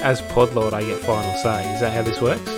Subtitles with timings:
[0.00, 1.72] as Podlord, I get final say.
[1.74, 2.50] Is that how this works?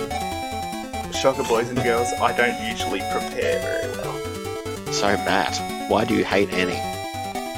[1.17, 4.93] Shocker, boys and girls, I don't usually prepare very well.
[4.93, 6.79] So, Matt, why do you hate Annie?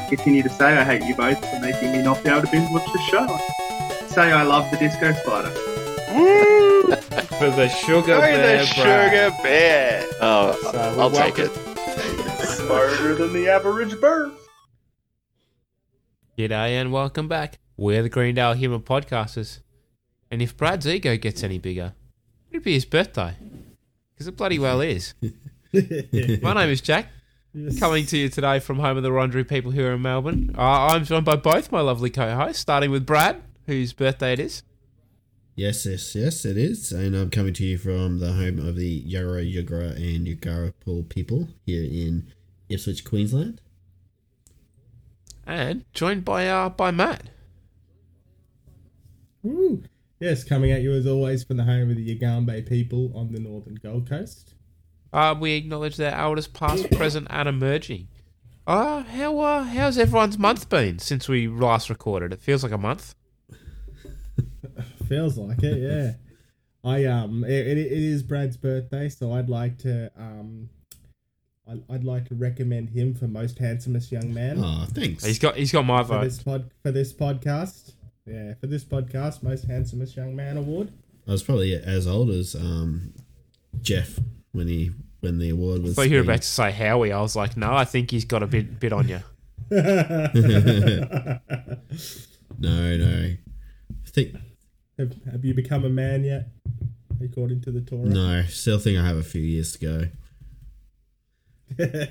[0.10, 2.70] Continue to say I hate you both for making me not be able to binge
[2.72, 3.28] watch the show.
[4.08, 5.52] Say I love the disco spider.
[6.14, 6.84] Woo!
[7.40, 10.06] For the sugar Go bear, the sugar bear!
[10.22, 11.52] Oh, So, I'll we're take it.
[12.46, 14.32] Smarter than the average bird.
[16.38, 17.58] G'day and welcome back.
[17.76, 19.60] We're the Greendale Humour Podcasters.
[20.34, 21.94] And if Brad's ego gets any bigger,
[22.50, 23.36] it'd be his birthday.
[24.10, 25.14] Because it bloody well is.
[25.22, 27.10] My name is Jack,
[27.80, 30.56] coming to you today from home of the Wurundjeri people here in Melbourne.
[30.58, 34.64] Uh, I'm joined by both my lovely co-hosts, starting with Brad, whose birthday it is.
[35.56, 36.92] Yes, yes, yes, it is.
[36.92, 41.50] And I'm coming to you from the home of the Yarra Yagara and Yugarapul people
[41.64, 42.34] here in
[42.70, 43.62] Ipswich, Queensland.
[45.46, 47.30] And joined by uh, by Matt.
[49.44, 49.84] Woo.
[50.24, 53.42] Yes, coming at you as always from the home of the Yugambeh people on the
[53.42, 54.54] northern Gold Coast.
[55.12, 58.08] Uh, we acknowledge their elders past, present, and emerging.
[58.66, 62.32] Uh, how uh, how's everyone's month been since we last recorded?
[62.32, 63.16] It feels like a month.
[65.10, 66.14] Feels like it, yeah.
[66.90, 70.70] I um, it, it, it is Brad's birthday, so I'd like to um,
[71.70, 75.26] I'd, I'd like to recommend him for most handsomest young man Oh, thanks.
[75.26, 76.24] He's got he's got my vote for vote.
[76.24, 77.92] this pod for this podcast.
[78.26, 80.92] Yeah, for this podcast, most handsomest young man award.
[81.28, 83.14] I was probably as old as um,
[83.82, 84.20] Jeff
[84.54, 85.96] when he when the award I was.
[85.96, 87.12] thought you were about to say Howie.
[87.12, 89.20] I was like, no, I think he's got a bit bit on you.
[92.60, 93.34] No, no.
[94.06, 94.36] I think
[94.98, 96.50] have, have you become a man yet?
[97.22, 98.06] According to the Torah.
[98.08, 98.44] no.
[98.44, 100.10] Still think I have a few years to
[101.80, 102.08] go.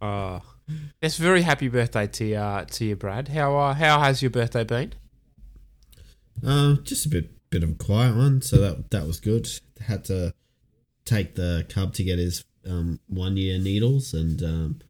[0.00, 0.40] Uh
[1.02, 3.28] yes, very happy birthday to you, uh, to you, Brad.
[3.28, 4.92] How uh, how has your birthday been?
[6.44, 9.48] Um, just a bit bit of a quiet one, so that that was good.
[9.80, 10.34] Had to
[11.04, 14.80] take the cub to get his um, one year needles, and um,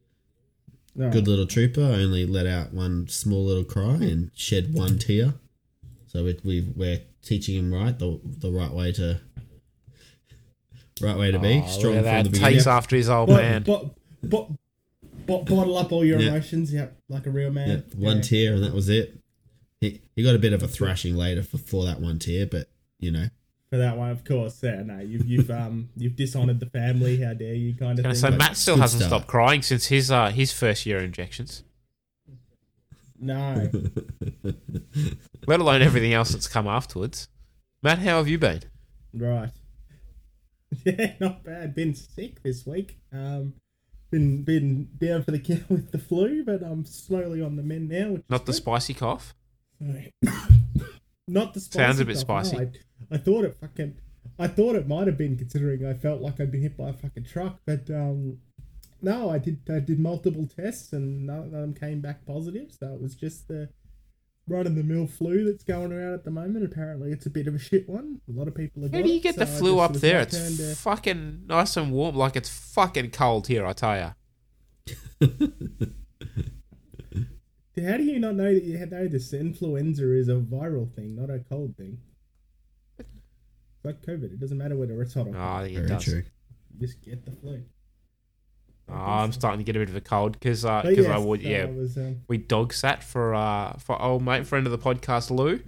[0.94, 1.10] No.
[1.10, 1.80] good little trooper.
[1.82, 5.34] Only let out one small little cry and shed one tear.
[6.06, 9.20] So we, we we're teaching him right the the right way to
[11.00, 12.52] right way to be Oh, strong look from at the beginning.
[12.54, 13.62] Takes after his old Bo- man.
[13.64, 14.56] bo- bo- bo-
[15.26, 16.28] bottle up all your Yeah.
[16.28, 17.68] emotions, yep, like a real man.
[17.68, 18.22] Yeah, one Yeah.
[18.22, 19.18] tear and that was it.
[19.80, 22.68] He he got a bit of a thrashing later for, for that one tear, but
[22.98, 23.28] you know
[23.70, 24.62] for that one, of course.
[24.62, 27.20] Yeah, no, you've you've um you've dishonored the family.
[27.22, 27.74] How dare you?
[27.74, 28.20] Kind of Gonna thing.
[28.22, 29.10] say but Matt still good hasn't start.
[29.20, 31.64] stopped crying since his uh his first year injections.
[33.20, 33.70] No,
[35.46, 37.28] Let alone everything else that's come afterwards.
[37.82, 38.60] Matt, how have you been?
[39.14, 39.50] right.
[40.84, 41.74] Yeah, not bad.
[41.74, 42.98] Been sick this week.
[43.12, 43.54] Um,
[44.14, 47.88] been been down for the count with the flu, but I'm slowly on the mend
[47.88, 48.10] now.
[48.12, 49.34] Which Not the spicy cough.
[51.28, 52.42] Not the spicy Sounds a bit cough, no.
[52.42, 52.70] spicy.
[53.10, 53.96] I, I thought it fucking.
[54.38, 56.92] I thought it might have been considering I felt like I'd been hit by a
[56.92, 58.38] fucking truck, but um,
[59.02, 59.60] no, I did.
[59.68, 62.70] I did multiple tests and none of them came back positive.
[62.78, 63.68] So it was just the
[64.46, 66.64] run of the mill flu that's going around at the moment.
[66.64, 68.20] Apparently, it's a bit of a shit one.
[68.28, 69.92] A lot of people have How got do you get the so I flu up
[69.94, 70.20] there?
[70.20, 72.16] It's to- fucking nice and warm.
[72.16, 74.12] Like it's fucking cold here, I tell ya.
[77.76, 81.28] How do you not know that you know this influenza is a viral thing, not
[81.30, 81.98] a cold thing?
[82.98, 83.08] It's
[83.84, 84.24] like COVID.
[84.32, 85.42] It doesn't matter whether it's hot or Oh, cold.
[85.42, 86.04] I think it very does.
[86.04, 86.22] true.
[86.78, 87.62] You just get the flu.
[88.88, 91.40] Oh, I'm starting to get a bit of a cold because uh, yes, I would
[91.42, 95.30] yeah was, um, we dog sat for uh for old mate friend of the podcast
[95.30, 95.60] Lou.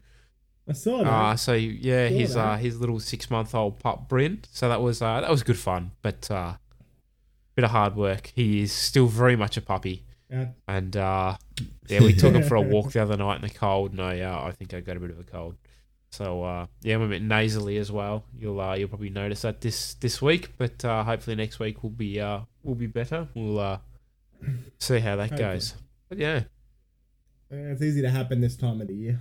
[0.69, 1.07] I saw that.
[1.11, 2.41] Uh so yeah his that.
[2.41, 4.43] uh his little six month old pup Bryn.
[4.51, 6.55] So that was uh that was good fun, but uh
[7.55, 8.33] bit of hard work.
[8.35, 10.05] He is still very much a puppy.
[10.31, 11.37] Uh, And uh,
[11.89, 14.21] yeah, we took him for a walk the other night in the cold, and I,
[14.21, 15.55] uh, I think I got a bit of a cold.
[16.11, 18.25] So uh, yeah, I'm a bit nasally as well.
[18.37, 21.91] You'll uh, you'll probably notice that this this week, but uh, hopefully next week will
[21.91, 23.29] be uh, will be better.
[23.35, 23.79] We'll uh,
[24.79, 25.75] see how that goes.
[26.09, 26.43] But yeah,
[27.51, 29.21] Uh, it's easy to happen this time of the year.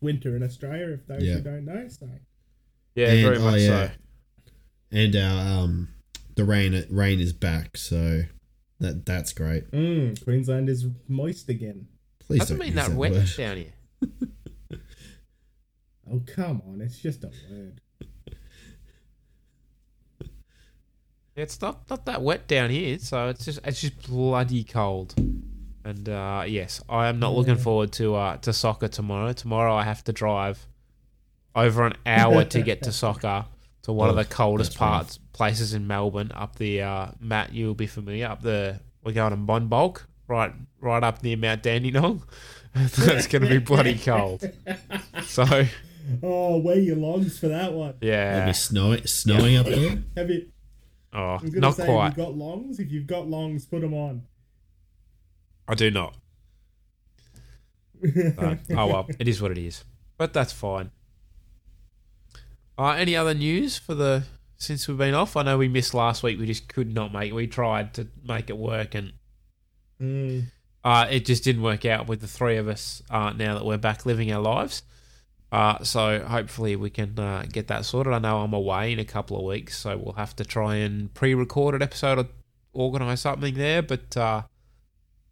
[0.00, 1.34] Winter in Australia, if those Yeah.
[1.34, 1.88] who don't know.
[1.88, 2.08] So
[2.94, 3.88] yeah, And- very oh, much yeah.
[3.88, 3.90] so.
[4.92, 5.88] And our um
[6.36, 8.22] the rain rain is back, so
[8.80, 9.70] that that's great.
[9.72, 11.88] mm, Queensland is moist again.
[12.20, 13.28] Please Doesn't don't mean use that that wet word.
[13.36, 13.72] down here.
[16.10, 17.80] Oh come on, it's just a word.
[21.36, 25.14] It's not not that wet down here, so it's just it's just bloody cold.
[25.84, 29.32] And uh, yes, I am not looking forward to uh, to soccer tomorrow.
[29.32, 30.66] Tomorrow I have to drive
[31.56, 33.46] over an hour to get to soccer
[33.82, 34.90] to one of Oh, the coldest that's rough.
[34.90, 36.30] parts places in Melbourne.
[36.34, 38.26] Up the uh, Matt, you'll be familiar.
[38.28, 42.22] Up the we're going to Monbulk, right right up near Mount Dandenong,
[42.74, 44.48] That's going to be bloody cold.
[45.24, 45.44] So,
[46.22, 47.94] Oh, wear your longs for that one.
[48.00, 48.46] It'll yeah.
[48.46, 49.98] be snowing, snowing up there.
[50.16, 50.50] Have you?
[51.14, 52.08] Oh, I was not say, quite.
[52.08, 52.78] You've you got longs?
[52.80, 54.22] If you've got longs, put them on.
[55.68, 56.16] I do not.
[58.02, 58.58] No.
[58.70, 59.84] Oh well, it is what it is.
[60.18, 60.90] But that's fine.
[62.76, 64.24] Uh, any other news for the
[64.56, 65.36] since we've been off?
[65.36, 66.38] I know we missed last week.
[66.38, 67.32] We just could not make.
[67.32, 69.12] We tried to make it work, and
[70.02, 70.46] Mm.
[70.82, 73.00] uh, it just didn't work out with the three of us.
[73.08, 74.82] Uh, now that we're back living our lives,
[75.54, 78.12] uh, so hopefully we can uh, get that sorted.
[78.12, 81.12] I know I'm away in a couple of weeks, so we'll have to try and
[81.14, 82.26] pre-record an episode or
[82.72, 83.82] organise something there.
[83.82, 84.42] But uh,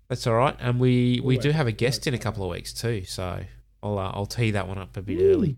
[0.08, 0.56] that's all right.
[0.60, 3.40] And we we do have a guest in a couple of weeks too, so
[3.82, 5.56] I'll uh, I'll tee that one up a bit early.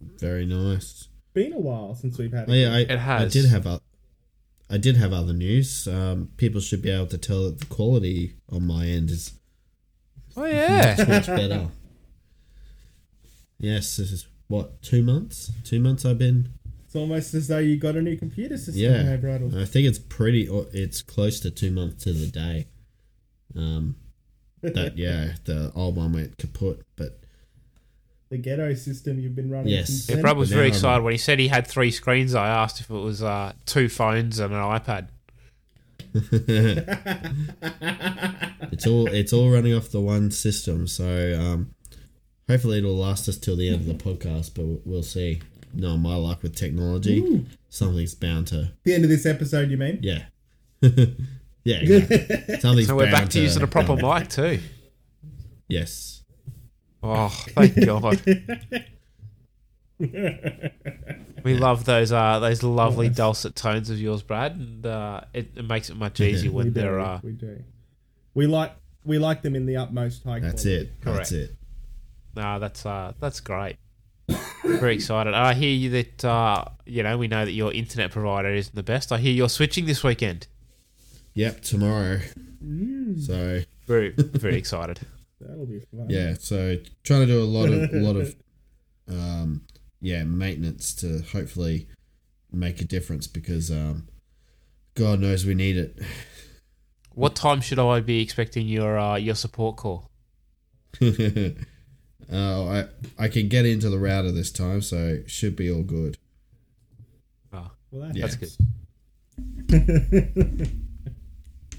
[0.00, 1.08] Very nice.
[1.34, 2.48] Been a while since we've had.
[2.48, 3.22] Oh, yeah, I, It has.
[3.22, 3.80] I did have a,
[4.70, 5.86] I did have other news.
[5.86, 9.32] Um, people should be able to tell that the quality on my end is
[10.36, 10.94] Oh yeah.
[11.08, 11.68] much better.
[13.58, 15.52] Yes, this is what two months.
[15.64, 16.50] Two months I've been.
[16.86, 18.76] It's almost as though you got a new computer system.
[18.76, 20.48] Yeah, there, I think it's pretty.
[20.48, 22.66] or It's close to two months to the day.
[23.54, 23.96] Um,
[24.62, 27.20] that yeah, the old one went kaput, but
[28.30, 29.68] the ghetto system you've been running.
[29.68, 29.88] Yes.
[29.88, 30.22] since Yeah, then.
[30.22, 32.34] Brad was very now I'm- excited when he said he had three screens.
[32.34, 35.08] I asked if it was uh, two phones and an iPad.
[38.72, 40.86] it's all it's all running off the one system.
[40.86, 41.74] So um,
[42.48, 45.40] hopefully it'll last us till the end of the podcast, but we'll- we'll see.
[45.74, 49.98] No, my luck with technology, something's bound to the end of this episode, you mean?
[50.02, 50.24] yeah,
[50.80, 51.76] yeah.
[51.76, 52.56] Exactly.
[52.60, 54.60] Something's So we're back bound to using a proper mic too.
[55.68, 56.22] Yes.
[57.02, 58.18] Oh, thank God.
[61.44, 65.66] We love those uh those lovely dulcet tones of yours, Brad, and uh, it, it
[65.68, 66.80] makes it much easier we when do.
[66.80, 67.62] they're uh, We do.
[68.34, 68.74] We like
[69.04, 70.82] we like them in the utmost high That's quality.
[70.86, 71.00] it.
[71.02, 71.18] Correct.
[71.18, 71.56] That's it.
[72.34, 73.76] Nah, that's uh, that's great.
[74.64, 75.32] Very excited.
[75.34, 78.82] I hear you that uh, you know we know that your internet provider isn't the
[78.82, 79.10] best.
[79.12, 80.46] I hear you're switching this weekend.
[81.34, 81.62] Yep.
[81.62, 82.20] Tomorrow.
[82.64, 83.20] Mm.
[83.20, 85.00] So Very very excited.
[85.40, 86.06] That'll be fun.
[86.10, 86.34] yeah.
[86.38, 88.34] So trying to do a lot of a lot of
[89.08, 89.62] um
[90.00, 91.88] yeah maintenance to hopefully
[92.52, 94.08] make a difference because um
[94.94, 95.98] God knows we need it.
[97.14, 100.10] What time should I be expecting your uh, your support call?
[102.32, 102.86] uh, I
[103.24, 106.16] I can get into the router this time, so it should be all good.
[107.52, 108.26] Oh, Well, that's, Yeah.
[108.26, 108.52] that's good.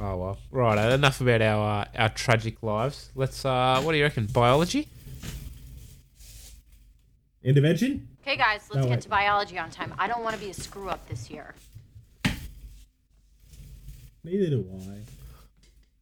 [0.01, 0.93] Oh well, right.
[0.93, 3.11] Enough about our uh, our tragic lives.
[3.15, 3.43] Let's.
[3.45, 4.25] uh What do you reckon?
[4.27, 4.87] Biology?
[7.43, 8.07] Intervention?
[8.21, 9.01] Okay, guys, let's No, get wait.
[9.01, 9.93] to biology on time.
[9.97, 11.53] I don't want to be a screw up this year.
[14.23, 14.99] Neither do I.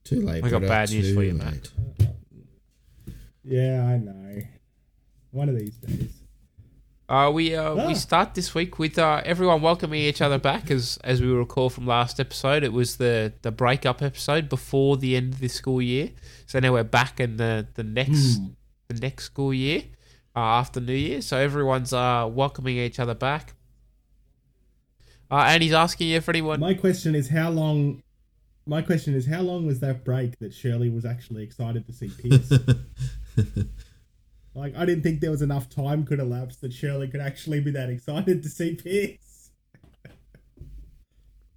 [0.04, 0.44] Too late.
[0.44, 1.72] I got bad news too for you, late.
[2.00, 2.08] mate.
[3.48, 4.42] Yeah, I know.
[5.32, 6.12] One of these days.
[7.10, 7.88] Uh, we uh, Ah.
[7.88, 11.70] we start this week with uh, everyone welcoming each other back as as we recall
[11.70, 12.64] from last episode.
[12.64, 16.12] It was the the breakup episode before the end of the school year.
[16.46, 18.42] So now we're back in the the next
[18.90, 19.84] the next school year
[20.36, 21.22] uh, after New Year.
[21.22, 23.54] So everyone's uh, welcoming each other back.
[25.32, 26.60] Uh, and he's asking you if anyone.
[26.60, 28.04] My question is how long.
[28.66, 32.10] My question is how long was that break that Shirley was actually excited to see
[32.10, 32.52] Pierce?
[34.56, 37.72] like, I didn't think there was enough time could elapse that Shirley could actually be
[37.72, 39.50] that excited to see Pierce.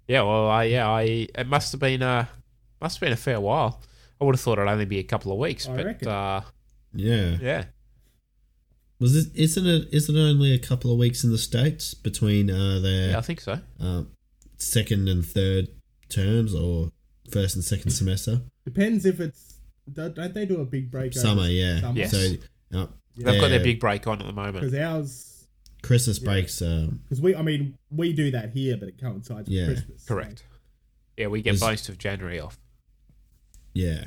[0.07, 2.25] Yeah, well, I yeah, I it must have been uh
[2.81, 3.81] must have been a fair while.
[4.19, 6.07] I would have thought it'd only be a couple of weeks, I but reckon.
[6.09, 6.41] uh,
[6.93, 7.37] Yeah.
[7.41, 7.65] yeah.
[8.99, 9.35] Was it?
[9.35, 9.87] Isn't it?
[9.91, 13.21] Isn't it only a couple of weeks in the states between uh, Yeah, their I
[13.21, 13.59] think so.
[13.79, 14.09] um,
[14.57, 15.69] second and third
[16.09, 16.91] terms, or
[17.31, 18.41] first and second semester?
[18.65, 19.50] Depends if it's.
[19.91, 21.11] Don't don't they do a big break?
[21.15, 21.79] over Summer, yeah.
[21.81, 21.97] Summer?
[21.99, 22.11] Yes.
[22.11, 22.17] So
[22.77, 24.61] uh, They've got their their big break on at the moment.
[24.65, 25.47] Because ours.
[25.83, 26.61] Christmas breaks.
[26.61, 29.65] Um, Because we, I mean, we do that here, but it coincides with Yeah.
[29.65, 30.03] Christmas.
[30.03, 30.43] so- Correct.
[31.17, 32.57] Yeah, we get most of January off,
[33.73, 34.05] yeah.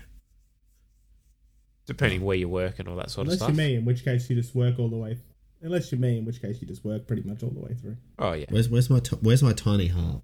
[1.86, 3.48] depending where you work and all that sort Unless of stuff.
[3.50, 5.18] Unless you're me, in which case you just work all the way.
[5.62, 7.96] Unless you're me, in which case you just work pretty much all the way through.
[8.18, 8.46] Oh yeah.
[8.48, 10.22] Where's where's my ti- where's my tiny harp?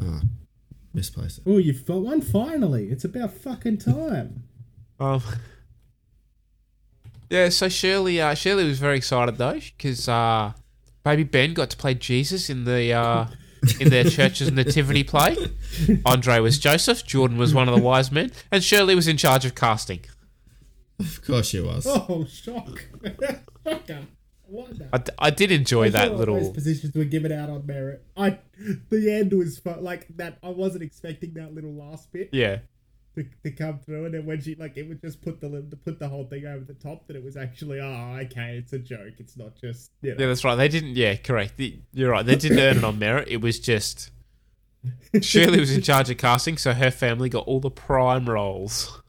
[0.00, 0.22] Ah,
[0.96, 1.44] misplaced it.
[1.46, 2.88] Oh, you've got one finally.
[2.88, 4.42] It's about fucking time.
[4.98, 5.20] Um.
[7.28, 10.54] Yeah, so Shirley, uh, Shirley was very excited though because uh,
[11.04, 13.26] baby Ben got to play Jesus in the uh,
[13.78, 15.36] in their church's nativity play.
[16.06, 19.44] Andre was Joseph, Jordan was one of the wise men, and Shirley was in charge
[19.44, 20.00] of casting.
[20.98, 21.86] Of course she was.
[21.86, 22.86] Oh, shock.
[24.46, 24.52] Shocker.
[24.56, 24.88] What the?
[24.92, 26.52] I, d- I did enjoy I that thought Those little.
[26.52, 28.04] positions were given out on merit.
[28.16, 28.38] I,
[28.90, 30.38] the end was fu- like that.
[30.42, 32.30] I wasn't expecting that little last bit.
[32.32, 32.58] Yeah,
[33.16, 35.76] to, to come through, and then when she like it would just put the to
[35.76, 38.78] put the whole thing over the top that it was actually oh okay it's a
[38.78, 40.16] joke it's not just you know.
[40.20, 40.54] Yeah, that's right.
[40.54, 40.96] They didn't.
[40.96, 41.54] Yeah, correct.
[41.92, 42.24] You're right.
[42.26, 43.28] They didn't earn it on merit.
[43.28, 44.10] It was just
[45.20, 49.02] Shirley was in charge of casting, so her family got all the prime roles.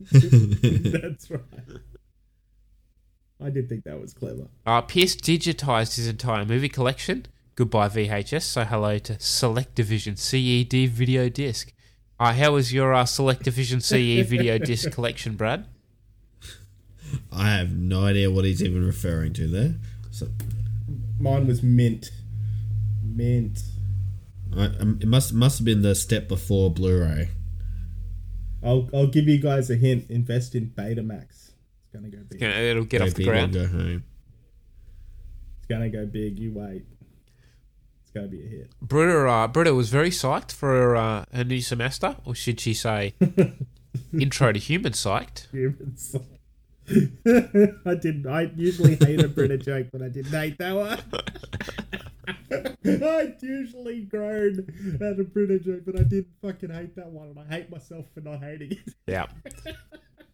[0.10, 1.40] that's right.
[3.40, 4.48] I did think that was clever.
[4.64, 7.26] Uh, Pierce digitized his entire movie collection.
[7.54, 8.42] Goodbye VHS.
[8.42, 11.72] So hello to SelectaVision CED video disc.
[12.18, 15.66] Uh, how was your uh, SelectaVision CE video disc collection, Brad?
[17.30, 19.74] I have no idea what he's even referring to there.
[20.10, 20.28] So
[21.18, 22.10] Mine was mint,
[23.02, 23.62] mint.
[24.54, 27.30] I, um, it must must have been the step before Blu-ray.
[28.62, 30.10] I'll I'll give you guys a hint.
[30.10, 31.45] Invest in Betamax.
[31.96, 32.40] It's gonna go big.
[32.40, 33.52] You know, It'll get Go off the ground.
[33.54, 34.04] Go home.
[35.58, 36.38] It's gonna go big.
[36.38, 36.84] You wait.
[38.02, 38.72] It's gonna be a hit.
[38.80, 43.14] Britta, uh, Britta was very psyched for uh, her new semester, or should she say,
[44.12, 45.50] intro to human psyched.
[45.50, 46.16] Humans.
[46.88, 48.26] I didn't.
[48.28, 51.00] I usually hate a Britta joke, but I didn't hate that one.
[53.02, 57.38] I usually groan at a Britta joke, but I didn't fucking hate that one, and
[57.40, 58.94] I hate myself for not hating it.
[59.06, 59.26] Yeah.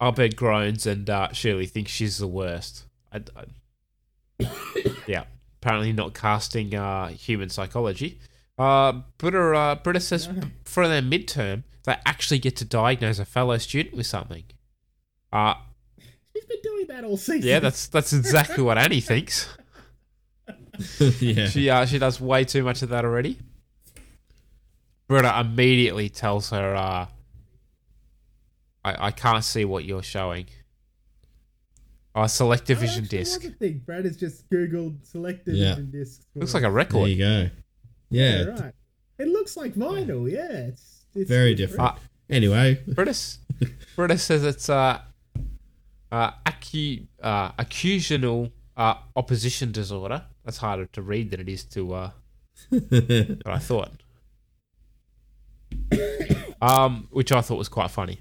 [0.02, 2.85] Abed groans and uh, Shirley thinks she's the worst.
[3.12, 4.49] I, I-
[5.06, 5.25] yeah.
[5.61, 8.18] Apparently not casting uh, human psychology.
[8.59, 10.28] Uh, Britta, uh, Britta says
[10.64, 14.42] for their midterm, they actually get to diagnose a fellow student with something.
[15.32, 15.54] Uh,
[16.35, 17.49] She's been doing that all season.
[17.49, 19.49] yeah, that's that's exactly what Annie thinks.
[21.21, 21.47] yeah.
[21.47, 23.38] She uh, she does way too much of that already.
[25.09, 27.06] Britta immediately tells her, uh,
[28.85, 30.47] I, I can't see what you're showing.
[32.15, 33.45] Oh, select Oh, division disc.
[33.45, 33.87] I think.
[33.87, 35.71] Brad has just googled select Yeah.
[35.71, 36.27] division discs.
[36.33, 36.55] for Looks us.
[36.55, 36.95] like a record.
[36.95, 37.11] There record.
[37.11, 37.51] you go.
[38.11, 38.39] Yeah.
[38.39, 38.73] Yeah, right.
[39.19, 40.31] It looks like vinyl.
[40.31, 41.81] Yeah, it's, it's Very different.
[41.83, 41.95] Uh,
[42.31, 43.15] Anyway, Britta,
[43.97, 45.01] Britta says it's uh,
[46.11, 50.23] uh, acu- uh, accusional uh, opposition disorder.
[50.45, 52.11] That's harder to read than it is to uh,
[52.71, 53.91] what I thought.
[56.62, 58.19] um, which I thought was quite funny.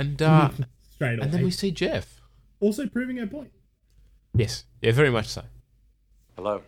[0.00, 0.48] And uh,
[0.94, 1.24] straight away.
[1.24, 2.20] and then we see Jeff.
[2.58, 3.50] also proving her point.
[4.34, 5.42] Yes, yeah, very much so.
[6.36, 6.62] Hello.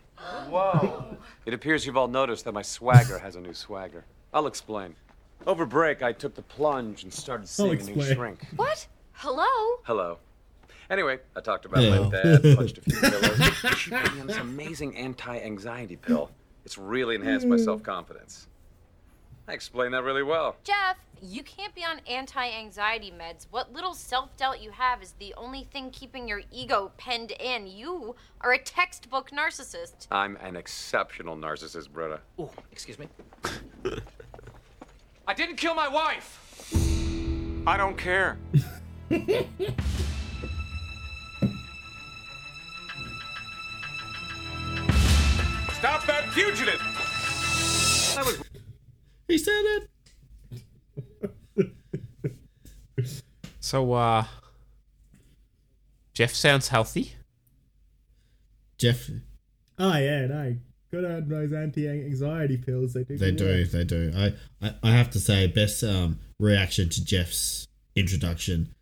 [0.49, 1.05] Whoa.
[1.45, 4.05] It appears you've all noticed that my swagger has a new swagger.
[4.33, 4.95] I'll explain.
[5.45, 8.45] Over break, I took the plunge and started seeing a new shrink.
[8.55, 8.87] What?
[9.11, 9.43] Hello?
[9.83, 10.19] Hello.
[10.89, 12.05] Anyway, I talked about Hello.
[12.05, 13.77] my dad, punched a few pillows.
[13.77, 16.31] She put me on this amazing anti-anxiety pill.
[16.63, 18.47] It's really enhanced my self-confidence.
[19.47, 20.55] I explained that really well.
[20.63, 23.47] Jeff, you can't be on anti anxiety meds.
[23.51, 27.67] What little self doubt you have is the only thing keeping your ego penned in.
[27.67, 30.07] You are a textbook narcissist.
[30.11, 32.21] I'm an exceptional narcissist, Britta.
[32.39, 33.07] Oh, excuse me.
[35.27, 36.39] I didn't kill my wife.
[37.65, 38.37] I don't care.
[45.73, 46.79] Stop that fugitive.
[48.15, 48.43] That was
[49.33, 49.89] he said it.
[53.59, 54.25] So, uh,
[56.13, 57.13] Jeff sounds healthy.
[58.77, 59.09] Jeff,
[59.79, 60.55] Oh yeah, no.
[60.91, 62.93] Good on those anti-anxiety pills.
[62.93, 63.17] They do.
[63.17, 63.71] they do, work.
[63.71, 64.11] they do.
[64.15, 68.75] I, I, I have to say, best um, reaction to Jeff's introduction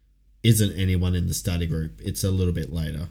[0.43, 2.01] isn't anyone in the study group.
[2.03, 3.07] It's a little bit later.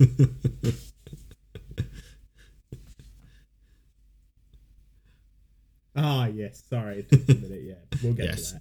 [5.96, 6.62] Ah yes.
[6.68, 7.62] Sorry, it took a minute.
[7.64, 8.52] Yeah, we'll get Yes.
[8.52, 8.60] to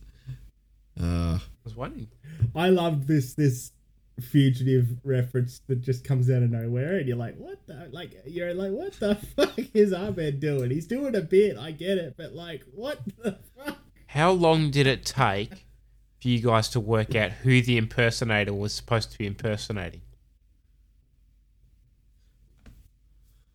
[0.98, 1.04] that.
[1.04, 2.08] Uh, I was wondering.
[2.56, 3.72] I love this this
[4.20, 7.90] fugitive reference that just comes out of nowhere, and you're like, what the?
[7.92, 10.70] Like you're like, what the fuck is Abed doing?
[10.72, 11.58] He's doing a bit.
[11.58, 13.78] I get it, but like, what the fuck?
[14.08, 15.66] How long did it take
[16.22, 20.02] for you guys to work out who the impersonator was supposed to be impersonating?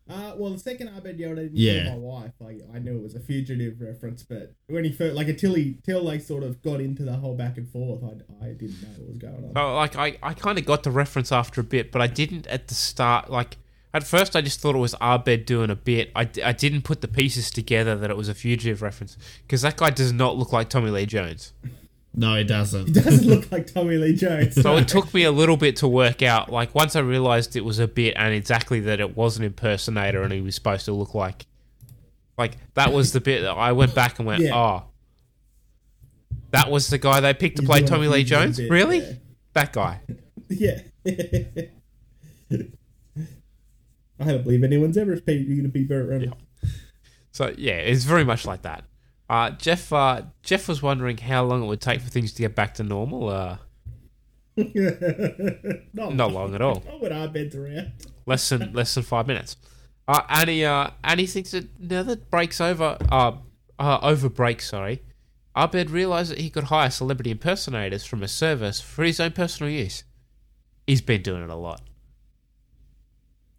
[0.09, 1.83] Uh, well, the second Abed yelled, I didn't Yeah.
[1.83, 2.31] kill my wife.
[2.39, 5.77] Like, I knew it was a fugitive reference, but when he first, like, until he,
[5.83, 8.89] till they sort of got into the whole back and forth, I, I didn't know
[8.97, 9.51] what was going on.
[9.55, 12.47] Oh, like I, I kind of got the reference after a bit, but I didn't
[12.47, 13.29] at the start.
[13.29, 13.57] Like
[13.93, 16.11] at first, I just thought it was Abed doing a bit.
[16.15, 19.77] I, I didn't put the pieces together that it was a fugitive reference because that
[19.77, 21.53] guy does not look like Tommy Lee Jones.
[22.19, 22.87] No, it doesn't.
[22.87, 24.59] He doesn't look like Tommy Lee Jones.
[24.59, 26.51] So it took me a little bit to work out.
[26.51, 30.23] Like once I realized it was a bit and exactly that it was an impersonator
[30.23, 31.45] and he was supposed to look like,
[32.35, 34.55] like that was the bit that I went back and went, Yeah.
[34.55, 34.83] oh,
[36.49, 38.57] that was the guy they picked to He's play Tommy Lee Jones.
[38.57, 38.97] bit, really?
[38.99, 39.11] yeah.
[39.53, 40.01] That guy.
[40.49, 40.79] yeah.
[44.19, 46.41] I don't believe anyone's ever paid you to be Burt Reynolds.
[47.31, 48.85] So yeah, it's very much like that.
[49.29, 49.91] Uh, Jeff.
[49.91, 52.83] Uh, Jeff was wondering how long it would take for things to get back to
[52.83, 53.29] normal.
[53.29, 53.57] Uh,
[55.93, 56.81] not, not long at all.
[56.85, 57.91] Not when Abed's around.
[58.25, 59.57] Less than less than five minutes.
[60.07, 60.63] Uh, Annie.
[60.65, 62.97] Uh, Annie thinks that now that breaks over.
[63.11, 63.33] Uh,
[63.79, 64.61] uh, over break.
[64.61, 65.03] Sorry.
[65.55, 69.71] Abed realised that he could hire celebrity impersonators from a service for his own personal
[69.71, 70.03] use.
[70.85, 71.81] He's been doing it a lot.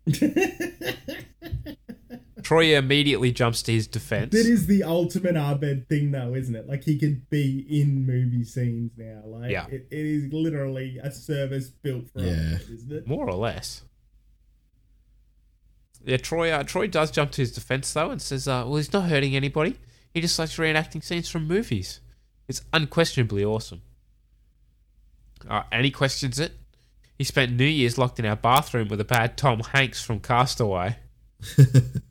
[2.42, 4.33] Troy immediately jumps to his defense.
[4.33, 6.68] That is the ultimate Abed thing, though, isn't it?
[6.68, 9.23] Like he could be in movie scenes now.
[9.26, 9.66] Like Yeah.
[9.66, 12.57] it, it is literally a service built for Yeah.
[12.57, 13.07] Abed, isn't it?
[13.07, 13.83] More or less.
[16.04, 16.50] Yeah, Troy.
[16.52, 19.35] Uh, Troy does jump to his defense though and says, uh, "Well, he's not hurting
[19.35, 19.76] anybody.
[20.14, 22.00] He just likes reenacting scenes from movies.
[22.47, 23.83] It's unquestionably awesome."
[25.49, 26.52] Uh, and he questions it.
[27.18, 30.97] He spent New Year's locked in our bathroom with a bad Tom Hanks from Castaway.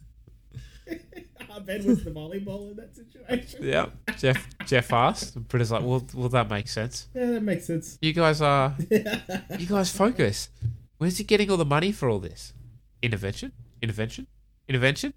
[1.68, 3.60] Abed was the volleyball in that situation.
[3.62, 4.48] Yeah, Jeff.
[4.66, 5.36] Jeff asked.
[5.36, 7.08] And Britta's like, "Well, well, that makes sense.
[7.14, 7.98] Yeah, that makes sense.
[8.02, 8.76] You guys are.
[8.90, 10.50] you guys focus.
[10.98, 12.54] Where's he getting all the money for all this?
[13.02, 13.52] Intervention?
[13.82, 14.28] Intervention?
[14.68, 15.14] Intervention?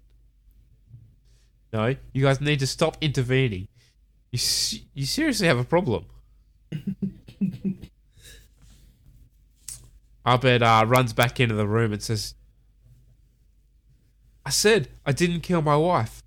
[1.73, 3.67] No, you guys need to stop intervening.
[4.31, 4.39] You
[4.93, 6.05] you seriously have a problem.
[10.25, 12.35] Abed uh, runs back into the room and says,
[14.45, 16.21] "I said I didn't kill my wife."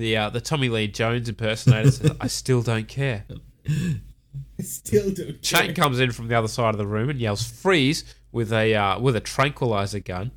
[0.00, 3.26] The uh, the Tommy Lee Jones impersonator says, "I still don't care."
[3.68, 5.42] I Still don't.
[5.42, 8.74] Chang comes in from the other side of the room and yells "freeze" with a
[8.74, 10.30] uh, with a tranquilizer gun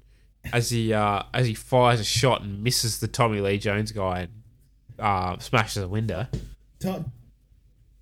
[0.52, 4.28] as he uh, as he fires a shot and misses the Tommy Lee Jones guy
[4.28, 4.32] and
[5.00, 6.28] uh, smashes a window.
[6.82, 7.06] T-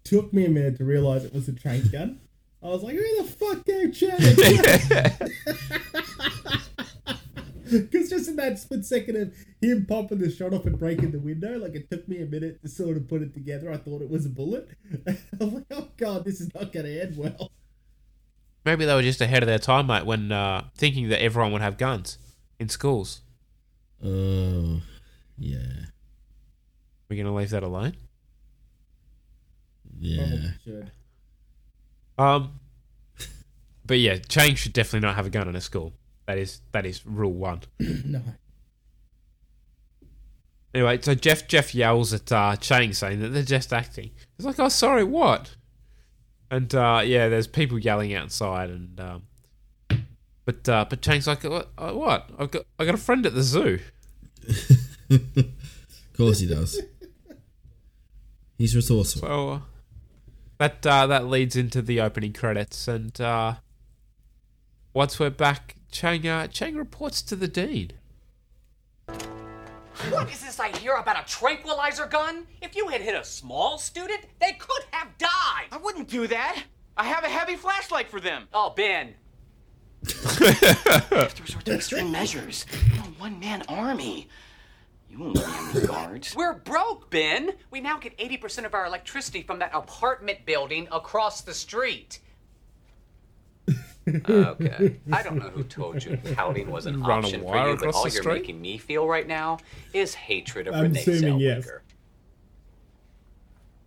[0.04, 2.22] took me a minute to realize it was a trank gun.
[2.64, 4.20] I was like, who the fuck gave Chad?
[7.72, 11.20] Because just in that split second of him popping the shot off and breaking the
[11.20, 13.72] window, like it took me a minute to sort of put it together.
[13.72, 14.70] I thought it was a bullet.
[15.08, 17.50] I was like, oh god, this is not going to end well.
[18.66, 21.62] Maybe they were just ahead of their time, mate, when uh, thinking that everyone would
[21.62, 22.18] have guns
[22.60, 23.22] in schools.
[24.04, 24.82] Oh,
[25.38, 25.86] yeah,
[27.10, 27.96] We're gonna leave that alone.
[30.00, 30.52] yeah.
[30.64, 30.92] Should.
[32.18, 32.60] Um,
[33.86, 35.94] but yeah, Chang should definitely not have a gun in a school.
[36.32, 37.60] That is that is rule one.
[37.80, 38.22] no.
[40.74, 44.12] Anyway, so Jeff Jeff yells at uh, Chang saying that they're just acting.
[44.38, 45.58] He's like, "Oh, sorry, what?"
[46.50, 49.24] And uh, yeah, there's people yelling outside, and um,
[50.46, 51.70] but uh, but Chang's like, "What?
[51.78, 52.30] uh, what?
[52.40, 53.80] I've got I got a friend at the zoo."
[55.10, 55.20] of
[56.16, 56.80] course he does.
[58.58, 59.28] He's resourceful.
[59.28, 59.60] So uh,
[60.60, 63.56] that uh, that leads into the opening credits, and uh,
[64.94, 67.92] once we're back, Chang uh, Chang reports to the dean.
[70.10, 72.48] What is this I hear about a tranquilizer gun?
[72.62, 75.68] If you had hit a small student, they could have died.
[75.72, 76.64] I wouldn't do that.
[76.98, 78.48] I have a heavy flashlight for them.
[78.54, 79.16] Oh, Ben.
[80.04, 82.66] have to resort to extreme measures.
[82.72, 84.28] A one-man army.
[85.10, 86.36] You won't need any guards.
[86.36, 87.52] We're broke, Ben.
[87.70, 92.20] We now get 80% of our electricity from that apartment building across the street.
[94.08, 95.00] Okay.
[95.12, 98.04] I don't know who told you pouting was an Run option for you, but all
[98.04, 98.42] you're street?
[98.42, 99.60] making me feel right now
[99.94, 101.66] is hatred of I'm Renee assuming yes.
[101.66, 101.80] Zellweger.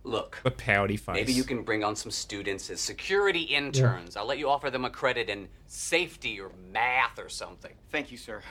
[0.03, 1.15] Look, The pouty face.
[1.15, 4.15] Maybe you can bring on some students as security interns.
[4.15, 7.73] I'll let you offer them a credit in safety or math or something.
[7.91, 8.43] Thank you, sir.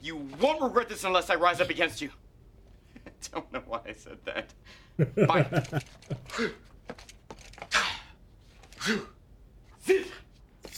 [0.00, 2.08] You won't regret this unless I rise up against you.
[3.06, 4.54] I don't know why I said that.
[5.26, 5.82] Fine.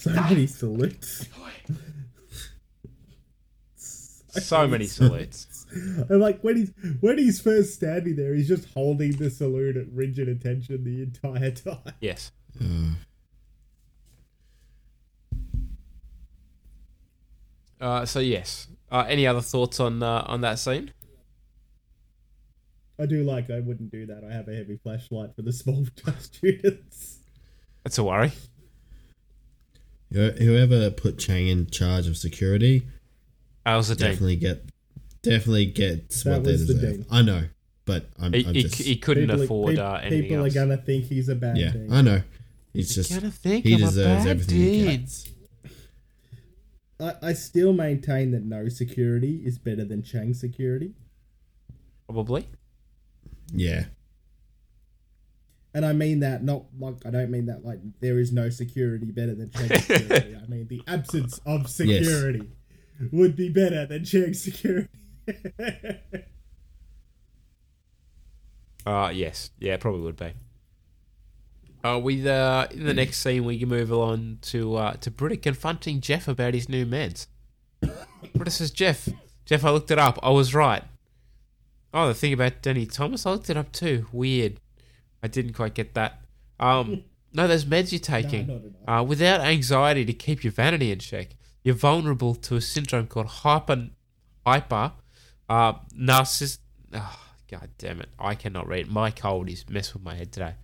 [0.17, 1.27] So many salutes.
[3.77, 5.47] so many salutes.
[6.09, 9.89] And like when he's when he's first standing there, he's just holding the salute at
[9.93, 11.93] rigid attention the entire time.
[12.01, 12.31] Yes.
[17.81, 18.69] Uh, so yes.
[18.91, 20.93] Uh, any other thoughts on uh, on that scene?
[22.99, 24.25] I do like I wouldn't do that.
[24.25, 25.85] I have a heavy flashlight for the small
[26.19, 27.19] students.
[27.85, 28.33] That's a worry.
[30.13, 32.87] Who- Whoever put Chang in charge of security
[33.65, 34.11] How's the dean?
[34.11, 34.65] definitely get
[35.23, 37.07] definitely gets That what they was the deserve.
[37.11, 37.45] I know,
[37.85, 40.53] but I'm, He, I'm he, just he couldn't People- afford peop- uh, anything People else.
[40.53, 41.73] are gonna think he's a bad yeah.
[41.73, 41.93] thing.
[41.93, 42.23] I know.
[42.73, 45.29] He's just gonna think he I'm a deserves bad everything he gets.
[47.01, 50.93] I, I still maintain that no security is better than Chang security.
[52.07, 52.47] Probably.
[53.53, 53.87] Yeah,
[55.77, 59.11] And I mean that not like I don't mean that like there is no security
[59.13, 60.35] better than Chang security.
[60.43, 62.49] I mean the absence of security
[63.13, 64.89] would be better than Chang security.
[68.87, 70.33] Uh yes, yeah, probably would be.
[71.83, 75.37] Uh, with uh, in the next scene, we can move on to uh, to Britta
[75.37, 77.27] confronting Jeff about his new meds.
[78.33, 79.09] Britta says, "Jeff,
[79.45, 80.21] Jeff, I looked it up.
[80.23, 80.85] I was right.
[81.93, 84.07] Oh, the thing about Danny Thomas, I looked it up too.
[84.13, 84.61] Weird.
[85.27, 86.21] I didn't quite get that.
[86.61, 91.31] Um, no, those meds you're taking, uh, without anxiety to keep your vanity in check,
[91.65, 93.89] you're vulnerable to a syndrome called hyper,
[94.47, 94.93] hyper,
[95.49, 96.59] uh, narciss.
[96.95, 97.19] Oh,
[97.51, 98.09] God damn it!
[98.21, 98.87] I cannot read.
[98.87, 100.55] My cold is messing with my head today.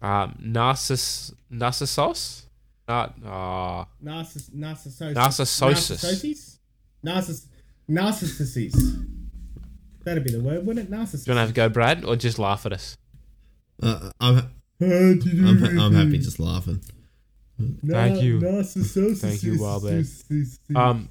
[0.00, 2.44] Um, narciss, narcissos.
[2.86, 5.14] Uh, oh, Narciss, narcissosis.
[5.14, 6.58] Narcissosis.
[7.04, 7.46] Narciss,
[7.90, 9.06] narcissosis.
[10.04, 10.90] That'd be the word, wouldn't it?
[10.90, 12.96] do you want to have a go, Brad, or just laugh at us?
[13.82, 16.80] Uh, I'm, I'm, I'm happy just laughing.
[17.86, 18.40] Thank you.
[18.40, 19.20] Narcissosis.
[19.20, 20.06] Thank you, Wildman.
[20.74, 21.08] Um,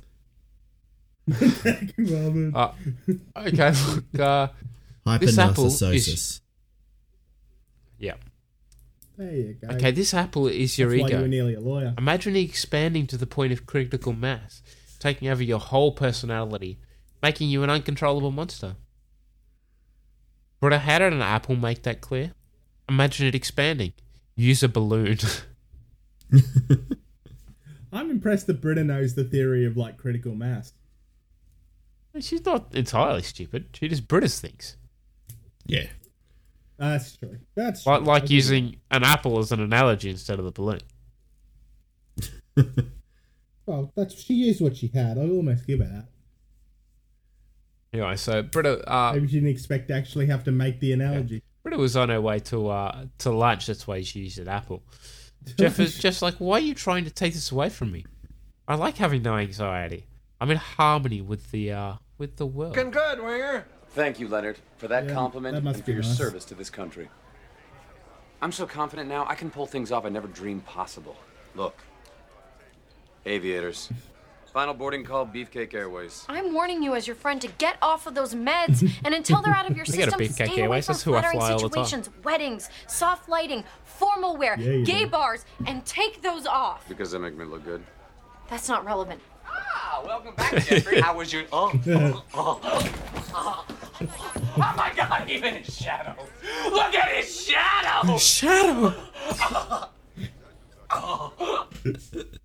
[1.30, 2.56] Thank you, Wildman.
[2.56, 2.72] uh,
[3.38, 3.74] okay,
[4.14, 4.48] look, uh,
[5.18, 6.42] this apple is
[8.00, 8.16] yeah.
[9.18, 9.76] There you go.
[9.76, 11.22] Okay, this apple is your That's why you ego.
[11.22, 11.94] were nearly a lawyer.
[11.98, 14.64] Imagine it expanding to the point of critical mass,
[15.00, 16.80] taking over your whole personality,
[17.22, 18.76] making you an uncontrollable monster.
[20.60, 22.34] But how did an apple make that clear?
[22.92, 23.94] Imagine it expanding.
[24.36, 25.18] Use a balloon.
[27.94, 30.74] I'm impressed that Britta knows the theory of like critical mass.
[32.20, 33.70] She's not entirely stupid.
[33.74, 34.76] She just British things.
[35.66, 35.88] Yeah.
[36.78, 37.40] That's true.
[37.56, 37.94] That's true.
[37.94, 40.82] Like, like I'll using an apple as an analogy instead of the balloon.
[43.68, 45.18] Well, that's she used what she had.
[45.18, 46.08] I'll almost give her that.
[47.94, 51.44] Anyway, so Britta, uh, Maybe she didn't expect to actually have to make the analogy.
[51.64, 53.68] Britta was on her way to uh, to lunch.
[53.68, 54.84] That's why she used an apple.
[55.58, 58.06] Jeff is just like, why are you trying to take this away from me?
[58.68, 60.06] I like having no anxiety.
[60.40, 62.76] I'm in harmony with the uh, with the world.
[62.76, 63.66] Looking good, Winger.
[63.90, 66.18] Thank you, Leonard, for that Yeah, compliment that and for your nice.
[66.18, 67.10] service to this country.
[68.42, 71.16] I'm so confident now, I can pull things off I never dreamed possible.
[71.56, 71.78] Look,
[73.26, 73.90] aviators.
[74.54, 76.26] Final boarding call, Beefcake Airways.
[76.28, 79.54] I'm warning you as your friend to get off of those meds, and until they're
[79.54, 81.40] out of your I got system, Beefcake stay away Airways, from that's who I flattering
[81.40, 81.86] fly all the time.
[81.86, 85.10] situations, weddings, soft lighting, formal wear, Yeah, you gay do.
[85.10, 86.86] bars, and take those off.
[86.90, 87.82] Because they make me look good.
[88.50, 89.22] That's not relevant.
[89.48, 91.00] Ah, welcome back, Jeffrey.
[91.00, 91.44] How was your?
[91.54, 92.60] Oh, oh, oh,
[93.34, 93.66] oh.
[94.02, 95.30] Oh my God!
[95.30, 96.16] Even his shadow.
[96.66, 98.18] Look at his shadow.
[98.18, 98.94] Shadow.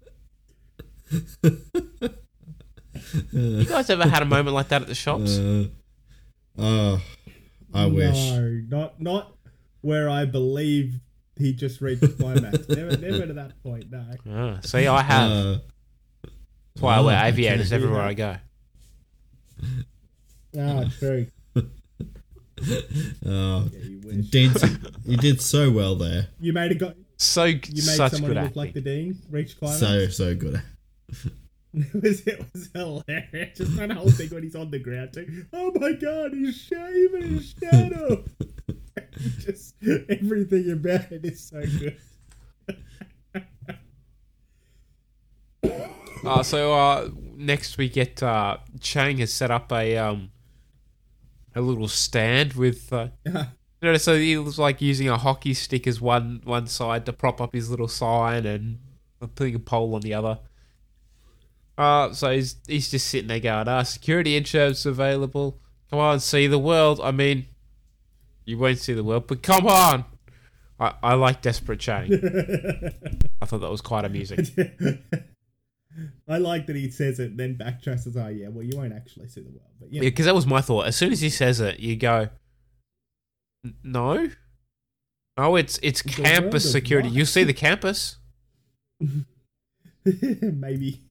[3.33, 5.39] You guys ever had a moment like that at the shops?
[5.39, 5.69] Uh,
[6.59, 7.03] oh,
[7.73, 8.17] I wish.
[8.17, 9.37] No, not not
[9.83, 11.01] where I believe
[11.37, 12.69] he just reached climax.
[12.69, 13.91] never, never to that point.
[13.91, 14.05] No.
[14.29, 15.31] Ah, see, I have.
[15.31, 15.59] Uh,
[16.75, 17.77] That's why I wear oh, aviators okay.
[17.77, 18.37] everywhere I go.
[20.59, 21.27] Ah, true.
[23.27, 24.57] Oh, you you did,
[25.05, 26.29] you did so well there.
[26.41, 26.95] You made a guy.
[27.19, 28.63] So You made such someone good look acting.
[28.63, 29.79] like the dean reach climax.
[29.79, 30.63] So, so good.
[31.09, 33.59] It was it was hilarious.
[33.59, 35.45] Just that whole thing when he's on the ground too.
[35.53, 38.25] Oh my god, he's shaving his shadow.
[39.39, 41.99] Just everything about it is so good.
[46.25, 50.31] Uh, so uh, next we get uh, Chang has set up a um,
[51.55, 52.93] a little stand with.
[52.93, 53.33] Uh, you
[53.83, 57.41] know, so he was like using a hockey stick as one one side to prop
[57.41, 58.79] up his little sign and
[59.37, 60.41] putting a pole on the other.
[61.79, 65.61] Uh, so he's he's just sitting there going, "Ah, security insurance available.
[65.91, 67.01] Come on, see the world.
[67.03, 67.47] I mean,
[68.45, 70.05] you won't see the world, but come on."
[70.79, 72.13] I, I like Desperate Chang.
[73.43, 74.47] I thought that was quite amusing.
[76.29, 79.29] I like that he says it, then backtracks says, "Oh yeah, well you won't actually
[79.29, 80.87] see the world." But yeah, Yeah, because that was my thought.
[80.87, 82.29] As soon as he says it, you go,
[83.65, 84.29] "N- "No,
[85.39, 87.09] no, it's it's The campus security.
[87.09, 88.17] You see the campus."
[90.05, 91.03] maybe.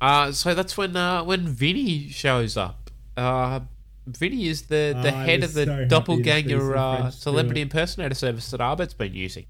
[0.00, 2.90] Uh so that's when uh, when Vinny shows up.
[3.16, 3.60] Uh,
[4.06, 7.60] Vinny is the, the Oh, head of the so happy to see doppelganger uh, celebrity
[7.60, 9.44] impersonator service that Abed's been using.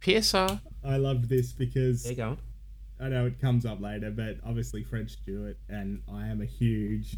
[0.00, 0.60] PSR.
[0.84, 2.36] I loved this because There you go.
[3.00, 7.16] I know it comes up later, but obviously French Stewart, and I am a huge,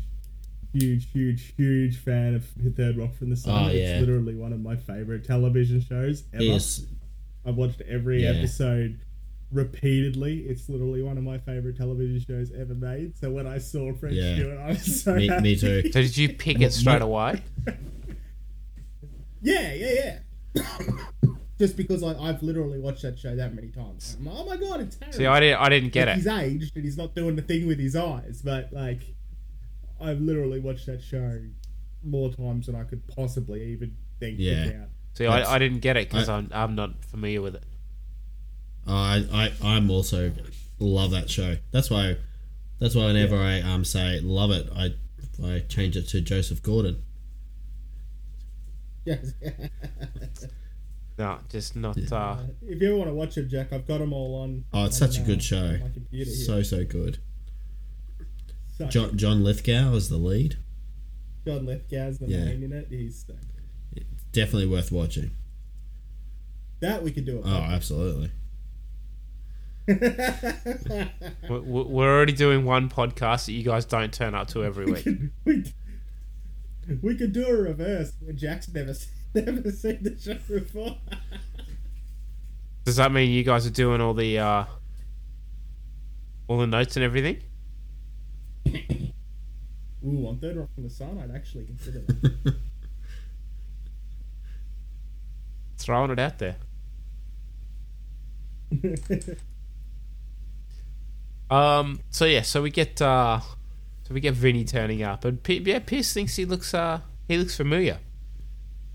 [0.75, 2.45] huge, huge, huge fan of
[2.77, 3.65] Third Rock from the Sun.
[3.65, 6.43] Oh, it's literally one of my favorite television shows ever.
[6.45, 6.83] Yes.
[7.47, 8.31] I've watched every Yeah.
[8.33, 8.99] episode
[9.53, 10.41] repeatedly.
[10.41, 13.17] It's literally one of my favorite television shows ever made.
[13.19, 14.35] So when I saw French Yeah.
[14.37, 15.43] Stewart, I was so Me- happy.
[15.43, 15.83] me too.
[15.93, 17.43] So did you pick it straight away?
[19.43, 20.19] Yeah, yeah,
[20.55, 20.63] yeah.
[21.59, 24.17] Just because I, I've literally watched that show that many times.
[24.19, 25.13] I'm like, oh my god, it's Harry.
[25.13, 26.19] See, I didn't I didn't get Like, it.
[26.19, 29.01] He's aged and he's not doing the thing with his eyes, but like,
[30.01, 31.39] I've literally watched that show
[32.03, 34.65] more times than I could possibly even think Yeah.
[34.65, 34.89] to count.
[35.15, 37.65] See, I, I didn't get it because I'm, I'm not familiar with it.
[38.87, 40.33] I, I I'm also
[40.79, 41.57] love that show.
[41.71, 42.17] That's why
[42.79, 44.95] that's why whenever I um say love it, I
[45.45, 47.03] I change it to Joseph Gordon.
[49.05, 49.33] Yes.
[51.19, 51.99] No, just not.
[52.11, 54.65] Uh, if you ever want to watch it, Jack, I've got them all on.
[54.73, 55.59] Oh, it's on, such a uh, good show.
[55.59, 56.45] on my computer here.
[56.47, 57.19] So so good.
[58.79, 60.57] So- John John Lithgow is the lead.
[61.47, 62.45] John Lithgow's the Yeah.
[62.47, 62.87] main in it.
[62.89, 63.35] He's so
[64.33, 65.33] Definitely worth watching.
[66.81, 67.43] that we could do it.
[67.45, 68.31] Oh, absolutely.
[71.49, 74.87] we- we- we're already doing one podcast that you guys don't turn up to every
[74.87, 75.07] week.
[75.45, 75.65] we,
[77.03, 78.95] we could do a reverse where Jack's never
[79.35, 80.97] never seen the show before.
[82.85, 84.65] Does that mean you guys are doing all the uh,
[86.49, 87.43] all the notes and everything?
[90.07, 92.57] Ooh, on Third Rock from the Sun, I'd actually consider that.
[95.79, 96.57] Throwing it out there.
[101.51, 102.01] Um.
[102.11, 102.43] So yeah.
[102.43, 103.01] So we get.
[103.01, 103.41] Uh.
[104.03, 106.75] So we get Vinny turning up, and P- yeah, Pierce thinks he looks.
[106.75, 107.01] Uh.
[107.29, 107.99] He looks familiar.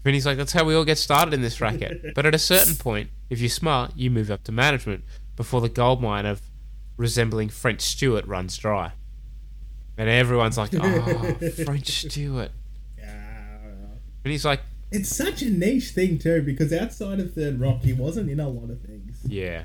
[0.05, 2.11] Vinny's like, that's how we all get started in this racket.
[2.15, 5.03] but at a certain point, if you're smart, you move up to management
[5.35, 6.41] before the gold mine of
[6.95, 8.91] resembling French Stewart runs dry.
[9.97, 11.33] And everyone's like, oh,
[11.65, 12.51] French Stewart.
[12.99, 13.47] Yeah.
[14.23, 17.93] And he's like, It's such a niche thing too, because outside of Third Rock, he
[17.93, 19.17] wasn't in a lot of things.
[19.25, 19.63] Yeah.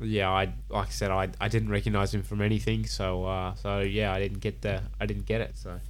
[0.00, 3.80] Yeah, I like I said, I I didn't recognize him from anything, so uh, so
[3.80, 5.56] yeah, I didn't get the I didn't get it.
[5.56, 5.80] So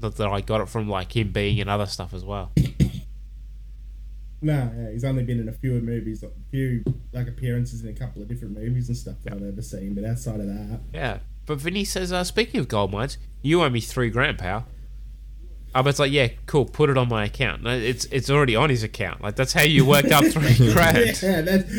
[0.00, 2.52] not that I got it from like him being in other stuff as well.
[4.42, 6.82] No, yeah, he's only been in a few movies, a few
[7.12, 9.94] like appearances in a couple of different movies and stuff that I've ever seen.
[9.94, 13.68] But outside of that, Yeah, but Vinny says, uh, speaking of gold mines, you owe
[13.68, 14.64] me three grand, pal.
[15.74, 17.62] But it's like, yeah, cool, put it on my account.
[17.64, 19.20] No, it's it's already on his account.
[19.20, 21.22] Like that's how you worked up three grand.
[21.22, 21.70] yeah, that's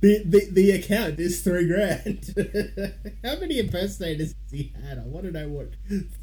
[0.00, 2.34] the, the the account is three grand.
[3.24, 4.98] How many impersonators has he had?
[4.98, 5.70] I want to know what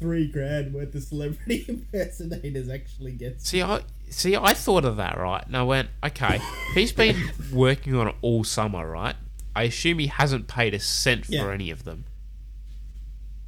[0.00, 3.48] three grand worth of celebrity impersonators actually gets.
[3.48, 4.34] See, I see.
[4.36, 5.44] I thought of that, right?
[5.46, 6.40] And I went, okay,
[6.74, 9.16] he's been working on it all summer, right?
[9.54, 11.50] I assume he hasn't paid a cent for Yeah.
[11.50, 12.04] any of them,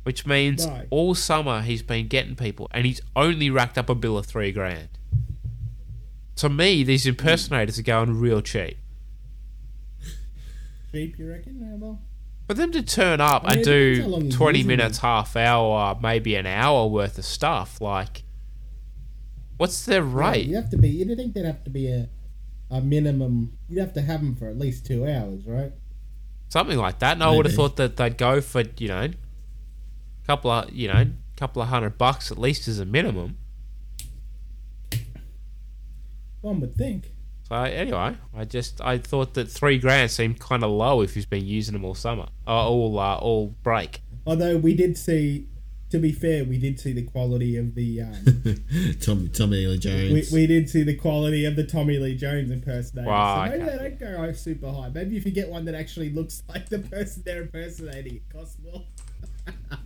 [0.04, 0.86] which means Right.
[0.90, 4.52] all summer he's been getting people, and he's only racked up a bill of three
[4.52, 4.88] grand.
[6.36, 8.76] To me, these impersonators are going real cheap.
[10.92, 11.58] Cheap, you reckon?
[11.60, 12.00] Yeah, well,
[12.46, 14.68] For them to turn up I mean, and it depends how long do 20 using
[14.68, 18.22] minutes, half hour, maybe an hour worth of stuff, like,
[19.56, 20.46] what's their rate?
[20.46, 20.88] you have to be.
[20.88, 22.08] You'd think there'd have to be a
[22.70, 23.56] a minimum.
[23.68, 25.72] You'd have to have them for at least two hours, right?
[26.48, 27.12] Something like that.
[27.12, 30.88] And I would have thought that they'd go for, you know, a couple of, you
[30.88, 33.36] know, couple of hundred bucks at least as a minimum.
[36.40, 37.12] One would think.
[37.48, 41.24] So anyway, I just I thought that three grand seemed kind of low if he's
[41.24, 44.02] been using them all summer, uh, all uh, all break.
[44.26, 45.48] Although we did see,
[45.88, 48.02] to be fair, we did see the quality of the.
[48.02, 50.30] Um, Tommy Tommy Lee Jones.
[50.30, 53.08] we, we did see the quality of the Tommy Lee Jones impersonator.
[53.08, 53.76] Wow, so maybe okay.
[53.76, 54.90] they don't go super high.
[54.90, 58.58] Maybe if you get one that actually looks like the person they're impersonating, it costs
[58.62, 58.84] more.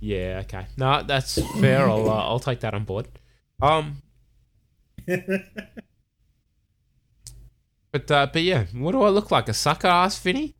[0.00, 0.66] Yeah, okay.
[0.76, 1.88] No, that's fair.
[1.88, 3.08] I'll uh, I'll take that on board.
[3.62, 4.02] Um,
[7.92, 9.48] but uh, but yeah, what do I look like?
[9.48, 10.54] A sucker ass Vinny?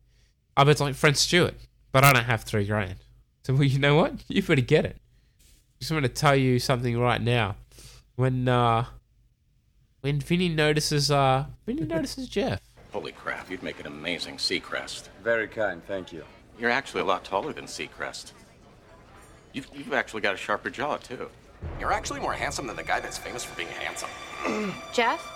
[0.57, 1.55] I bet it's like French Stewart,
[1.91, 2.95] but I don't have three grand.
[3.43, 4.13] So well, you know what?
[4.27, 4.97] You better get it.
[5.79, 7.57] Just want to tell you something right now.
[8.15, 8.85] When uh,
[10.01, 12.61] when Vinny notices uh, Vinny notices Jeff.
[12.91, 15.09] Holy crap, you'd make an amazing Seacrest.
[15.21, 16.23] Very kind, thank you.
[16.57, 18.31] You're actually a lot taller than Seacrest.
[19.51, 21.29] You've, you've actually got a sharper jaw, too.
[21.77, 24.09] You're actually more handsome than the guy that's famous for being handsome.
[24.93, 25.31] Jeff?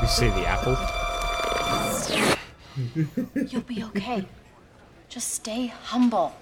[0.00, 0.76] You see the apple?
[3.48, 4.26] You'll be okay.
[5.08, 6.34] Just stay humble.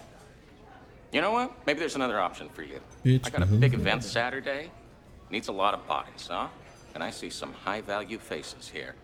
[1.12, 1.52] You know what?
[1.66, 2.80] Maybe there's another option for you.
[3.04, 4.70] Bitch, I got a big event Saturday.
[5.30, 6.48] Needs a lot of bodies, huh?
[6.94, 8.94] And I see some high value faces here.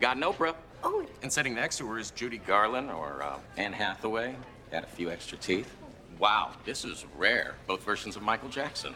[0.00, 0.54] Got an Oprah.
[0.82, 1.06] Oh.
[1.22, 4.34] And sitting next to her is Judy Garland or uh, Anne Hathaway.
[4.70, 5.76] Got a few extra teeth.
[6.18, 7.54] Wow, this is rare.
[7.66, 8.94] Both versions of Michael Jackson.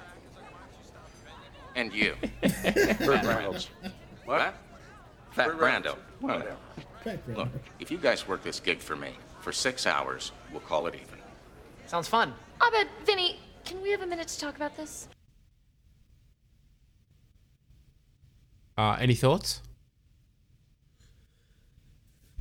[1.77, 2.15] And you.
[2.43, 3.71] Fat Reynolds.
[4.25, 4.55] What?
[5.33, 5.97] Fat Burt Brando.
[6.23, 6.49] Reynolds.
[7.05, 9.11] Well, Look, if you guys work this gig for me
[9.41, 11.21] for six hours, we'll call it even.
[11.87, 12.35] Sounds fun.
[12.61, 15.07] Abed, Vinny, can we have a minute to talk about this?
[18.77, 19.61] Uh, any thoughts?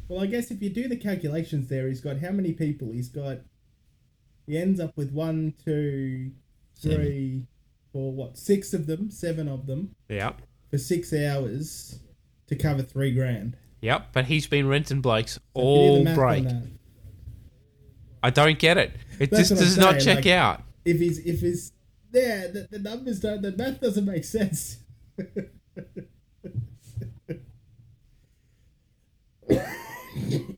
[0.07, 2.91] Well, I guess if you do the calculations there, he's got how many people?
[2.91, 3.39] He's got.
[4.47, 6.31] He ends up with one, two,
[6.79, 7.47] three,
[7.95, 8.37] four, what?
[8.37, 10.41] Six of them, seven of them Yep.
[10.69, 11.99] for six hours
[12.47, 13.55] to cover three grand.
[13.79, 14.07] Yep.
[14.11, 15.61] But he's been renting blokes So if you
[15.99, 16.45] do the all break.
[18.21, 18.91] I don't get it.
[19.17, 20.63] It That's just does not check like, out.
[20.83, 21.71] If he's if he's
[22.11, 23.41] yeah, the, the numbers don't.
[23.41, 24.79] The math doesn't make sense.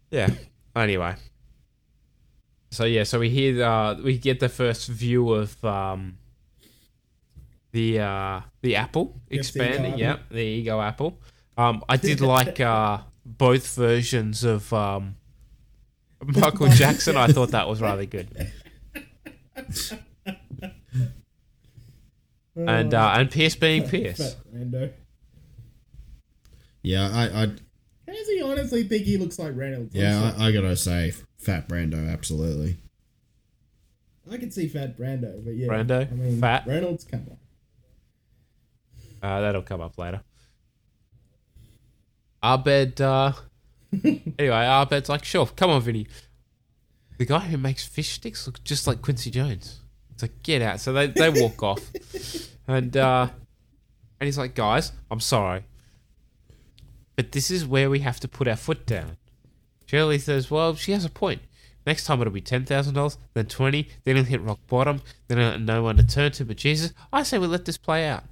[0.10, 0.30] Yeah.
[0.76, 1.15] Anyway.
[2.71, 6.17] So yeah, so we hear uh we get the first view of um
[7.71, 9.99] the uh the apple Yes, expanding, apple.
[9.99, 11.19] yeah, the ego apple.
[11.58, 15.15] Um I did like uh both versions of um
[16.23, 17.17] Michael Jackson.
[17.17, 18.30] I thought that was rather good.
[22.56, 24.34] And uh and Pierce being Pierce.
[24.34, 24.93] Fat
[26.82, 29.93] Yeah, I, I Does he honestly think he looks like Reynolds?
[29.93, 30.34] Yeah.
[30.38, 32.77] I, I gotta say, Fat Brando, absolutely.
[34.30, 36.12] I, can see Fat Brando, but yeah, Brando?
[36.12, 36.65] I mean, Fat?
[36.65, 37.38] Reynolds, come on.
[39.21, 40.21] Uh, that'll come up later.
[42.43, 43.34] Abed, uh,
[44.03, 46.08] anyway, Abed's like, sure, come on, Vinny.
[47.17, 49.82] The guy who makes fish sticks looks just like Quincy Jones.
[50.12, 50.80] It's like, get out.
[50.80, 51.82] So they, they walk off.
[52.69, 53.30] And, uh,
[54.19, 55.63] and he's like, guys, I'm sorry.
[57.15, 59.17] But this is where we have to put our foot down.
[59.86, 61.41] Shirley says, well, she has a point.
[61.86, 65.84] Next time it'll be $10,000, then 20 then it'll hit rock bottom, then I'll no
[65.84, 66.93] one to turn to but Jesus.
[67.13, 68.25] I say we let this play out.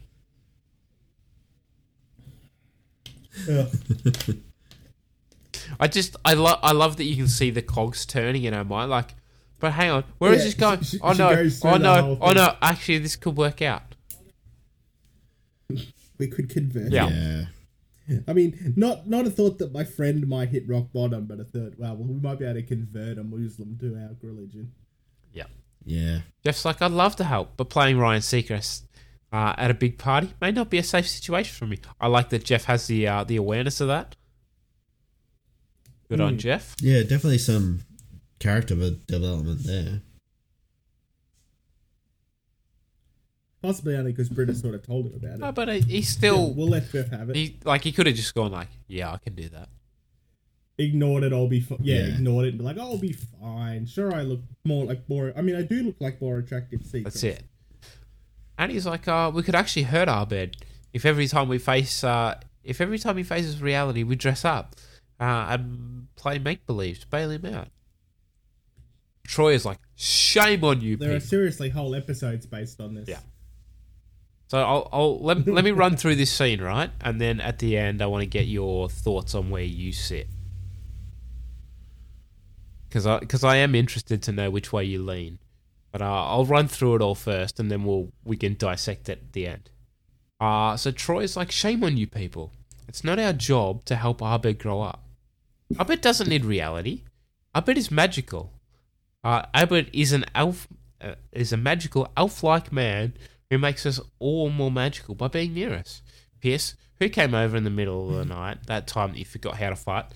[3.49, 3.67] Ugh.
[5.79, 8.63] I just I love I love that you can see the cogs turning in her
[8.63, 8.91] mind.
[8.91, 9.15] Like,
[9.59, 10.81] but hang on, where is Yeah, this going?
[10.83, 11.35] she- oh she no!
[11.35, 12.17] goes through Oh no!
[12.21, 12.55] Oh no!
[12.61, 13.95] Actually, this could work out.
[16.17, 16.91] We could convert.
[16.91, 17.09] Yeah.
[18.07, 18.19] Yeah.
[18.27, 21.43] I mean, not not a thought that my friend might hit rock bottom, but a
[21.43, 24.71] thought, well, we might be able to convert a Muslim to our religion.
[25.33, 25.45] Yeah.
[25.83, 26.19] Yeah.
[26.43, 28.83] Jeff's like, I'd love to help, but playing Ryan Seacrest
[29.35, 31.77] uh, at a big party may not be a safe situation for me.
[31.99, 34.15] I like that Jeff has the uh, the awareness of that.
[36.09, 36.37] Good on Hmm.
[36.39, 36.75] Jeff.
[36.79, 37.81] Yeah, definitely some
[38.39, 38.75] character
[39.07, 40.01] development there.
[43.61, 45.39] Possibly only because Britta sort of told him about it.
[45.39, 46.49] No, but he's still.
[46.49, 47.35] Yeah, we'll let Biff have it.
[47.35, 49.69] He like he could have just gone like, yeah, I can do that.
[50.77, 51.33] ignored it.
[51.33, 52.13] I'll be fi- yeah, Yeah.
[52.15, 53.85] ignored it and be like, oh, I'll be fine.
[53.87, 55.33] Sure, I look more like more.
[55.35, 56.83] I mean, I do look like more attractive.
[56.83, 57.05] Secret.
[57.05, 57.43] That's it.
[58.57, 60.57] And he's like, uh, we could actually hurt Abed
[60.93, 64.75] if every time we face, uh, if every time he faces reality, we dress up
[65.19, 67.67] uh, and play make believe to bail him out.
[69.27, 73.09] Troy is like, shame on you, There are seriously whole episodes based on this.
[73.09, 73.19] Yeah.
[74.47, 76.91] So I'll, I'll let, let me run through this scene, right?
[77.01, 80.27] And then at the end, I want to get your thoughts on where you sit.
[82.87, 85.39] Because I, cause I am interested to know which way you lean.
[85.95, 89.19] But uh, I'll run through it all first, and then we'll we can dissect it
[89.23, 89.69] at the end.
[90.41, 92.51] Uh, so Troy's like, shame on you people.
[92.85, 95.05] It's not our job to help Abed grow up.
[95.79, 97.03] Abed doesn't need reality.
[97.55, 98.51] Abed is magical.
[99.23, 100.67] Uh, Abed is an elf,
[100.99, 103.13] uh, is a magical elf-like man
[103.49, 106.01] who makes us all more magical by being near us.
[106.41, 109.55] Pierce, who came over in the middle of the night, that time that you forgot
[109.59, 110.07] how to fight.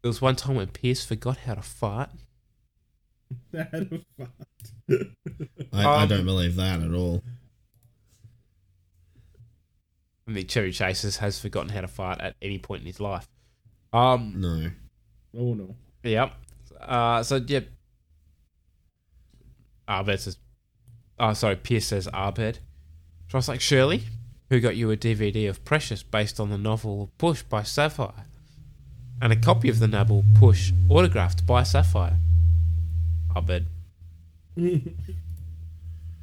[0.00, 2.10] There was one time when Pierce forgot how to fight.
[3.50, 4.28] That was fun.
[4.90, 7.22] I, I Um, don't believe that at all.
[10.26, 13.28] I mean, Chevy Chase's has forgotten how to fight at any point in his life.
[13.92, 14.70] Um, No.
[15.36, 15.74] Oh no.
[16.02, 16.32] Yep.
[16.80, 17.68] Uh, so yep.
[19.88, 20.36] Abed says,
[21.18, 22.58] "Oh, sorry." Pierce says Abed.
[23.28, 24.02] So I was like, Shirley,
[24.50, 28.26] who got you a DVD of Precious based on the novel Push by Sapphire,
[29.22, 32.18] and a copy of the novel Push autographed by Sapphire.
[33.34, 33.66] Abed.
[34.58, 34.82] I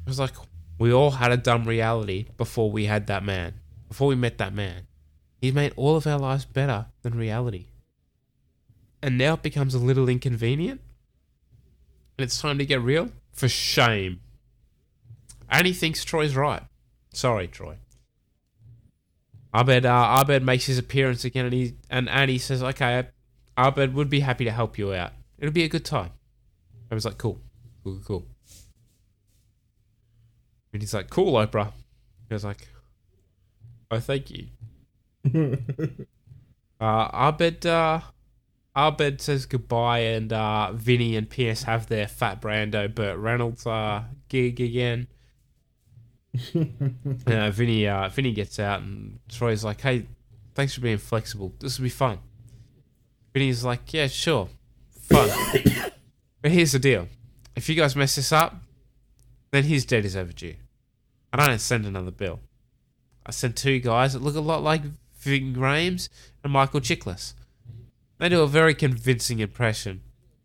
[0.06, 0.34] was like,
[0.78, 3.54] we all had a dumb reality before we had that man,
[3.88, 4.86] before we met that man.
[5.40, 7.66] He made all of our lives better than reality
[9.02, 10.80] and now it becomes a little inconvenient,
[12.18, 13.10] and it's time to get real?
[13.32, 14.20] For shame.
[15.48, 16.62] And he thinks Troy's right.
[17.12, 17.76] Sorry, Troy.
[19.54, 23.06] Abed, uh, Abed makes his appearance again, and he and Annie says, "Okay,
[23.56, 25.12] Abed would be happy to help you out.
[25.38, 26.10] It'll be a good time."
[26.90, 27.40] I was like, "Cool,
[27.86, 28.26] cool, cool."
[30.72, 31.72] And he's like, "Cool, Oprah."
[32.28, 32.68] He was like,
[33.90, 34.46] "Oh, thank you."
[36.78, 38.00] Uh, Abed, uh,
[38.76, 44.04] Abed says goodbye, and uh, Vinny and Pierce have their Fat Brando Burt Reynolds uh,
[44.28, 45.06] gig again.
[47.26, 50.06] uh, Vinny, uh, Vinny gets out, and Troy's like, "Hey,
[50.54, 51.54] thanks for being flexible.
[51.60, 52.18] This will be fun."
[53.32, 54.50] Vinny's like, yeah, sure,
[55.00, 55.30] fun.
[56.42, 57.08] but here's the deal:
[57.56, 58.56] if you guys mess this up,
[59.50, 60.54] then his debt is overdue.
[61.32, 62.40] And I don't send another bill.
[63.24, 64.82] I sent two guys that look a lot like
[65.18, 66.08] Ving Rhames
[66.44, 67.34] and Michael Chiklis.
[68.18, 70.02] They do a very convincing impression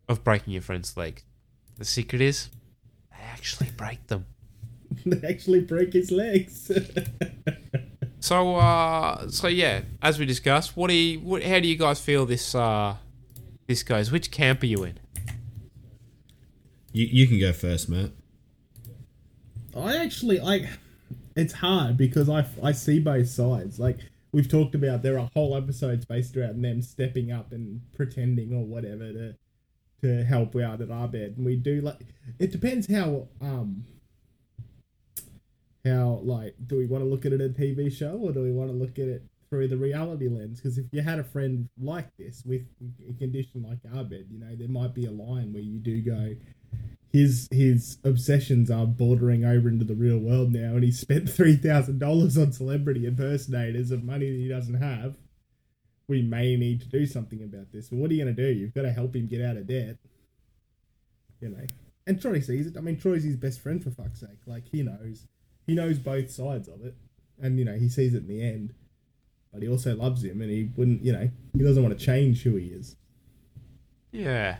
[0.10, 1.24] of breaking your friend's leg.
[1.78, 2.50] The secret is,
[3.12, 4.26] they actually break them.
[5.06, 6.72] they actually break his legs.
[8.22, 12.00] So, uh, so yeah, as we discussed, what do you, what, how do you guys
[12.00, 12.96] feel this, uh,
[13.66, 14.12] this goes?
[14.12, 15.00] Which camp are you in?
[16.92, 18.12] You you can go first, Matt.
[19.76, 20.68] I actually like.
[21.36, 23.80] It's hard because I I see both sides.
[23.80, 24.00] Like
[24.32, 28.66] we've talked about, there are whole episodes based around them stepping up and pretending or
[28.66, 29.36] whatever to
[30.02, 32.00] to help out at Abed, and we do like.
[32.40, 33.86] It depends how um
[35.86, 38.52] how like do we want to look at it a TV show or do we
[38.52, 40.60] want to look at it through the reality lens?
[40.60, 42.62] Because if you had a friend like this with
[43.10, 46.36] a condition like Abed, you know there might be a line where you do go.
[47.12, 51.56] His his obsessions are bordering over into the real world now, and he spent three
[51.56, 55.18] thousand dollars on celebrity impersonators of money that he doesn't have.
[56.08, 57.90] We may need to do something about this.
[57.90, 58.52] But what are you going to do?
[58.52, 59.98] You've got to help him get out of debt.
[61.40, 61.66] You know,
[62.08, 62.78] and Troy sees it.
[62.78, 64.40] I mean, Troy's his best friend for fuck's sake.
[64.46, 65.28] Like he knows
[65.68, 66.96] he knows both sides of it,
[67.42, 68.74] and you know he sees it in the end.
[69.52, 72.44] But he also loves him, and he wouldn't, you know, he doesn't want to change
[72.44, 72.96] who he is.
[74.12, 74.58] Yeah.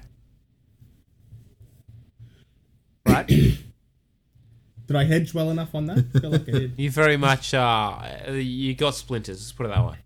[3.12, 3.28] Right.
[4.88, 6.00] Did I hedge well enough on that?
[6.00, 6.74] I feel like I did.
[6.78, 8.02] You very much, uh,
[8.32, 9.40] you got splinters.
[9.40, 9.98] Let's put it that way.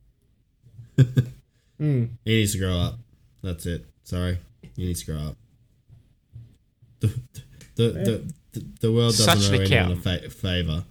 [1.81, 2.09] Mm.
[2.23, 2.99] He needs to grow up.
[3.41, 3.85] That's it.
[4.03, 4.37] Sorry,
[4.75, 5.37] he needs to grow up.
[6.99, 7.07] The
[7.75, 10.83] the the, the, the world doesn't Such owe an anyone a fa- favor.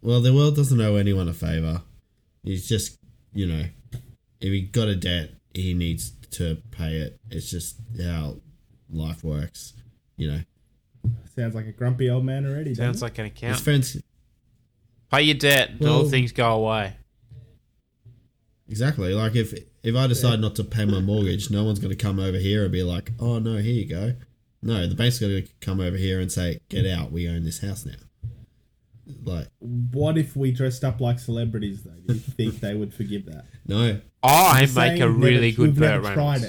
[0.00, 1.82] Well, the world doesn't owe anyone a favor.
[2.42, 2.98] He's just,
[3.32, 3.64] you know,
[4.40, 7.20] if he got a debt, he needs to pay it.
[7.30, 8.38] It's just how
[8.90, 9.74] life works,
[10.16, 10.40] you know.
[11.34, 12.74] Sounds like a grumpy old man already.
[12.74, 13.60] Sounds like an His account.
[13.60, 13.96] friends,
[15.10, 16.94] Pay your debt, and all Well- things go away.
[18.68, 19.12] exactly.
[19.14, 22.18] Like if if I decide not to pay my mortgage, no one's going to come
[22.18, 24.14] over here and be like, "Oh no, here you go."
[24.62, 27.10] No, the bank's going to come over here and say, "Get out.
[27.12, 27.94] We own this house now."
[29.24, 31.90] Like, What if we dressed up like celebrities though?
[32.06, 33.44] Do you think they would forgive that?
[33.66, 34.00] no.
[34.22, 36.42] I I'm make saying a never- really good we've Burt never tried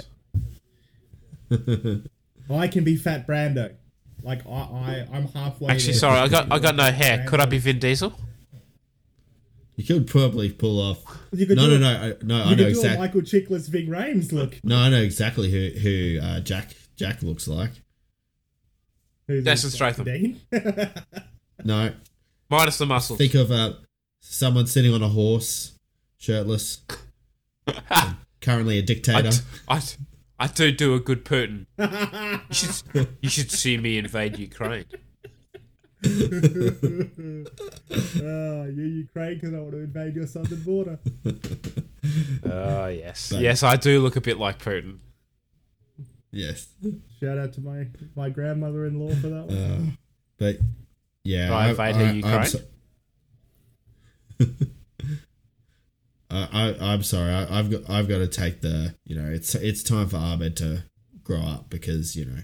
[1.50, 2.10] it.
[2.50, 3.74] I can be Fat Brando.
[4.24, 5.70] Like I, I I'm halfway.
[5.70, 6.00] Actually, there.
[6.00, 7.26] sorry, I got I got no hair.
[7.28, 8.14] Could I be Vin Diesel?
[9.76, 11.00] You could probably pull off.
[11.32, 12.36] You could no, do no, a- no, I, no.
[12.38, 12.96] You I could know exactly.
[12.96, 14.60] a Michael Chiklis Ving Rhames look.
[14.64, 17.72] No, I know exactly who who uh, Jack Jack looks like.
[19.28, 21.22] Who's Jason this, Statham.
[21.64, 21.92] No,
[22.50, 23.18] Minus the muscles.
[23.18, 23.74] think of uh,
[24.20, 25.78] someone sitting on a horse,
[26.18, 26.82] shirtless,
[28.42, 29.22] currently a dictator.
[29.32, 30.13] d- I, d- I
[30.48, 31.66] do do a good Putin.
[31.78, 34.86] You should, you should see me invade Ukraine.
[36.06, 36.10] oh,
[38.66, 41.00] you Ukraine because I want to invade your southern border.
[42.46, 43.30] Oh, yes.
[43.32, 44.98] But- yes, I do look a bit like Putin.
[46.32, 46.68] yes,
[47.20, 49.58] Shout out to my my grandmother-in-law for that one.
[49.58, 49.82] uh,
[50.38, 50.58] but
[51.24, 52.52] yeah, Right, invade her Ukraine?
[56.34, 57.32] I'm, I, I, I'm sorry.
[57.32, 60.58] I, I've got I've got to take the you know it's it's time for Abed
[60.58, 60.84] to
[61.24, 62.40] grow up because you know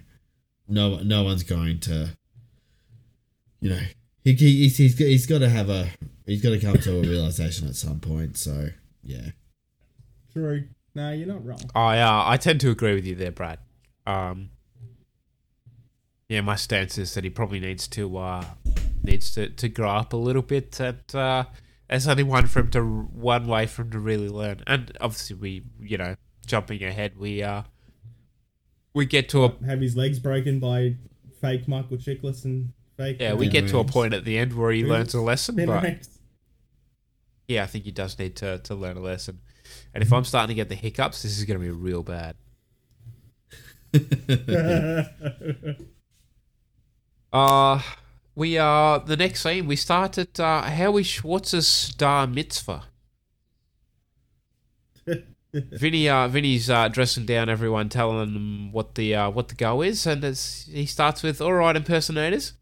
[0.67, 2.17] no no one's going to
[3.59, 3.81] you know
[4.23, 5.89] he, he he's he's got, he's got to have a
[6.25, 8.37] he's got to come to a realization at some point.
[8.37, 8.69] So
[9.03, 9.31] yeah,
[10.33, 10.65] True.
[10.95, 11.61] No, you're not wrong.
[11.75, 13.59] I uh, I tend to agree with you there, Brad.
[14.05, 14.49] Um,
[16.27, 18.45] yeah, my stance is that he probably needs to uh,
[19.03, 20.79] needs to, to grow up a little bit.
[20.79, 21.45] And uh,
[21.89, 24.61] there's only one for him to one way for him to really learn.
[24.67, 26.15] And obviously, we you know
[26.45, 27.63] jumping ahead, we uh
[28.93, 30.95] we get to a Have his legs broken by
[31.41, 33.17] fake Michael Chiklis and fake.
[33.19, 35.55] yeah we get to a point at the end where he learns a lesson.
[35.65, 36.07] But
[37.47, 39.39] yeah, I think he does need to to learn a lesson.
[39.93, 42.35] And if I'm starting to get the hiccups, this is going to be real bad.
[47.31, 47.79] Uh
[48.35, 49.67] we are the next scene.
[49.67, 52.83] We start at uh, Howie Schwartz's Star Mitzvah.
[55.53, 59.81] Vinny, uh, Vinny's uh, dressing down everyone, telling them what the uh, what the go
[59.81, 62.53] is, and he starts with, "All right, impersonators,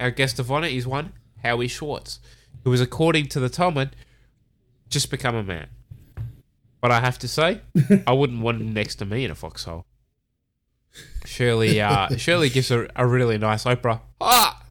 [0.00, 1.12] our guest of honor is one
[1.42, 2.18] Howie Schwartz,
[2.64, 3.94] who is, according to the Talmud,
[4.88, 5.68] just become a man."
[6.80, 7.62] But I have to say,
[8.06, 9.86] I wouldn't want him next to me in a foxhole.
[11.24, 14.00] Shirley, uh, Shirley gives a, a really nice Oprah.
[14.20, 14.63] Ah,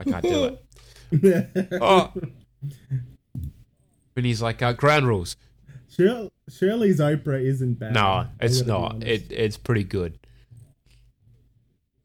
[0.00, 0.62] I can't do it.
[1.80, 2.12] Oh.
[4.14, 5.36] Vinny's like, uh, ground rules.
[5.90, 7.94] Shirley's Oprah isn't bad.
[7.94, 9.02] No, it's not.
[9.02, 10.18] It it's pretty good.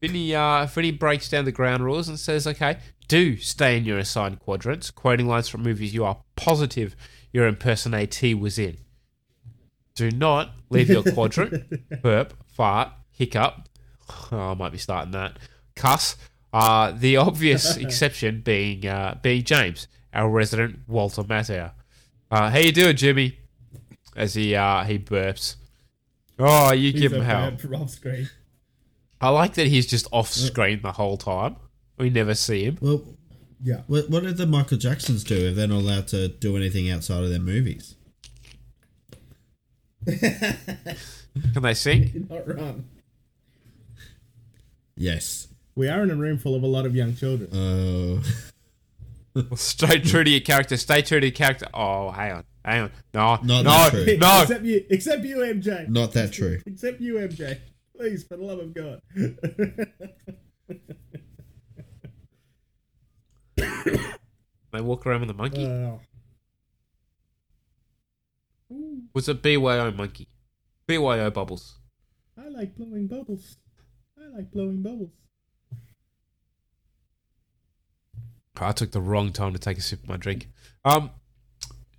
[0.00, 2.78] Vinny uh Vinny breaks down the ground rules and says, okay,
[3.08, 6.96] do stay in your assigned quadrants, quoting lines from movies you are positive
[7.32, 8.78] your impersonatee was in.
[9.94, 11.64] Do not leave your quadrant,
[12.02, 13.68] burp, fart, hiccup.
[14.30, 15.38] Oh, I might be starting that.
[15.74, 16.16] Cuss.
[16.56, 21.72] Uh, the obvious exception being uh, being James, our resident Walter Matthau.
[22.30, 23.38] Uh, how you doing, Jimmy?
[24.16, 25.56] As he uh, he burps.
[26.38, 27.56] Oh, you He's give him hell.
[27.74, 28.30] off screen.
[29.20, 31.56] I like that he's just off screen the whole time.
[31.98, 32.78] We never see him.
[32.80, 33.02] Well,
[33.62, 33.82] yeah.
[33.86, 37.22] What, what did the Michael Jacksons do if they're not allowed to do anything outside
[37.22, 37.96] of their movies?
[40.06, 42.26] Can they sing?
[42.30, 42.84] Not wrong.
[44.96, 45.48] Yes.
[45.76, 47.50] We are in a room full of a lot of young children.
[47.52, 48.22] Oh.
[49.56, 50.76] Stay true to your character.
[50.78, 51.66] Stay true to your character.
[51.74, 52.90] Oh, hang on, hang on.
[53.12, 54.16] No, Not no, that true.
[54.16, 54.40] no.
[54.42, 55.88] Except you, except you, MJ.
[55.90, 56.60] Not that true.
[56.66, 57.58] Except you, MJ.
[57.94, 59.00] Please, for the love of God.
[63.56, 65.64] They walk around with a monkey.
[65.64, 66.00] Oh.
[69.14, 70.28] Was it BYO monkey?
[70.86, 71.78] BYO bubbles.
[72.38, 73.56] I like blowing bubbles.
[74.18, 75.12] I like blowing bubbles.
[78.62, 80.48] I took the wrong time to take a sip of my drink.
[80.84, 81.10] Um,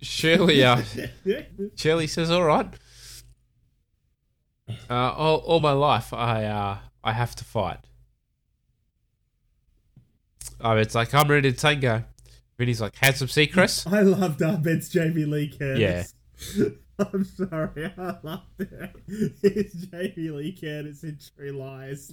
[0.00, 0.82] Shirley, uh,
[1.76, 2.68] Shirley says, "All right.
[4.90, 7.78] Uh, all, all my life, I uh, I have to fight.
[10.60, 12.04] Oh, it's like I'm ready to tango.
[12.58, 13.86] Vinny's like, had some secrets.
[13.90, 16.14] I loved Abed's Jamie Lee Curtis.
[16.56, 16.68] Yeah.
[16.98, 18.96] I'm sorry, I loved it.
[19.42, 22.10] It's Jamie Lee Curtis in True Lies.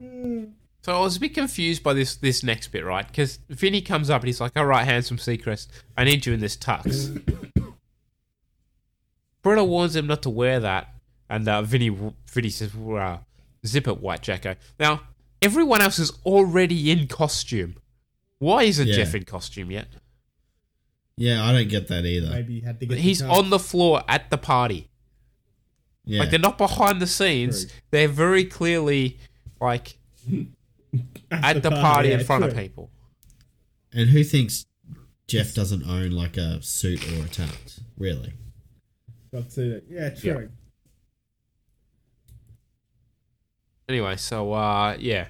[0.00, 3.06] So I was a bit confused by this this next bit, right?
[3.06, 6.40] Because Vinny comes up and he's like, "All right, handsome Seacrest, I need you in
[6.40, 7.20] this tux."
[9.42, 10.94] Britta warns him not to wear that,
[11.28, 11.90] and uh, Vinny
[12.30, 13.24] Vinny says, "Wow,
[13.66, 15.02] zip it, White Jacko." Now
[15.42, 17.76] everyone else is already in costume.
[18.38, 18.94] Why isn't Yeah.
[18.96, 19.88] Jeff in costume yet?
[21.16, 22.30] Yeah, I don't get that either.
[22.30, 22.98] Maybe you had to get.
[22.98, 24.88] He's the on the floor at the party.
[26.04, 26.20] Yeah.
[26.20, 27.66] Like they're not behind the scenes.
[27.90, 29.18] They're very clearly
[29.60, 29.98] like
[31.30, 32.90] at, the, party, in yeah, front of people.
[33.92, 34.66] And who thinks
[35.26, 37.80] Jeff doesn't own like a suit or a tux?
[37.96, 38.34] Really?
[39.32, 39.84] Got to it.
[39.88, 40.50] Yeah, true.
[43.88, 45.28] Anyway, so uh, yeah,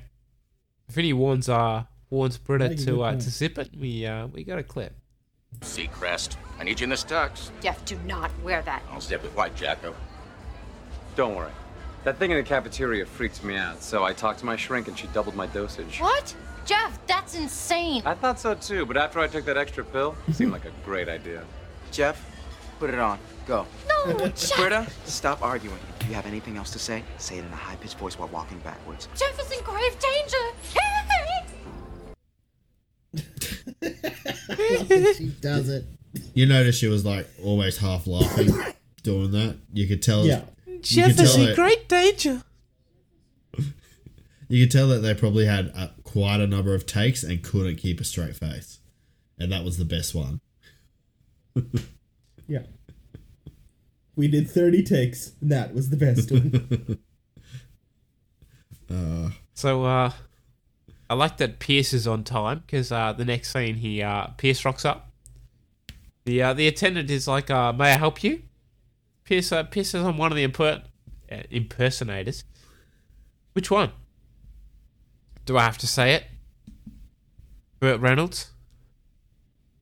[0.88, 3.70] Vinny warns uh warns Britta to uh, to zip it.
[3.78, 4.94] We uh we got a clip.
[5.60, 7.50] Seacrest, I need you in this tux.
[7.60, 8.82] Jeff, do not wear that.
[8.90, 9.94] I'll zip it, White Jacko.
[11.16, 11.50] Don't worry.
[12.04, 14.98] That thing in the cafeteria freaks me out, so I talked to my shrink and
[14.98, 15.98] she doubled my dosage.
[15.98, 16.34] What?
[16.64, 18.02] Jeff, that's insane.
[18.04, 20.72] I thought so too, but after I took that extra pill, it seemed like a
[20.84, 21.42] great idea.
[21.90, 22.24] Jeff,
[22.78, 23.18] put it on.
[23.46, 23.66] Go.
[23.88, 24.56] No, Jeff.
[24.56, 25.78] Britta, stop arguing.
[26.00, 28.28] If you have anything else to say, say it in a high pitched voice while
[28.28, 29.08] walking backwards.
[29.16, 30.36] Jeff is in grave danger.
[35.14, 35.86] she does it.
[36.34, 38.54] You notice she was like almost half laughing
[39.02, 39.56] doing that.
[39.72, 40.26] You could tell.
[40.26, 40.42] Yeah.
[40.90, 42.42] You Jeff could is in great danger.
[44.50, 47.76] You could tell that they probably had uh, quite a number of takes and couldn't
[47.76, 48.78] keep a straight face,
[49.38, 50.40] and that was the best one.
[52.48, 52.62] Yeah.
[54.16, 55.32] We did 30 takes.
[55.42, 56.98] and That was the best one.
[58.90, 60.12] Uh, So uh,
[61.10, 64.64] I like that Pierce is on time because uh, the next scene he uh Pierce
[64.64, 65.10] rocks up.
[66.24, 68.42] The uh, the attendant is like, uh, "May I help you?"
[69.28, 70.80] Pierce uh, Pierce is on one of the imper-
[71.30, 72.44] uh, impersonators.
[73.52, 73.92] Which one?
[75.44, 76.24] Do I have to say it?
[77.78, 78.52] Burt Reynolds.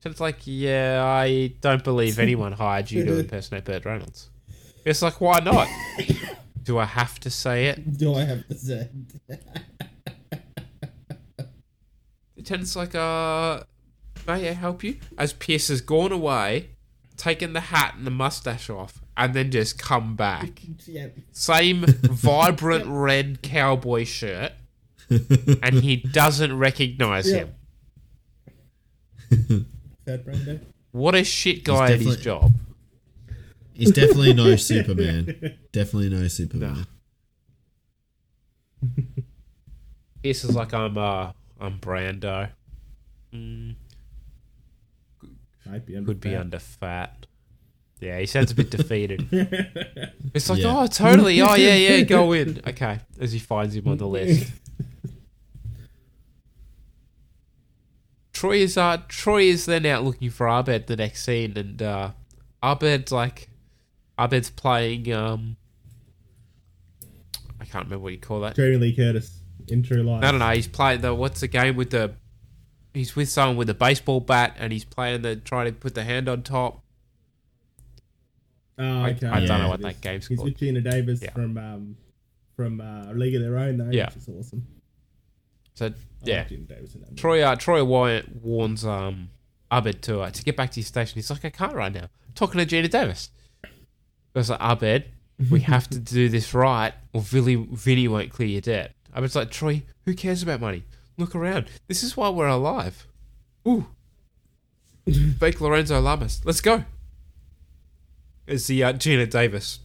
[0.01, 4.29] So it's like, yeah, I don't believe anyone hired you to impersonate Burt Reynolds.
[4.83, 5.69] It's like, why not?
[6.63, 7.97] Do I have to say it?
[7.97, 8.89] Do I have to say?
[9.29, 9.47] It?
[12.43, 13.63] the like, uh,
[14.27, 14.97] may I help you?
[15.17, 16.71] As Pierce has gone away,
[17.15, 20.61] taken the hat and the mustache off, and then just come back.
[20.85, 21.07] Yeah.
[21.33, 24.53] Same vibrant red cowboy shirt,
[25.09, 27.45] and he doesn't recognize Yeah.
[29.29, 29.65] him.
[30.05, 30.59] Fat brain day.
[30.91, 32.53] What a shit guy at his job.
[33.73, 35.57] He's definitely no Superman.
[35.71, 36.87] Definitely no Superman.
[40.23, 42.49] This is like, I'm, uh, I'm Brando.
[43.33, 43.75] Mm,
[45.65, 47.26] Might be under could be under fat.
[47.99, 49.27] Yeah, he sounds a bit defeated.
[50.33, 50.81] It's like, Yeah.
[50.81, 51.41] oh, totally.
[51.41, 52.61] Oh, yeah, yeah, go in.
[52.67, 54.51] Okay, as he finds him on the list.
[58.33, 62.11] Troy is uh Troy is then out looking for Abed the next scene, and uh
[62.63, 63.49] Abed's like
[64.19, 65.57] Abed's playing um
[67.59, 68.55] I can't remember what you call that.
[68.55, 69.39] Jamie Lee Curtis
[69.69, 70.23] in True Life.
[70.23, 70.49] I don't know.
[70.51, 72.13] He's playing the what's the game with the.
[72.93, 76.03] He's with someone with a baseball bat, and he's playing the trying to put the
[76.03, 76.83] hand on top.
[78.79, 79.27] Oh, I- okay.
[79.27, 80.49] I don't know what that game's He's called.
[80.49, 81.31] He's with Geena Davis Yeah.
[81.31, 81.97] from um,
[82.55, 83.89] from uh, League of Their Own, though.
[83.91, 84.05] Yeah.
[84.07, 84.65] which is awesome.
[85.73, 85.91] So I
[86.23, 87.15] yeah, like Geena Davis in that.
[87.17, 89.29] Troy uh, Troy Wyatt warns um
[89.71, 91.15] Abed to uh, to get back to his station.
[91.15, 92.09] He's like, I can't right now.
[92.35, 93.29] talking to Geena Davis.
[94.33, 95.05] Goes like, Abed,
[95.51, 98.93] we have to do this right, or Vinny Vinny won't clear your debt.
[99.15, 100.83] Abed's like, Troy, who cares about money?
[101.17, 101.67] Look around.
[101.87, 103.07] This is why we're alive.
[103.67, 103.87] Ooh.
[105.39, 106.41] Fake Lorenzo Lamas.
[106.45, 106.83] Let's go.
[108.47, 109.79] It's the uh, Geena Davis.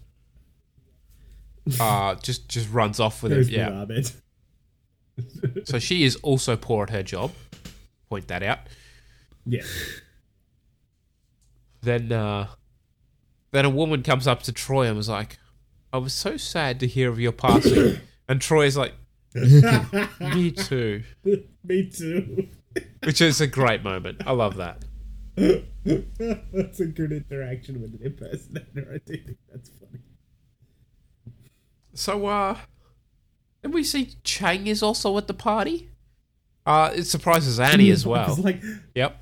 [1.78, 3.54] Uh just just runs off with Goes it.
[3.54, 3.82] Yeah.
[3.82, 4.10] Abed.
[5.64, 7.32] so she is also poor at her job.
[8.08, 8.60] Point that out.
[9.44, 9.62] Yeah.
[11.82, 12.48] Then uh
[13.50, 15.38] then a woman comes up to Troy and was like,
[15.92, 17.98] I was so sad to hear of your passing.
[18.28, 18.94] and Troy's like,
[19.34, 21.02] Me too.
[21.64, 22.48] Me too.
[23.04, 24.22] Which is a great moment.
[24.26, 24.84] I love that.
[25.36, 28.88] That's a good interaction with an impersonator.
[28.94, 30.00] I do think that's funny.
[31.94, 32.58] So uh
[33.62, 35.90] then we see Chang is also at the party.
[36.66, 38.36] Uh it surprises Annie as well.
[38.36, 38.62] like,
[38.94, 39.16] Yep.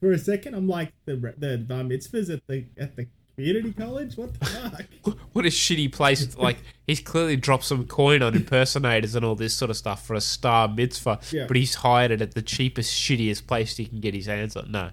[0.00, 3.06] for a second, I'm like the the bar mitzvahs at the at the
[3.42, 4.16] community college.
[4.16, 4.46] What the
[5.04, 5.16] fuck?
[5.32, 6.36] What a shitty place.
[6.36, 10.14] Like, he's clearly dropped some coin on impersonators and all this sort of stuff for
[10.14, 11.46] a star mitzvah, Yeah.
[11.46, 14.70] but he's hired it at the cheapest, shittiest place he can get his hands on.
[14.70, 14.90] No.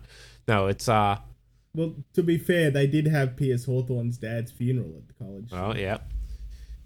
[0.47, 1.17] No, it's, uh,
[1.75, 5.51] Well, to be fair, they did have Pierce Hawthorne's dad's funeral at the college.
[5.51, 5.97] well, yeah.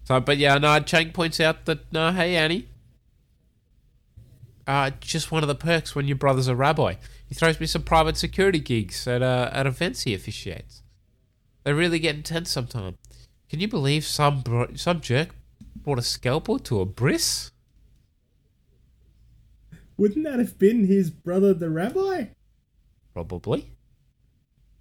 [0.03, 2.67] So, but yeah, no, Chang points out that, no, hey, Annie.
[4.67, 6.95] Uh, just one of the perks when your brother's a rabbi.
[7.27, 10.82] He throws me some private security gigs at, uh, at events he officiates.
[11.63, 12.97] They really get intense sometimes.
[13.49, 15.29] Can you believe some bro- some jerk
[15.75, 17.51] brought a scalpel to a bris?
[19.97, 22.25] Wouldn't that have been his brother, the rabbi?
[23.13, 23.71] Probably.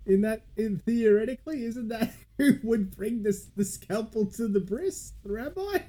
[0.07, 5.13] In that, in theoretically, isn't that who would bring this the scalpel to the bris?
[5.23, 5.79] The rabbi?
[5.79, 5.83] I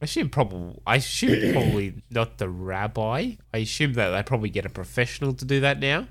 [0.00, 0.80] assume probably.
[0.86, 3.32] I assume probably not the rabbi.
[3.52, 6.08] I assume that they probably get a professional to do that now.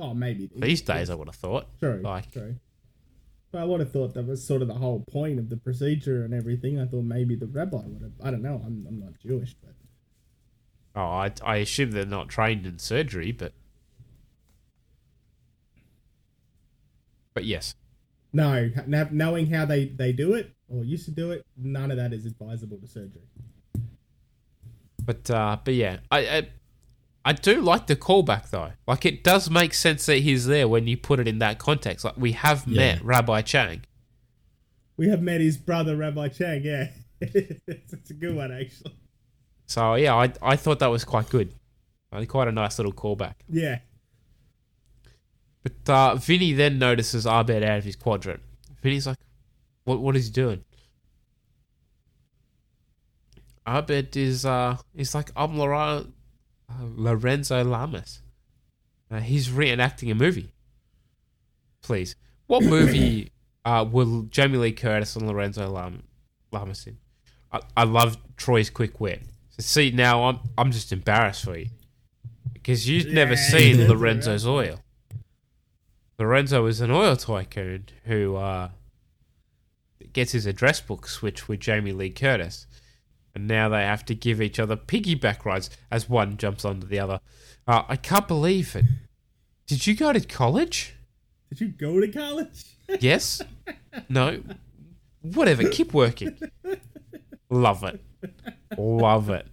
[0.00, 1.66] Well, maybe These days, I would have thought.
[1.78, 2.00] True.
[2.02, 2.56] Like, true.
[3.52, 6.24] But I would have thought that was sort of the whole point of the procedure
[6.24, 6.80] and everything.
[6.80, 8.12] I thought maybe the rabbi would have.
[8.22, 8.62] I don't know.
[8.64, 9.74] I'm, I'm not Jewish, but
[10.96, 13.52] oh, I, I assume they're not trained in surgery, but.
[17.34, 17.74] But yes.
[18.32, 18.70] no.
[18.70, 22.14] kn- Knowing how they they do it or used to do it, none of that
[22.14, 23.28] is advisable to surgery.
[25.04, 26.48] But uh, but yeah, I, I
[27.24, 28.72] I do like the callback though.
[28.86, 32.04] Like it does make sense that he's there when you put it in that context.
[32.04, 32.94] Like we have Yeah.
[32.94, 33.84] met Rabbi Chang.
[34.96, 36.62] We have met his brother, Rabbi Chang.
[36.64, 36.88] Yeah,
[37.20, 38.94] it's a good one actually.
[39.66, 41.54] So yeah, I I thought that was quite good.
[42.26, 43.34] Quite a nice little callback.
[43.48, 43.78] Yeah.
[45.62, 48.40] But uh, Vinny then notices Abed out of his quadrant.
[48.82, 49.18] Vinny's like,
[49.84, 50.00] "What?
[50.00, 50.64] What is he doing?"
[53.66, 56.06] Abed is uh, he's like, "I'm Lora-
[56.70, 58.22] uh, Lorenzo Lamas."
[59.10, 60.52] Uh, he's reenacting a movie.
[61.82, 62.14] Please,
[62.46, 63.32] what movie
[63.64, 66.04] uh, will Jamie Lee Curtis and Lorenzo Lam-
[66.52, 66.98] Lamas in?
[67.52, 69.22] I, I love Troy's quick wit.
[69.50, 71.66] So see now, I'm I'm just embarrassed for you
[72.52, 74.80] because you've never seen Lorenzo's oil.
[76.18, 78.68] Lorenzo is an oil tycoon who uh,
[80.12, 82.66] gets his address book switched with Jamie Lee Curtis.
[83.34, 86.98] And now they have to give each other piggyback rides as one jumps onto the
[86.98, 87.20] other.
[87.66, 88.84] Uh, I can't believe it.
[89.66, 90.94] Did you go to college?
[91.50, 92.64] Did you go to college?
[92.98, 93.40] Yes?
[94.08, 94.42] No?
[95.22, 96.36] Whatever, keep working.
[97.48, 98.00] Love it.
[98.76, 99.46] Love it.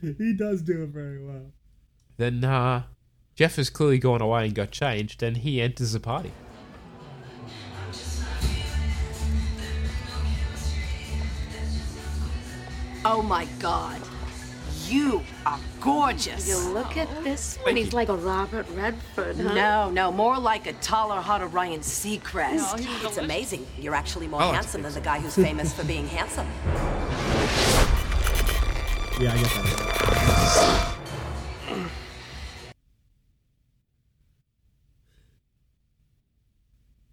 [0.00, 1.52] he does do it very well.
[2.16, 2.84] Then uh,
[3.34, 6.32] Jeff has clearly gone away and got changed, and he enters the party.
[13.10, 14.02] Oh my god.
[14.86, 16.46] You are gorgeous.
[16.46, 19.54] You look at this one, he's like a Robert Redford, huh?
[19.54, 22.78] No, no, more like a taller, hotter Ryan Seacrest.
[22.78, 23.66] No, it's amazing.
[23.78, 26.46] You're actually more I like handsome than the guy who's famous for being handsome.
[29.20, 30.94] Yeah, I get that.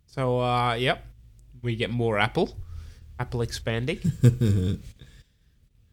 [0.06, 1.04] So, uh, yep,
[1.64, 2.56] we get more Apple.
[3.18, 4.00] Apple expanding.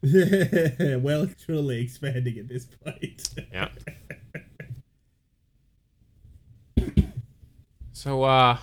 [1.01, 3.29] well, truly expanding at this point.
[3.53, 3.69] Yeah.
[7.95, 8.59] So uh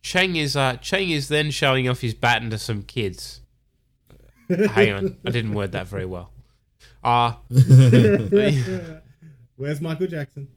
[0.00, 3.42] Chang is uh Chang is then showing off his baton to some kids.
[4.48, 6.32] Hang on, I didn't word that very well.
[7.04, 7.34] Uh
[9.56, 10.48] Where's Michael Jackson?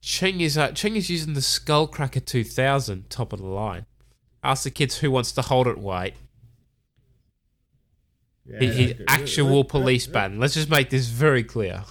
[0.00, 3.86] Chang is uh, Chang is using the Skullcracker 2000, top of the line.
[4.42, 5.78] Ask the kids who wants to hold it.
[5.78, 6.14] Wait,
[8.46, 9.04] Yeah, He- his good.
[9.08, 10.38] actual police baton.
[10.38, 11.84] Let's just make this very clear.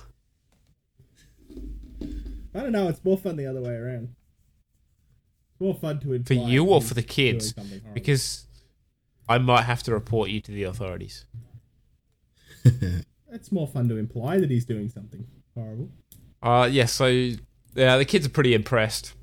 [2.55, 2.87] I don't know.
[2.87, 4.15] It's more fun the other way around.
[5.51, 7.53] It's more fun to For you or for the kids?
[7.93, 8.47] Because
[9.27, 11.25] I might have to report you to the authorities.
[12.63, 15.25] it's more fun to imply that he's doing something
[15.55, 15.89] horrible.
[16.41, 19.13] Uh, yeah, so yeah, the kids are pretty impressed.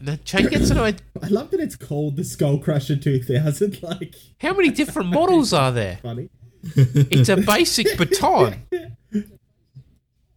[0.00, 1.00] Now, Chang gets an idea.
[1.22, 3.82] I love that it's called the Skull Crusher 2000.
[3.82, 5.96] Like, How many different models are there?
[6.02, 6.30] funny.
[6.62, 8.62] It's a basic baton.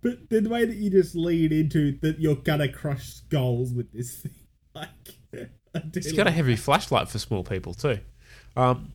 [0.01, 4.17] But the way that you just lead into that you're gonna crush skulls with this
[4.21, 4.31] thing,
[4.75, 4.89] like,
[5.73, 6.61] It's got a heavy that.
[6.61, 7.99] flashlight for small people too.
[8.55, 8.93] Um,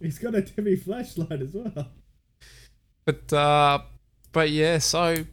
[0.00, 1.88] He's got a heavy flashlight as well.
[3.06, 3.78] But uh
[4.32, 5.24] but yeah, so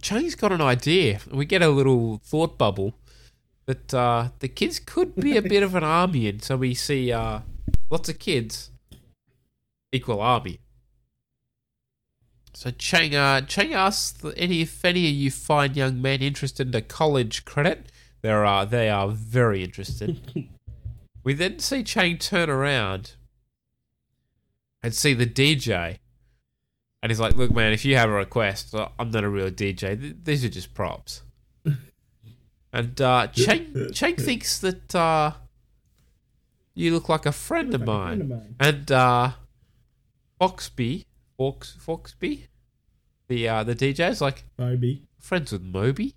[0.00, 1.20] Chang's got an idea.
[1.30, 2.94] We get a little thought bubble
[3.66, 7.12] that uh the kids could be a bit of an army and so we see
[7.12, 7.40] uh
[7.90, 8.70] lots of kids
[9.92, 10.60] equal army.
[12.54, 16.68] So Chang uh Chang asks that any if any of you fine young men interested
[16.68, 17.86] in a college credit,
[18.22, 20.20] there are they are very interested.
[21.24, 23.12] we then see Chang turn around
[24.82, 25.98] and see the DJ.
[27.02, 29.50] And he's like, look, man, if you have a request, uh, I'm not a real
[29.50, 30.14] DJ.
[30.24, 31.22] These are just props.
[32.72, 35.32] and uh, Chang, Chang thinks that uh,
[36.74, 38.18] you look like a friend, of, like mine.
[38.18, 38.54] friend of mine.
[38.60, 39.30] And uh,
[40.40, 42.46] Foxby, Fox, Foxby,
[43.26, 45.02] the uh, the DJ's like, Moby.
[45.18, 46.14] friends with Moby?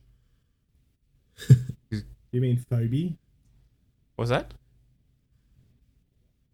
[2.36, 3.18] You mean Phoebe?
[4.18, 4.54] What's that?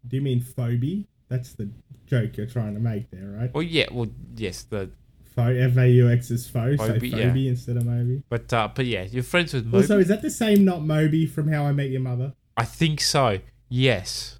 [0.06, 1.08] Do you mean Phoebe?
[1.32, 1.70] That's the
[2.04, 3.54] joke you're trying to make there, right?
[3.54, 4.90] Well, yeah, well, yes, the
[5.34, 7.50] Pho- F A U X is faux, so Phoebe, Phoebe yeah.
[7.50, 8.22] instead of Moby.
[8.28, 9.78] but uh, but yeah, you're friends with Moby.
[9.78, 12.34] Also, is that the same not Moby from How I Met Your Mother?
[12.56, 13.38] I think so.
[13.70, 14.38] Yes.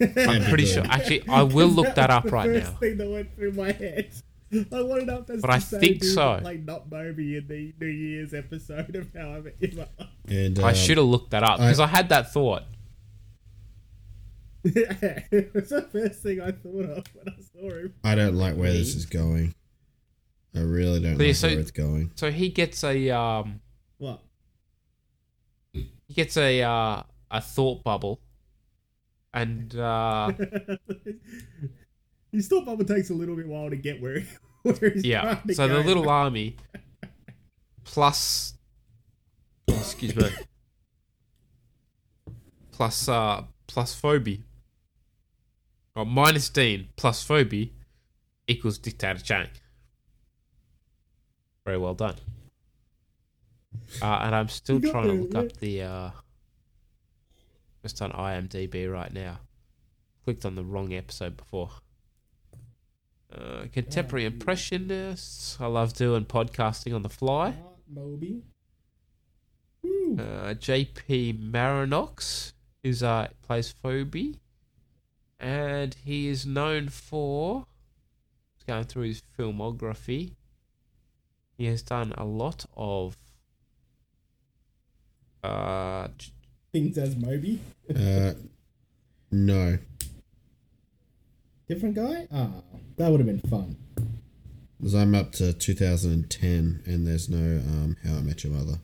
[0.00, 0.84] I'm pretty sure.
[0.86, 2.78] Actually, I will look that up was right the first now.
[2.78, 4.10] thing that went through my head.
[4.52, 6.40] I want to know that's But I think so.
[6.42, 10.10] Like not Moby in the New Year's episode of How I Met Your Mother.
[10.26, 12.64] And I um, should have looked that up because I, had that thought.
[14.64, 17.94] it was the first thing I thought of when I saw him.
[18.04, 19.54] I don't like where this is going.
[20.54, 22.10] I really don't So, like so- where it's going.
[22.16, 23.60] So he gets a um,
[23.98, 24.22] What?
[25.72, 28.20] he gets a uh, a thought bubble,
[29.32, 30.32] and uh,
[32.32, 34.22] His thought bubble takes a little bit while to get where,
[34.62, 35.20] where he's yeah.
[35.36, 36.56] trying to So the little army
[37.84, 38.54] plus,
[39.70, 40.28] oh, excuse me,
[42.72, 44.42] plus uh plus Phoebe,
[45.94, 47.72] or minus Dean plus Phoebe
[48.46, 49.48] equals Dictator Chang.
[51.64, 52.16] Very well done.
[54.02, 56.10] Uh, and I'm still trying to look up the uh,
[57.82, 59.38] just on IMDb right now.
[60.24, 61.70] Clicked on the wrong episode before.
[63.32, 65.56] Uh, contemporary impressionists.
[65.60, 67.54] I love doing podcasting on the fly.
[67.88, 68.42] Moby.
[69.84, 74.39] Uh, JP Manoux is uh plays Phoebe,
[75.40, 77.66] and he is known for
[78.56, 80.34] just going through his filmography.
[81.56, 83.16] He has done a lot of
[85.42, 86.08] uh
[86.72, 87.58] Things as Moby.
[87.94, 88.34] Uh,
[89.32, 89.78] no.
[91.68, 92.28] Different guy?
[92.32, 92.50] Ah,
[92.96, 93.76] that would have been fun.
[94.78, 98.78] Because I'm up to 2010 and there's no um, How I Met Your Mother.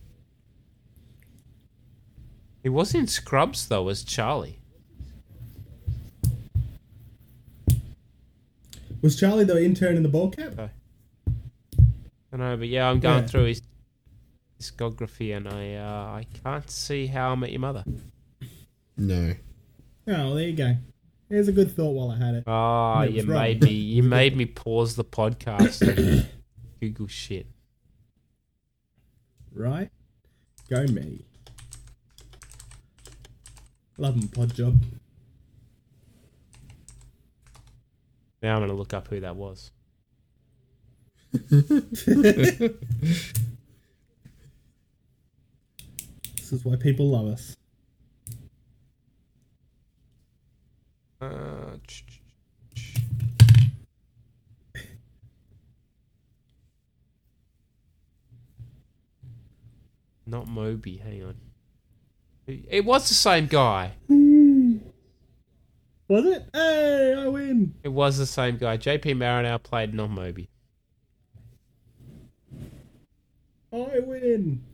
[2.63, 4.59] he was in Scrubs though as Charlie.
[9.07, 10.55] Was Charlie the intern in the ball cap?
[12.33, 13.27] I know, but yeah, I'm going Yeah.
[13.29, 13.63] through his
[14.61, 17.85] discography and I uh, I can't see how I met your mother.
[18.97, 19.35] No.
[20.09, 20.75] Oh, well, there you go.
[21.29, 22.45] Here's a good thought while I had it.
[22.49, 23.43] Ah, And it you wrong.
[23.43, 26.27] made me you made me pause the podcast
[26.81, 27.47] Google shit.
[29.55, 29.91] Right?
[30.69, 31.25] Go me.
[33.99, 34.81] Love him, pod job.
[38.43, 39.71] Now I'm going to look up who that was.
[41.33, 42.73] this
[46.53, 47.57] is why people love us.
[51.21, 51.77] Uh,
[60.27, 61.37] Not Moby, hang on.
[62.49, 63.93] It was the same guy.
[66.09, 66.49] Was it?
[66.53, 67.75] Hey, I win.
[67.83, 68.77] It was the same guy.
[68.77, 70.49] JP Manoux played not Moby.
[73.73, 74.65] I win.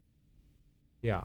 [1.01, 1.25] Yeah.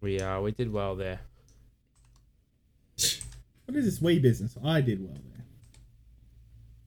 [0.00, 1.20] We uh we did well there.
[3.66, 4.56] What is this wee business?
[4.64, 5.44] I did well there.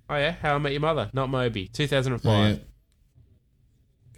[0.10, 2.56] Oh yeah, How I Met Your Mother, not Moby, two thousand and five.
[2.56, 2.60] Oh,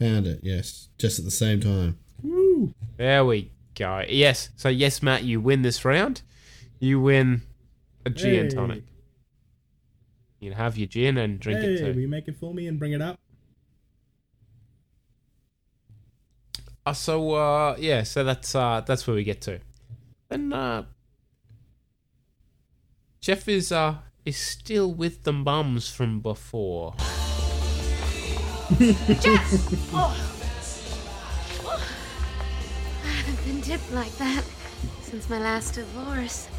[0.02, 0.08] yeah.
[0.08, 0.90] Found it, yes.
[0.98, 1.98] Just at the same time.
[2.22, 2.74] Woo!
[2.98, 3.52] There we
[3.84, 4.04] go.
[4.08, 4.50] Yes.
[4.56, 6.22] So yes, Matt, you win this round.
[6.80, 7.42] You win
[8.06, 8.56] a gin Hey.
[8.56, 8.84] tonic.
[10.40, 11.86] You can have your gin and drink hey, it too.
[11.86, 13.20] will you make it for me and bring it up?
[16.86, 19.60] Uh, so uh, yeah, so that's uh, that's where we get to.
[20.30, 20.84] And uh,
[23.22, 26.96] Jeff is uh, is still with the mums from before.
[28.80, 29.94] Jeff!
[29.94, 30.33] Oh.
[33.64, 34.44] Dipped like that
[35.02, 36.50] since my last divorce.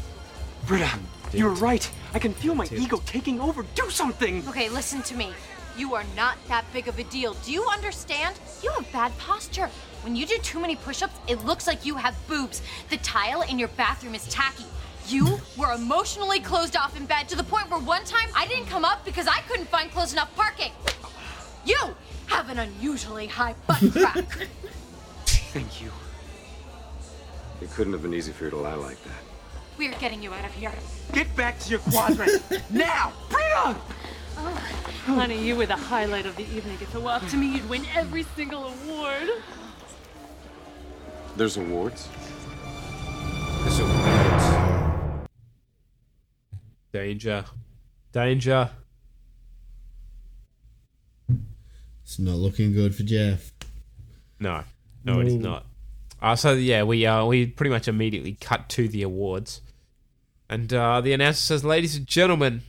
[0.65, 0.89] Britta,
[1.31, 1.89] you're right.
[2.13, 3.63] I can feel my ego taking over.
[3.75, 4.47] Do something!
[4.47, 5.31] Okay, listen to me.
[5.77, 7.35] You are not that big of a deal.
[7.45, 8.39] Do you understand?
[8.63, 9.69] You have bad posture.
[10.01, 12.61] When you do too many push ups, it looks like you have boobs.
[12.89, 14.65] The tile in your bathroom is tacky.
[15.07, 18.65] You were emotionally closed off in bed to the point where one time I didn't
[18.65, 20.71] come up because I couldn't find close enough parking.
[21.65, 21.95] You
[22.27, 24.47] have an unusually high butt crack.
[25.25, 25.91] Thank you.
[27.61, 29.23] It couldn't have been easy for you to lie like that.
[29.77, 30.73] We're getting you out of here.
[31.13, 32.43] Get back to your quadrant!
[32.71, 33.13] now!
[33.29, 33.75] Britta!
[34.37, 34.73] Oh,
[35.05, 36.77] honey, you were the highlight of the evening.
[36.81, 39.29] If it were up to me, you'd win every single award.
[41.35, 42.09] There's awards?
[43.61, 45.27] There's awards.
[46.91, 47.45] Danger.
[48.11, 48.69] Danger.
[52.03, 53.51] It's not looking good for Jeff.
[54.39, 54.63] No,
[55.03, 55.65] no, it is not.
[56.21, 59.61] Uh, so yeah, we uh, we pretty much immediately cut to the awards,
[60.49, 62.61] and uh, the announcer says, "Ladies and gentlemen,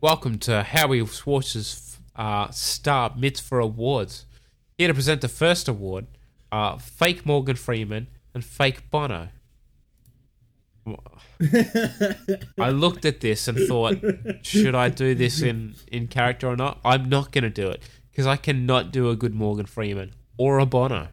[0.00, 4.26] welcome to Howie Schwartz's uh, Star Mitzvah Awards.
[4.76, 6.06] Here to present the first award,
[6.50, 9.28] uh, fake Morgan Freeman and fake Bono."
[12.58, 13.96] I looked at this and thought,
[14.42, 16.78] should I do this in, in character or not?
[16.84, 20.58] I'm not going to do it because I cannot do a good Morgan Freeman or
[20.58, 21.08] a Bono.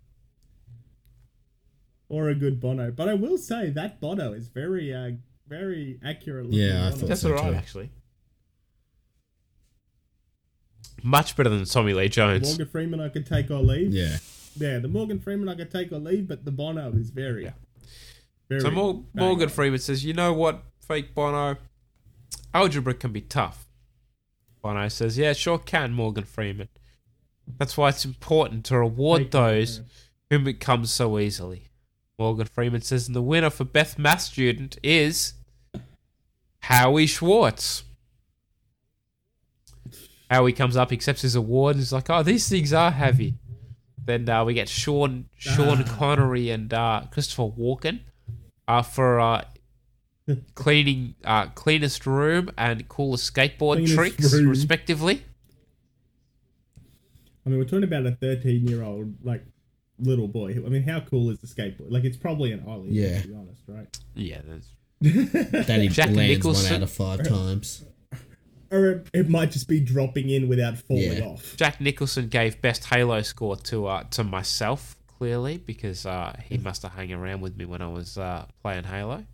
[2.12, 2.92] Or a good Bono.
[2.92, 5.12] But I will say that Bono is very, uh,
[5.48, 6.46] very accurate.
[6.46, 7.56] looking Yeah, I thought That's so all right, too.
[7.56, 7.90] actually.
[11.04, 12.50] Much better than Tommy Lee Jones.
[12.50, 13.94] Morgan Freeman I could take or leave.
[13.94, 14.18] Yeah.
[14.58, 17.52] Yeah, the Morgan Freeman I could take or leave, but the Bono is very,
[18.50, 18.62] very.
[18.62, 19.48] So Mor- Morgan.
[19.48, 21.56] Freeman says, "You know what, fake Bono?
[22.54, 23.70] Algebra can be tough."
[24.62, 26.68] Bono says, "Yeah, sure can, Morgan Freeman.
[27.58, 29.82] That's why it's important to reward Fake those
[30.30, 31.71] whom it comes so easily."
[32.22, 35.34] Morgan Freeman says, "And the winner for Best Math Student is
[36.60, 37.84] Howie Schwartz."
[40.30, 43.36] Howie comes up, accepts his award, and is like, "Oh, these things are heavy."
[44.04, 45.96] Then uh, we get Sean, Sean Ah.
[45.98, 48.02] Connery, and uh, Christopher Walken
[48.68, 49.44] uh, for uh,
[50.56, 54.48] cleaning uh, cleanest room and coolest skateboard Cleanest tricks, room.
[54.50, 55.24] respectively.
[57.46, 59.44] I mean, we're talking about a 13 year old, like,
[60.02, 60.52] little boy.
[60.56, 61.92] I mean, how cool is the skateboard?
[61.92, 63.22] Like, it's probably an Ollie, Yeah.
[63.22, 63.98] to be honest, right?
[64.16, 64.68] Yeah, that's
[65.68, 66.66] That he Jack lands Nicholson.
[66.74, 67.86] one out of five times.
[68.70, 71.26] Or it, it might just be dropping in without falling Yeah.
[71.26, 71.56] off.
[71.58, 76.82] Jack Nicholson gave best Halo score to uh, to myself clearly because uh, he must
[76.84, 79.26] have hung around with me when I was uh, playing Halo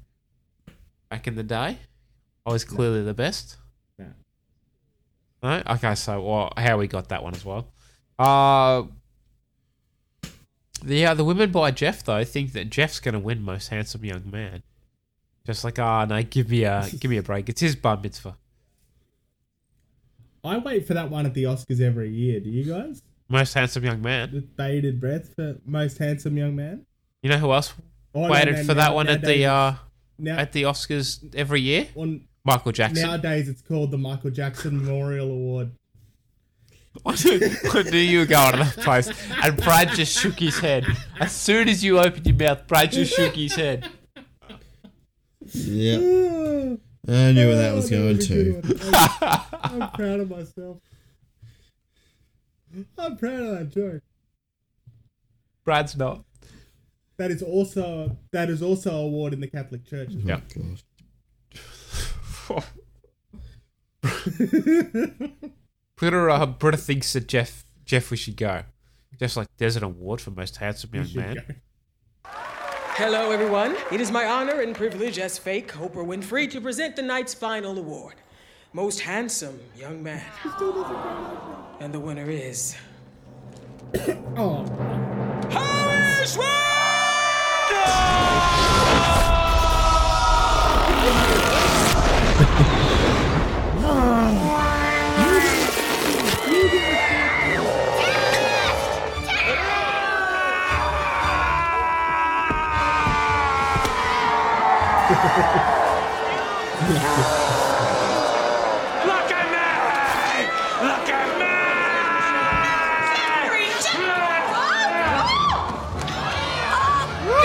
[1.09, 1.78] back in the day.
[2.45, 3.57] I was clearly the best.
[3.99, 4.07] No.
[5.43, 5.61] No?
[5.70, 7.68] Okay, so well, Howie got that one as well.
[8.18, 8.84] Uh
[10.84, 14.30] the uh, the women by Jeff though think that Jeff's gonna win most handsome young
[14.30, 14.63] man.
[15.45, 17.49] Just like ah no, give me a give me a break.
[17.49, 18.36] It's his bar mitzvah.
[20.43, 22.39] I wait for that one at the Oscars every year.
[22.39, 23.01] Do you guys?
[23.28, 24.32] Most handsome young man.
[24.32, 26.86] With bated breath for most handsome young man.
[27.21, 27.73] You know who else
[28.15, 29.73] Oh, waited no, for now- that one at the uh
[30.17, 31.88] now- at the Oscars every year?
[31.95, 33.05] On Michael Jackson.
[33.05, 35.71] Nowadays, it's called the Michael Jackson Memorial Award.
[37.05, 39.09] I knew, I knew you were going to that place.
[39.43, 40.85] And Brad just shook his head.
[41.19, 43.89] As soon as you opened your mouth, Brad just shook his head.
[45.53, 45.99] Yep.
[47.09, 48.61] I knew where that was Oh, going to.
[49.63, 50.77] I'm, I'm proud of myself.
[52.97, 54.01] I'm proud of that joke.
[55.63, 56.23] Brad's not.
[57.17, 60.11] That is also that is also a award in the Catholic Church.
[60.29, 60.83] Oh, as
[62.49, 62.63] well.
[65.97, 68.63] Britta, uh, Britta thinks that Jeff Jeff, we should go.
[69.19, 71.61] Jeff's like, there's an award for most handsome young man.
[72.25, 73.75] Hello, everyone.
[73.91, 77.75] It is my honor and privilege as fake Oprah Winfrey to present the night's final
[77.77, 78.15] award
[78.73, 80.23] Most Handsome Young Man.
[81.79, 82.75] And the winner is.
[84.35, 84.65] oh.
[85.49, 86.37] Harris
[105.18, 105.26] Look
[109.34, 109.65] at me!
[110.86, 111.57] Look at me!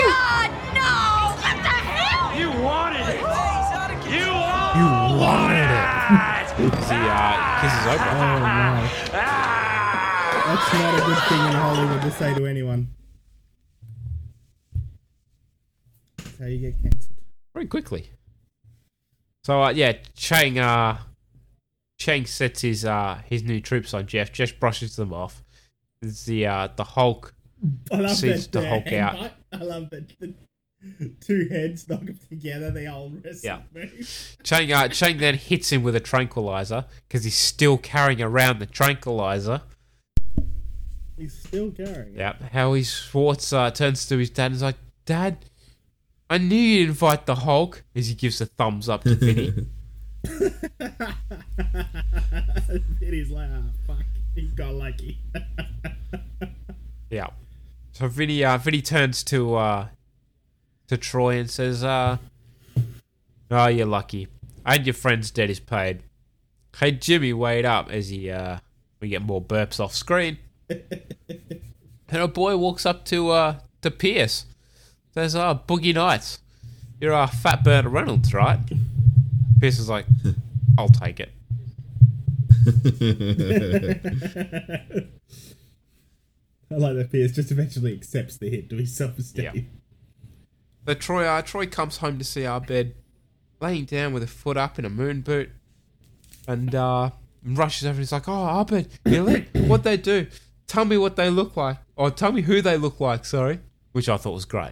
[0.05, 1.33] God, no!
[1.41, 2.29] What the hell?
[2.37, 3.17] You wanted it!
[3.17, 4.29] You wanted You
[5.17, 5.89] wanted it.
[6.85, 8.85] See, uh, kisses Oh my.
[10.45, 12.89] That's not a good thing in Hollywood to say to anyone.
[16.17, 17.12] That's how you get cancelled.
[17.63, 18.09] Very quickly.
[19.43, 20.97] So uh, yeah, Chang uh,
[21.97, 24.31] Chang sets his uh, his new troops on Jeff.
[24.31, 25.43] Jeff brushes them off.
[26.01, 27.33] The uh, the Hulk
[27.91, 28.61] I love sees that.
[28.61, 29.15] the Hulk out.
[29.15, 29.31] headbutt.
[29.53, 30.11] I love that.
[30.19, 30.33] The
[31.21, 32.69] two heads knock them together.
[32.69, 33.39] They all wrestle.
[33.43, 33.61] Yeah.
[33.73, 34.37] move.
[34.43, 38.65] Chang uh, Chang then hits him with a tranquilizer because he's still carrying around the
[38.65, 39.61] tranquilizer.
[41.17, 42.15] He's still carrying.
[42.15, 42.33] Yeah.
[42.51, 45.45] Howie Schwartz uh, turns to his dad and is like, "Dad,
[46.33, 49.53] I knew you'd invite the Hulk." As he gives a thumbs up to Vinny.
[52.99, 54.03] Vinny's like, ah, fuck.
[54.33, 55.19] He got lucky.
[57.11, 57.27] Yeah.
[57.91, 59.87] So Vinny, uh, Vinny turns to uh,
[60.87, 62.17] to Troy and says, uh,
[63.51, 64.27] "Oh, you're lucky.
[64.65, 66.01] And your friend's debt is paid."
[66.79, 67.91] Hey, Jimmy, wait up!
[67.91, 68.57] As he, uh,
[68.99, 70.81] we get more burps off screen, and
[72.09, 74.47] a boy walks up to uh, to Pierce.
[75.13, 76.39] Says, "Oh, Boogie Nights,
[76.99, 78.59] you're our Fat Burt Reynolds, right?"
[79.59, 80.05] Pierce is like,
[80.77, 81.31] "I'll take it."
[86.71, 89.69] I like that Pierce just eventually accepts the hit to his self esteem.
[90.85, 92.95] But Troy, uh, Troy comes home to see Abed,
[93.61, 95.49] laying down with a foot up in a moon boot,
[96.47, 97.11] and uh,
[97.45, 97.91] rushes over.
[97.91, 99.41] and He's like, "Oh, Abed, really?
[99.67, 100.27] what they do?
[100.67, 103.59] Tell me what they look like, or tell me who they look like." Sorry,
[103.91, 104.71] which I thought was great.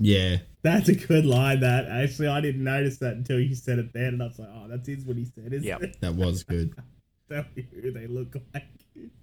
[0.00, 0.38] Yeah.
[0.62, 1.60] That's a good line.
[1.60, 4.48] That actually, I didn't notice that until you said it then, and I was like,
[4.52, 5.82] "Oh, that is what he said." Isn't Yep.
[5.82, 6.00] it?
[6.00, 6.74] That was good.
[7.30, 8.64] Tell me who they look like.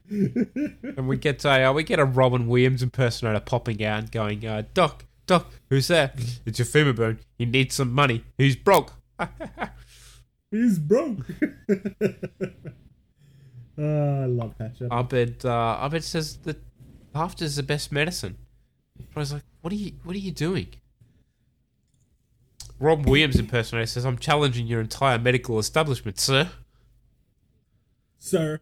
[0.10, 4.46] And we get a uh, we get a Robin Williams impersonator popping out and going,
[4.46, 6.14] uh, "Doc, Doc, who's there?
[6.46, 7.20] It's your femur bone.
[7.38, 8.24] He needs some money.
[8.38, 8.94] Who's broke?"
[10.52, 11.26] He's broke.
[13.78, 14.88] oh, I love Patcher.
[14.90, 16.62] Abed, uh, Abed says that
[17.14, 18.38] laughter is the best medicine.
[19.14, 19.94] Troy's like, "What are you?
[20.04, 20.68] What are you doing?"
[22.80, 26.50] Rob Williams impersonator says, "I'm challenging your entire medical establishment, sir."
[28.20, 28.60] Sir,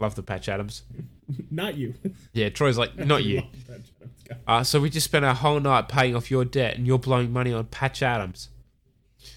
[0.00, 0.82] Love the Patch Adams.
[1.50, 1.94] not you.
[2.32, 4.22] Yeah, Troy's like, "Not you." Love Patch Adams.
[4.28, 4.34] Go.
[4.46, 7.32] Uh, so we just spent our whole night paying off your debt, and you're blowing
[7.32, 8.48] money on Patch Adams.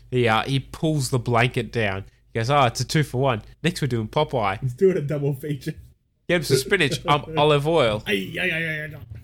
[0.10, 2.06] He uh, he pulls the blanket down.
[2.34, 4.60] He goes, "Oh, it's a two for one." Next, we're doing Popeye.
[4.62, 5.74] He's doing a double feature.
[6.28, 8.04] Get him some spinach, um, olive oil.
[8.06, 9.17] Ay, ay, ay, ay, ay.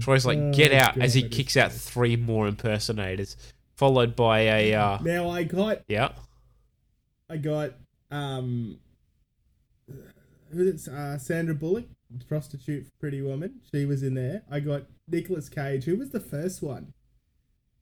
[0.00, 3.36] Troy's like, Oh, "Get out!" as he God, that is kicks out three more impersonators,
[3.76, 6.12] followed by a uh, Now I got, yeah.
[7.30, 7.72] I got,
[8.10, 8.78] um,
[10.52, 10.92] who's it?
[10.92, 11.86] Uh, Sandra Bullock,
[12.28, 13.60] prostitute for Pretty Woman.
[13.72, 14.42] She was in there.
[14.50, 15.84] I got Nicolas Cage.
[15.84, 16.92] Who was the first one?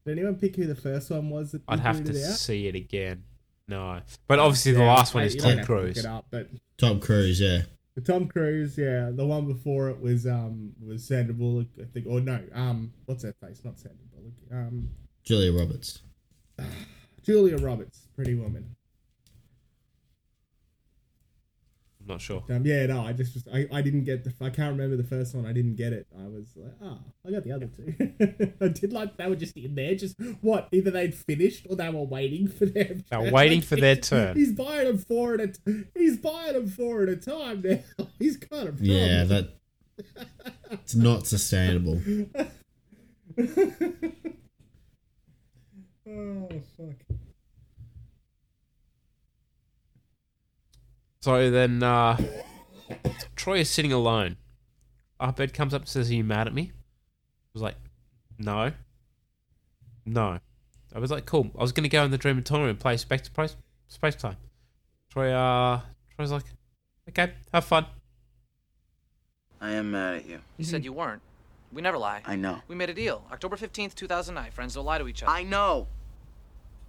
[0.07, 1.53] Did anyone pick who the first one was?
[1.53, 2.37] That I'd you have to booted out?
[2.39, 3.25] see it again.
[3.69, 5.99] No, but obviously the last one is Tom have to look Cruise.
[5.99, 6.49] it up, but
[6.79, 7.63] Tom Cruise, yeah.
[8.01, 9.11] Tom Cruise, yeah.
[9.13, 12.07] The one before it was um was Sandra Bullock, I think.
[12.07, 13.63] Or no, um, what's that face?
[13.65, 14.35] Not Sandra Bullock.
[14.53, 14.89] Um,
[15.25, 16.03] Julia Roberts.
[17.23, 18.75] Julia Roberts, Pretty Woman.
[22.00, 22.45] I'm not sure.
[22.51, 25.09] Um, yeah, no, I just was, I, I didn't get the I can't remember the
[25.09, 25.47] first one.
[25.47, 26.07] I didn't get it.
[26.19, 28.55] I was like, oh, I got the other two.
[28.61, 30.69] I did like they were just in there, just what?
[30.73, 32.97] Either they'd finished or they were waiting for their.
[33.11, 34.37] They were waiting for their turn.
[34.37, 35.49] He's buying them four at a.
[35.49, 37.79] T- he's buying them four at a time now.
[38.19, 38.85] He's got a problem.
[38.85, 39.57] Yeah, that.
[40.71, 42.01] It's not sustainable.
[46.09, 47.17] oh fuck.
[51.23, 52.17] So then uh,
[53.37, 54.37] Troy is sitting alone.
[55.21, 56.73] Abed comes up and says, Are you mad at me?
[56.73, 57.77] I was like,
[58.39, 58.73] No.
[60.07, 60.39] No.
[60.95, 61.51] I was like, Cool.
[61.59, 63.57] I was going to go in the Dreamatorium and play Spectre Space,
[63.89, 64.37] space Time.
[65.11, 65.81] Troy, uh,
[66.17, 66.45] Troy's like,
[67.11, 67.85] Okay, have fun.
[69.61, 70.39] I am mad at you.
[70.57, 71.21] You said you weren't.
[71.71, 72.23] We never lie.
[72.25, 72.63] I know.
[72.67, 73.23] We made a deal.
[73.31, 74.51] October 15th, 2009.
[74.53, 75.31] Friends don't lie to each other.
[75.31, 75.87] I know.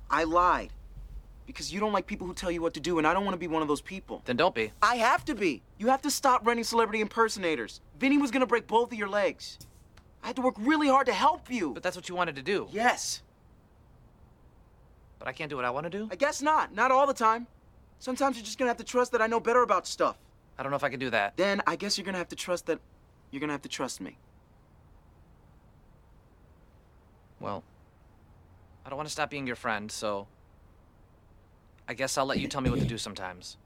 [0.10, 0.70] I lied.
[1.52, 3.34] Because you don't like people who tell you what to do, and I don't want
[3.34, 4.22] to be one of those people.
[4.26, 4.72] Then don't be.
[4.82, 5.62] I have to be.
[5.78, 7.82] You have to stop running celebrity impersonators.
[8.00, 9.58] Vinny was gonna break both of your legs.
[10.24, 11.74] I had to work really hard to help you.
[11.74, 12.68] But that's what you wanted to do.
[12.72, 13.22] Yes.
[15.20, 16.08] But I can't do what I want to do?
[16.12, 16.74] I guess not.
[16.74, 17.48] Not all the time.
[18.00, 20.18] Sometimes you're just gonna have to trust that I know better about stuff.
[20.58, 21.38] I don't know if I can do that.
[21.38, 22.80] Then I guess you're gonna have to trust that
[23.30, 24.18] you're gonna have to trust me.
[27.40, 27.64] Well,
[28.86, 30.28] I don't want to stop being your friend, so
[31.92, 33.58] I guess I'll let you tell me what to do sometimes.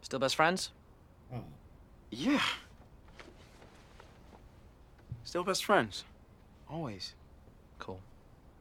[0.00, 0.70] Still best friends?
[2.12, 2.40] Yeah.
[5.24, 6.04] Still best friends.
[6.70, 7.14] Always.
[7.80, 7.98] Cool.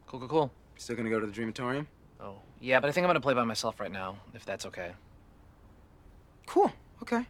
[0.07, 0.51] Cool, cool, cool.
[0.77, 1.85] Still gonna go to the Dreamatorium?
[2.19, 4.93] Oh, yeah, but I think I'm gonna play by myself right now, if that's okay.
[6.47, 6.71] Cool.
[7.03, 7.23] Okay.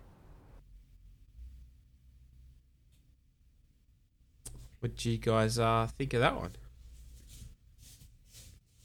[4.79, 6.53] What do you guys uh, think of that one?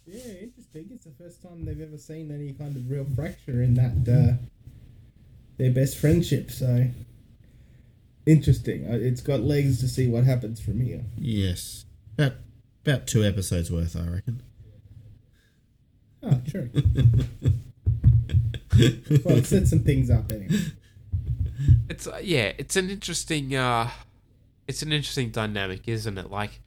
[0.07, 0.89] Yeah, interesting.
[0.93, 4.37] It's the first time they've ever seen any kind of real fracture in that uh,
[5.59, 6.51] their best friendship.
[6.51, 6.89] So
[8.27, 8.87] interesting.
[8.87, 11.05] Uh, It's got legs to see what happens from here.
[11.17, 11.85] Yes.
[12.19, 12.33] About
[12.85, 14.43] about two episodes worth, I reckon.
[16.25, 16.71] Oh, true.
[19.25, 20.57] well, it set some things up anyway.
[21.89, 23.91] It's uh, yeah, it's an interesting uh
[24.67, 26.31] it's an interesting dynamic, isn't it?
[26.31, 26.61] Like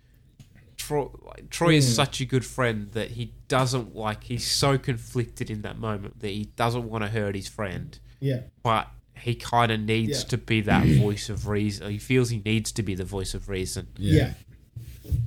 [0.77, 1.95] Troy, like, Troy is Mm.
[1.95, 6.29] such a good friend that he doesn't like he's so conflicted in that moment that
[6.29, 7.97] he doesn't want to hurt his friend.
[8.19, 8.41] Yeah.
[8.63, 10.27] But he kind of needs Yeah.
[10.29, 11.89] to be that voice of reason.
[11.91, 13.87] He feels he needs to be the voice of reason.
[13.97, 14.33] Yeah.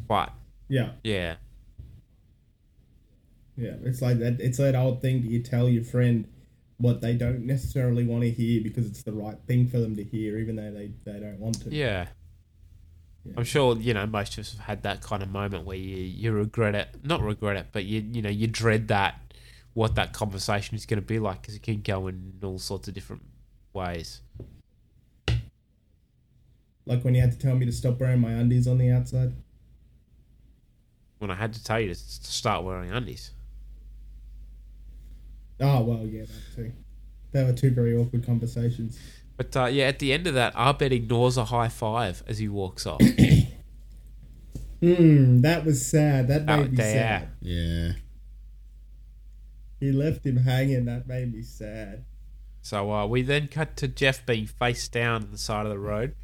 [0.07, 0.32] But
[0.68, 0.92] Yeah.
[1.03, 1.36] yeah.
[3.57, 4.40] Yeah, it's like that.
[4.40, 6.26] It's that old thing that you tell your friend
[6.76, 10.05] what they don't necessarily want to hear because it's the right thing for them to
[10.05, 11.74] hear, even though they, they don't want to.
[11.74, 12.07] Yeah.
[13.37, 15.97] I'm sure you know most of us have had that kind of moment where you,
[15.97, 19.20] you regret it, not regret it, but you you know you dread that
[19.74, 22.89] what that conversation is going to be like because it can go in all sorts
[22.89, 23.22] of different
[23.72, 24.22] ways.
[26.85, 29.35] Like when you had to tell me to stop wearing my undies on the outside.
[31.18, 33.33] When I had to tell you to start wearing undies.
[35.61, 36.72] Oh well, yeah, that too.
[37.33, 38.99] They were two very awkward conversations.
[39.39, 42.49] But uh, yeah, at the end of that, Abed ignores a high five as he
[42.49, 43.01] walks off.
[44.80, 46.28] Hmm, that was sad.
[46.28, 46.93] That Oh, made me yeah.
[46.93, 47.28] sad.
[47.41, 47.93] Yeah.
[49.80, 50.84] He left him hanging.
[50.84, 52.05] That made me sad.
[52.62, 55.78] so uh, we then cut to Jeff being face down on the side of the
[55.80, 56.14] road.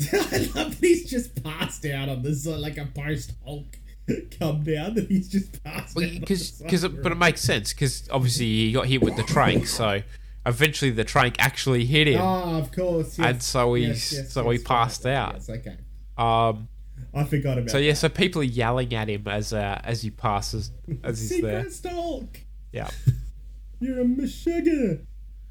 [0.12, 3.78] I love that he's just passed out on this uh, like a post Hulk
[4.38, 6.20] come down that he's just passed out.
[6.20, 9.22] because because of the but it makes sense because obviously he got hit with the
[9.24, 10.02] trank, so
[10.46, 13.18] eventually the trank actually hit him, Oh, of course.
[13.18, 13.28] Yes.
[13.28, 15.34] and so he Yes, yes, so he passed right, out.
[15.34, 15.76] Yes, okay.
[16.16, 16.68] Um,
[17.14, 20.10] I forgot about so yeah, so people are yelling at him as uh, as he
[20.10, 20.70] passes
[21.02, 21.66] as he's there.
[21.90, 22.40] Hulk.
[22.72, 22.88] Yeah.
[23.80, 25.04] You're a Meshuggah.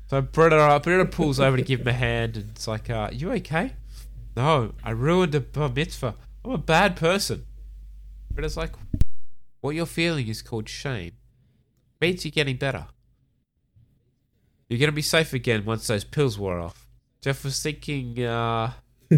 [0.07, 3.09] So Britta, uh, Britta pulls over to give him a hand, and it's like, uh,
[3.11, 3.73] "You okay?"
[4.35, 6.15] No, I ruined a bar mitzvah.
[6.43, 7.45] I'm a bad person.
[8.31, 8.71] Britta's like,
[9.61, 11.13] "What you're feeling is called shame.
[12.01, 12.87] It Means you're getting better.
[14.71, 16.87] You're gonna be safe again once those pills wear off."
[17.19, 18.71] Jeff was thinking, uh,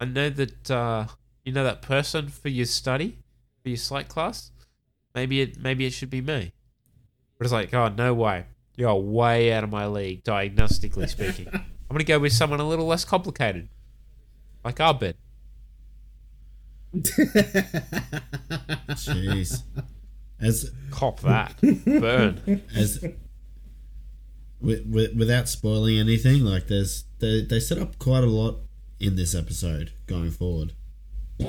[0.00, 1.06] "I know that uh,
[1.44, 3.18] you know that person for your study,
[3.62, 4.50] for your psych class.
[5.14, 6.52] Maybe it maybe it should be me."
[7.42, 8.44] But it's like, oh, no way.
[8.76, 11.48] You're way out of my league, diagnostically speaking.
[11.52, 13.68] I'm going to go with someone a little less complicated.
[14.64, 15.16] Like Abed.
[18.94, 19.62] Jeez.
[20.40, 21.60] As Cop that.
[21.60, 22.62] Burn.
[22.76, 23.04] As
[24.62, 28.60] with, with, without spoiling anything, like there's they they set up quite a lot
[29.00, 30.72] in this episode going forward.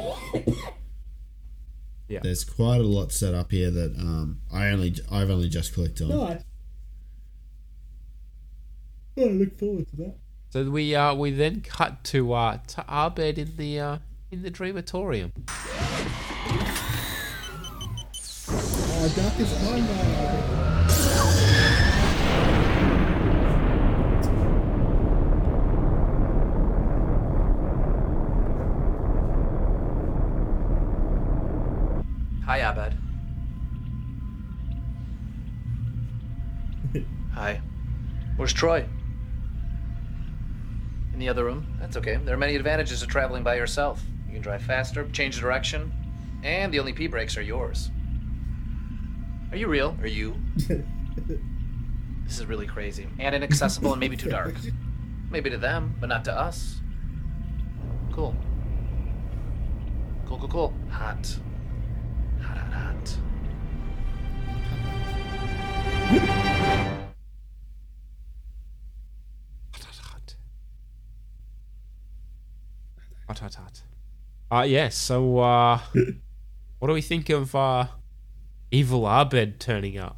[2.10, 2.19] Yeah.
[2.22, 6.02] There's quite a lot set up here that um I only I've only just clicked
[6.02, 6.10] on.
[6.10, 6.44] Nice.
[9.18, 10.15] Oh, I look forward to that.
[10.49, 13.98] So we uh we then cut to uh to Abed in the uh
[14.31, 15.31] in the Dreamatorium.
[18.49, 19.88] Oh, darkest time.
[19.90, 21.53] Uh,
[32.45, 32.94] Hi, Abed.
[37.34, 37.61] Hi.
[38.35, 38.85] Where's Troy?
[41.14, 41.77] In the other room?
[41.80, 42.15] That's okay.
[42.15, 44.01] There are many advantages to traveling by yourself.
[44.27, 45.91] You can drive faster, change direction,
[46.43, 47.91] and the only P brakes are yours.
[49.51, 49.95] Are you real?
[50.01, 50.35] Are you?
[52.26, 54.55] This is really crazy and inaccessible and maybe too dark.
[55.30, 56.80] Maybe to them, but not to us.
[58.11, 58.35] Cool.
[60.26, 60.73] Cool, cool, cool.
[60.89, 61.38] Hot.
[62.41, 62.73] Hot, hot,
[66.10, 66.52] hot.
[73.34, 73.81] Hot, hot, hot.
[74.60, 75.80] Uh, yeah, so, uh,
[76.80, 77.88] what do we think of, uh,
[78.69, 80.18] Evil Abed turning up?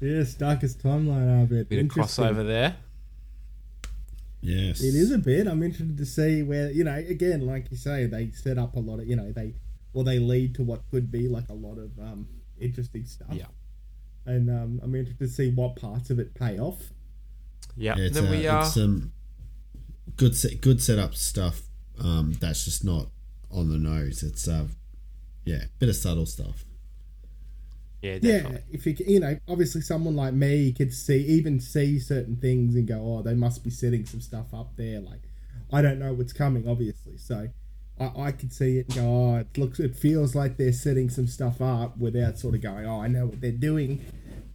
[0.00, 1.42] Yes, darkest timeline.
[1.42, 1.68] I bet.
[1.68, 2.24] Bit of Interesting.
[2.24, 2.76] crossover there.
[4.40, 4.82] Yes.
[4.82, 5.46] It is a bit.
[5.46, 6.94] I'm interested to see where you know.
[6.94, 9.54] Again, like you say, they set up a lot of you know they
[9.94, 12.28] or they lead to what could be like a lot of um
[12.60, 13.28] interesting stuff.
[13.32, 13.46] Yeah.
[14.26, 16.82] And um, I'm interested to see what parts of it pay off.
[17.76, 17.94] Yeah.
[17.96, 19.12] it's, then uh, we, uh, it's um,
[20.16, 21.62] good set, good setup stuff.
[22.02, 23.06] Um, that's just not
[23.50, 24.22] on the nose.
[24.22, 24.66] It's uh,
[25.44, 26.64] yeah, bit of subtle stuff.
[28.02, 32.36] Yeah, Yeah, if you you know, obviously someone like me could see even see certain
[32.36, 35.00] things and go, oh, they must be setting some stuff up there.
[35.00, 35.22] Like,
[35.72, 37.48] I don't know what's coming, obviously, so
[37.98, 41.08] I, I could see it and go, oh, it looks, it feels like they're setting
[41.08, 44.04] some stuff up without sort of going, oh, I know what they're doing,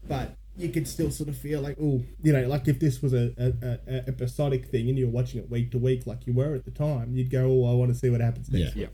[0.08, 3.14] but you could still sort of feel like, oh, you know, like if this was
[3.14, 6.28] a, a, a, a episodic thing and you were watching it week to week like
[6.28, 8.76] you were at the time, you'd go, oh, I want to see what happens next.
[8.76, 8.88] Yeah.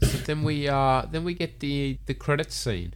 [0.00, 2.94] So then we uh then we get the the credits scene.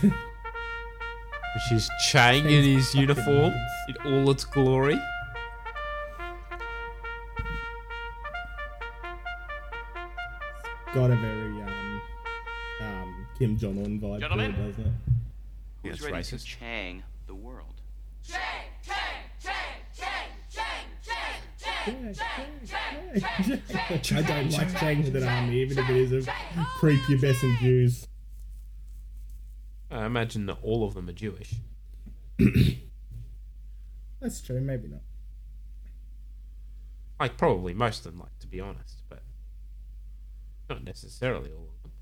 [0.02, 3.52] Which is Chang in his uniform
[3.88, 4.98] in all its glory.
[10.94, 12.02] Got a very um,
[12.82, 14.92] um, Kim Jong Un vibe to it, doesn't it?
[15.82, 16.40] Who's ready racist.
[16.40, 17.80] to Chang the world?
[18.22, 18.38] Chang,
[18.84, 18.94] Chang,
[19.42, 19.54] Chang,
[19.96, 24.18] Chang, Chang, Chang, Chang, Chang, Chang, Chang, Chang, Chang.
[24.18, 26.30] I don't like Chang with an army, even if it is a
[26.78, 28.06] prepubescent Jews.
[29.90, 31.54] I imagine that all of them are Jewish.
[34.20, 35.00] That's true, maybe not.
[37.18, 39.22] Like probably most of them, like to be honest, but
[40.72, 41.92] not necessarily all of them.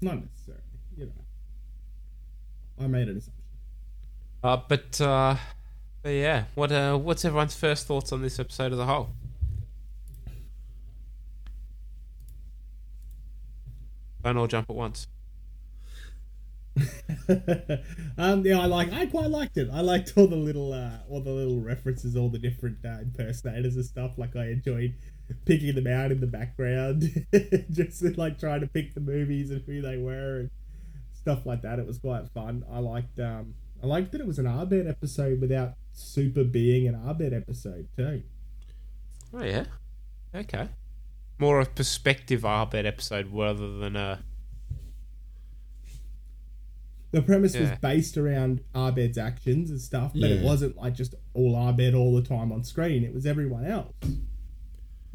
[0.00, 0.62] Not necessarily,
[0.96, 2.84] you know.
[2.84, 3.42] I made an assumption.
[4.42, 5.36] Uh, but uh,
[6.02, 9.10] but yeah, what uh, what's everyone's first thoughts on this episode as a whole?
[14.24, 15.06] Don't all jump at once.
[18.18, 18.92] um, yeah, I like.
[18.92, 19.68] I quite liked it.
[19.72, 23.76] I liked all the little, uh, all the little references, all the different uh, impersonators
[23.76, 24.18] and stuff.
[24.18, 24.94] Like I enjoyed
[25.44, 27.26] picking them out in the background,
[27.70, 30.50] just like trying to pick the movies and who they were and
[31.14, 31.78] stuff like that.
[31.78, 32.64] It was quite fun.
[32.70, 33.18] I liked.
[33.18, 37.88] Um, I liked that it was an Abed episode without Super being an Abed episode
[37.96, 38.22] too.
[39.34, 39.64] Oh yeah,
[40.34, 40.68] okay.
[41.38, 44.20] More a perspective Abed episode rather than a
[47.10, 51.56] The premise was based around Abed's actions and stuff, but it wasn't like just all
[51.68, 53.04] Abed all the time on screen.
[53.04, 53.92] It was everyone else.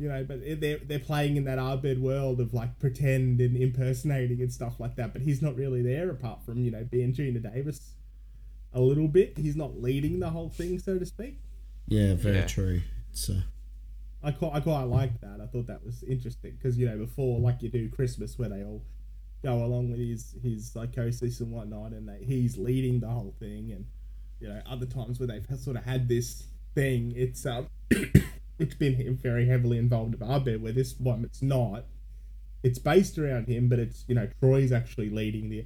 [0.02, 4.42] You know, but they're they're playing in that Abed world of like pretend and impersonating
[4.42, 5.14] and stuff like that.
[5.14, 7.94] But he's not really there apart from you know being Geena Davis
[8.74, 9.38] a little bit.
[9.38, 11.40] He's not leading the whole thing, so to speak.
[11.88, 12.48] Yeah, very Yeah.
[12.48, 12.82] true.
[13.12, 13.36] So
[14.24, 15.40] I quite, I quite liked that.
[15.40, 18.64] I thought that was interesting because you know before, like you do Christmas, where they
[18.64, 18.82] all
[19.44, 23.72] go along with his his psychosis and whatnot, and they, he's leading the whole thing.
[23.72, 23.86] And
[24.40, 27.68] you know, other times where they've sort of had this thing, it's um,
[28.62, 30.62] it's been very heavily involved with Abed.
[30.62, 31.86] Where this one, it's not.
[32.64, 35.66] It's based around him, but it's you know Troy's actually leading the,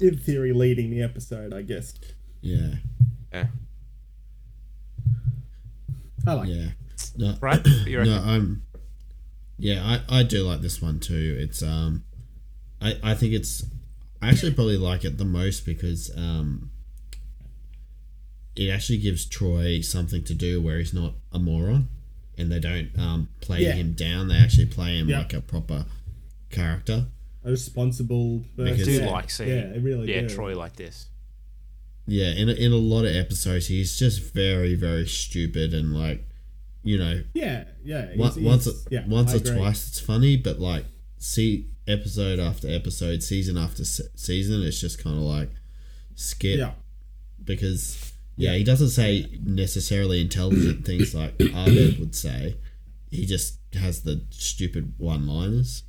[0.00, 1.54] in theory, leading the episode.
[1.54, 1.94] I guess.
[2.40, 2.74] yeah,
[3.32, 3.46] yeah.
[6.26, 6.48] I like.
[6.48, 6.66] yeah.
[7.16, 7.64] No, Right?
[7.86, 8.14] You reckon?
[8.14, 8.62] no, I'm.
[9.58, 11.36] Yeah, I, I do like this one too.
[11.38, 12.04] It's um,
[12.80, 13.64] I I think it's
[14.20, 16.70] I actually probably like it the most because um,
[18.56, 21.88] it actually gives Troy something to do where he's not a moron,
[22.36, 23.72] and they don't um play Yeah.
[23.72, 24.28] him down.
[24.28, 25.18] They actually play him Yeah.
[25.18, 25.86] like a proper
[26.50, 27.06] character.
[27.44, 28.44] A responsible.
[28.58, 30.28] I Because- do yeah, like seeing Yeah, it really yeah do.
[30.28, 31.06] Troy like this.
[32.06, 36.26] Yeah, in a, in a lot of episodes, he's just very very stupid and like,
[36.82, 38.14] you know, Yeah, yeah.
[38.16, 39.56] Once, he's- once, he's- yeah, once I or agree.
[39.56, 40.84] twice, it's funny, but like,
[41.18, 45.50] see episode after episode, season after se- season, it's just kind of like
[46.14, 46.58] skip.
[46.58, 46.72] Yeah.
[47.42, 48.09] Because
[48.40, 52.56] yeah, he doesn't say necessarily intelligent things like Abed would say.
[53.10, 55.84] He just has the stupid one-liners,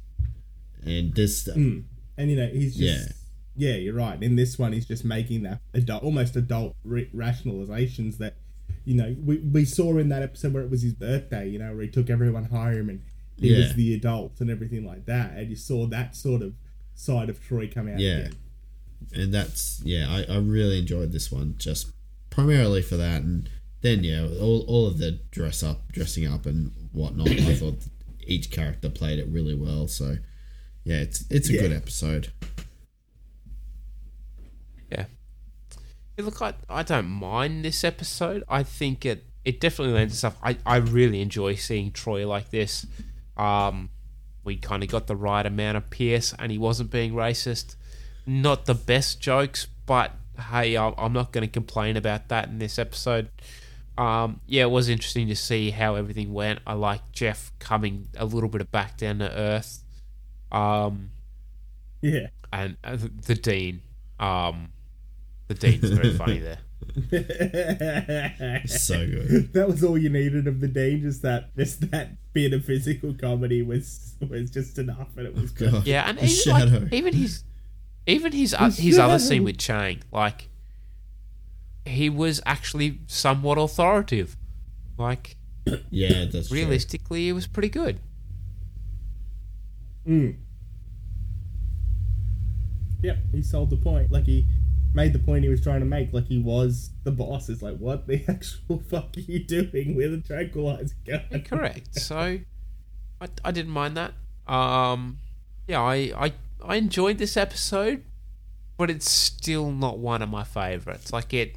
[0.83, 1.47] and this.
[1.47, 1.83] Mm.
[2.17, 2.93] And you know, he's Yeah.
[2.95, 3.13] just
[3.55, 3.75] yeah.
[3.75, 4.21] you're right.
[4.21, 8.35] In this one, he's just making that adult, almost adult rationalizations that
[8.85, 11.47] you know we, we saw in that episode where it was his birthday.
[11.47, 13.01] You know, where he took everyone home and
[13.37, 13.59] he Yeah.
[13.59, 16.53] was the adult and everything like that, and you saw that sort of
[16.95, 17.99] side of Troy come out.
[17.99, 18.17] Yeah.
[18.17, 18.35] again.
[19.15, 21.91] and that's yeah I, I really enjoyed this one just
[22.31, 23.47] primarily for that and
[23.81, 27.77] then yeah all, all of the dress up dressing up and whatnot i thought
[28.25, 30.17] each character played it really well so
[30.83, 31.61] yeah it's it's a Yeah.
[31.61, 32.31] good episode
[34.91, 35.05] Yeah.
[36.17, 38.43] Yeah, look, I, I don't mind this episode.
[38.49, 40.37] I think it it definitely lends itself.
[40.43, 42.85] I, I really enjoy seeing Troy like this.
[43.37, 43.89] Um,
[44.43, 47.75] we kind of got the right amount of Pierce, and he wasn't being racist.
[48.27, 52.59] Not the best jokes, but hey, I'm I'm not going to complain about that in
[52.59, 53.29] this episode.
[53.97, 56.59] Um, yeah, it was interesting to see how everything went.
[56.65, 59.79] I like Jeff coming a little bit of back down to earth.
[60.51, 61.11] Um,
[62.01, 62.27] Yeah.
[62.51, 63.81] and uh, the, the dean.
[64.19, 64.69] Um,
[65.47, 66.59] the dean's very funny there.
[68.65, 69.53] So good.
[69.53, 71.01] That was all you needed of the Dean.
[71.01, 75.51] Just that, just that bit of physical comedy was was just enough, and it was
[75.51, 75.85] good.
[75.85, 77.43] Yeah, and even like, even his
[78.05, 80.49] even his uh, his other scene with Chang, like
[81.85, 84.37] he was actually somewhat authoritative.
[84.97, 85.37] Like,
[85.89, 86.57] yeah, that's true.
[86.57, 87.99] realistically, it was pretty good.
[90.07, 90.37] Mm.
[93.01, 94.11] Yep, he sold the point.
[94.11, 94.47] Like he
[94.93, 96.13] made the point he was trying to make.
[96.13, 97.49] Like he was the boss.
[97.49, 101.43] It's like, what the actual fuck are you doing with a tranquilizer gun?
[101.43, 101.99] Correct.
[101.99, 102.39] So,
[103.19, 104.13] I, I didn't mind that.
[104.51, 105.19] Um,
[105.67, 108.03] yeah, I, I I enjoyed this episode,
[108.77, 111.11] but it's still not one of my favorites.
[111.13, 111.55] Like it,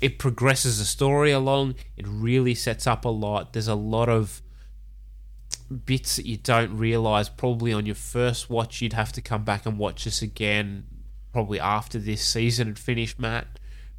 [0.00, 1.74] it progresses the story along.
[1.96, 3.52] It really sets up a lot.
[3.52, 4.42] There's a lot of
[5.86, 9.64] bits that you don't realize probably on your first watch you'd have to come back
[9.64, 10.84] and watch this again
[11.32, 13.46] probably after this season had finished matt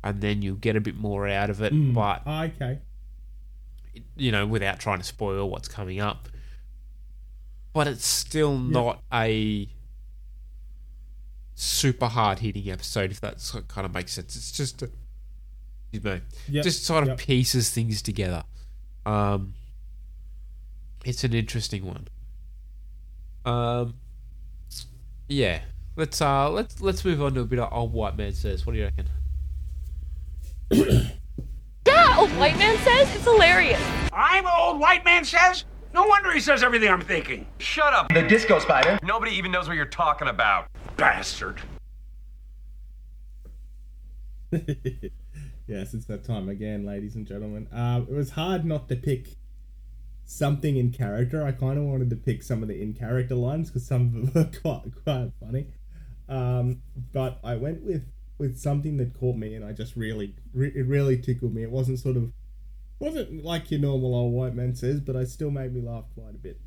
[0.04, 1.96] and then you'll get a bit more out of it Mm.
[1.96, 2.78] but Ah, okay.
[4.16, 6.30] you know, without trying to spoil what's coming up.
[7.74, 9.68] But it's still not a
[11.56, 14.36] super hard hitting episode, if that sort kind of makes sense.
[14.36, 14.90] It's just, a,
[15.92, 17.18] excuse me, Yep, just sort of yep.
[17.18, 18.44] pieces things together.
[19.06, 19.54] Um,
[21.06, 22.08] it's an interesting one.
[23.46, 23.96] Um,
[25.28, 25.62] yeah,
[25.96, 28.66] let's uh, let's let's move on to a bit of old white man says.
[28.66, 29.10] What do you reckon?
[31.86, 33.82] Yeah, old white man says it's hilarious.
[34.14, 35.66] I'm old white man says?
[35.94, 37.46] No wonder he says everything I'm thinking.
[37.60, 38.12] Shut up.
[38.12, 38.98] The disco spider.
[39.04, 40.68] Nobody even knows what you're talking about.
[40.98, 41.62] Bastard.
[44.52, 47.68] yes, it's that time again, ladies and gentlemen.
[47.68, 49.36] Uh, it was hard not to pick
[50.26, 51.46] something in character.
[51.46, 54.14] I kind of wanted to pick some of the in character lines because some of
[54.14, 55.68] them were quite quite funny.
[56.28, 58.06] Um, but I went with
[58.40, 61.62] with something that caught me, and I just really re- it really tickled me.
[61.62, 62.32] It wasn't sort of
[63.04, 66.36] wasn't like your normal old white man says, but I still made me laugh quite
[66.36, 66.60] a bit.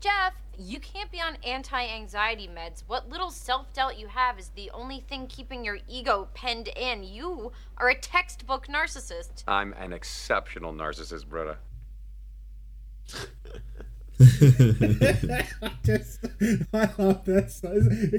[0.00, 2.82] Jeff, you can't be on anti anxiety meds.
[2.88, 7.04] What little self doubt you have is the only thing keeping your ego penned in.
[7.04, 9.44] You are a textbook narcissist.
[9.46, 11.58] I'm an exceptional narcissist, Britta.
[14.20, 16.24] I just,
[16.72, 17.50] I love that.
[17.50, 17.68] So,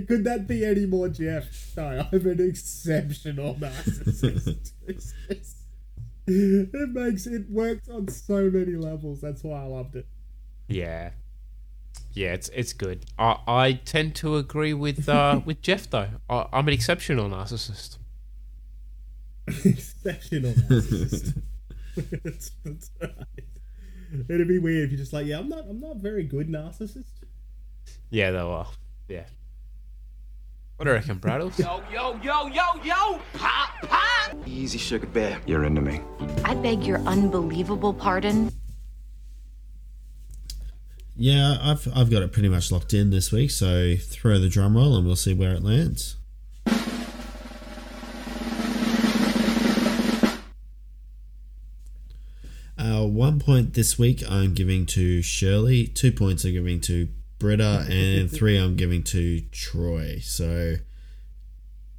[0.07, 1.73] could that be any more Jeff?
[1.75, 4.71] No, I'm an exceptional narcissist.
[6.27, 9.19] It makes it works on so many levels.
[9.19, 10.07] That's why I loved it.
[10.67, 11.11] Yeah,
[12.13, 13.05] yeah, it's it's good.
[13.19, 16.07] I I tend to agree with uh with Jeff though.
[16.29, 17.97] I, I'm an exceptional narcissist.
[19.47, 21.41] exceptional narcissist.
[22.23, 23.11] that's, that's right.
[24.29, 26.47] It'd be weird if you're just like, yeah, I'm not, I'm not a very good
[26.47, 27.23] narcissist.
[28.09, 28.53] Yeah, though.
[28.53, 28.67] Uh,
[29.07, 29.25] yeah.
[30.77, 31.59] What do you reckon, Braddles?
[31.59, 33.21] Yo, yo, yo, yo, yo!
[33.33, 34.35] Pop, pop!
[34.47, 35.39] Easy, sugar bear.
[35.45, 36.01] You're into me.
[36.43, 38.51] I beg your unbelievable pardon.
[41.15, 44.75] Yeah, I've I've got it pretty much locked in this week, so throw the drum
[44.75, 46.15] roll and we'll see where it lands.
[52.75, 57.07] Uh, one point this week I'm giving to Shirley, two points I'm giving to
[57.43, 60.19] Britta, and three I'm giving to Troy.
[60.21, 60.75] So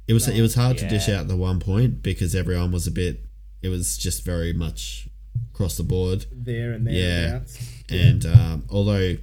[0.07, 2.91] it was it was hard to dish out the one point because everyone was a
[2.91, 3.23] bit.
[3.61, 5.07] It was just very much
[5.53, 6.25] across the board.
[6.31, 7.45] There and there.
[7.89, 9.17] Yeah, and um, although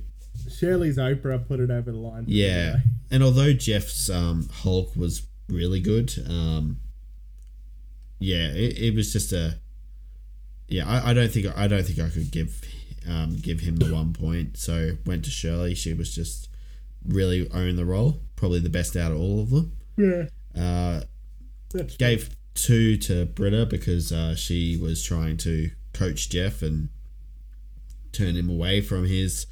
[0.49, 2.27] Shirley's Oprah put it over the line.
[2.27, 2.77] me, yeah,
[3.11, 6.79] and although Jeff's um, Hulk was really good, um,
[8.21, 9.59] yeah, it, it was just a
[10.69, 10.89] yeah.
[10.89, 12.65] I, I don't think I don't think I could give
[13.09, 14.57] um, give him the one point.
[14.57, 15.75] So went to Shirley.
[15.75, 16.49] She was just
[17.07, 18.21] really owned the role.
[18.37, 19.73] Probably the best out of all of them.
[19.97, 20.25] Yeah.
[20.61, 21.03] Uh,
[21.73, 26.89] That's gave two to Britta because uh, she was trying to coach Jeff and
[28.13, 29.47] turn him away from his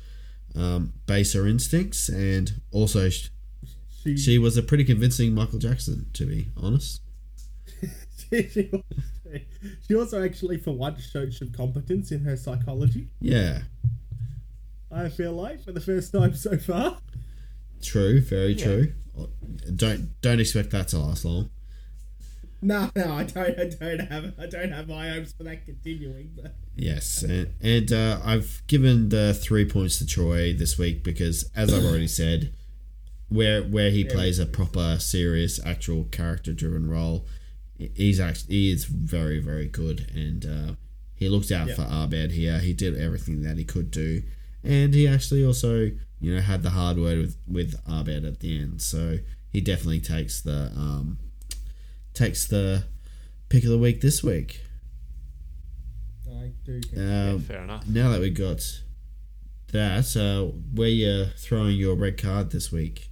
[0.55, 6.49] um, baser instincts, and also She- she was a pretty convincing Michael Jackson, to be
[6.57, 7.01] honest.
[9.33, 9.45] she,
[9.89, 13.09] she also- actually, for once, showed some competence in her psychology.
[13.21, 13.63] Yeah,
[14.91, 16.99] I feel like for the first time so far.
[17.83, 18.65] true, very Yeah.
[18.65, 18.93] true.
[19.77, 21.51] Don't don't expect that to last long.
[22.63, 23.59] No, no, I don't.
[23.59, 24.35] I don't have.
[24.39, 26.31] I don't have high hopes for that continuing.
[26.37, 31.51] But Yes, and, and uh, I've given the three points to Troy this week because,
[31.57, 32.53] as I've already said,
[33.29, 37.25] where where he plays a proper, serious, actual character-driven role,
[37.95, 40.75] he's actually he is very very good, and uh,
[41.15, 41.75] he looked out Yeah.
[41.75, 42.59] for Abed here.
[42.61, 44.23] He did everything that he could do,
[44.65, 45.91] and he actually also
[46.21, 48.83] you know had the hard word with with Abed at the end.
[48.83, 49.19] So
[49.51, 51.19] he definitely takes the um,
[52.15, 52.85] takes the
[53.49, 54.61] pick of the week this week.
[56.29, 56.81] I do.
[56.97, 57.87] Um, fair enough.
[57.87, 58.63] Now that we've got
[59.73, 63.10] that, uh, where you're throwing your red card this week?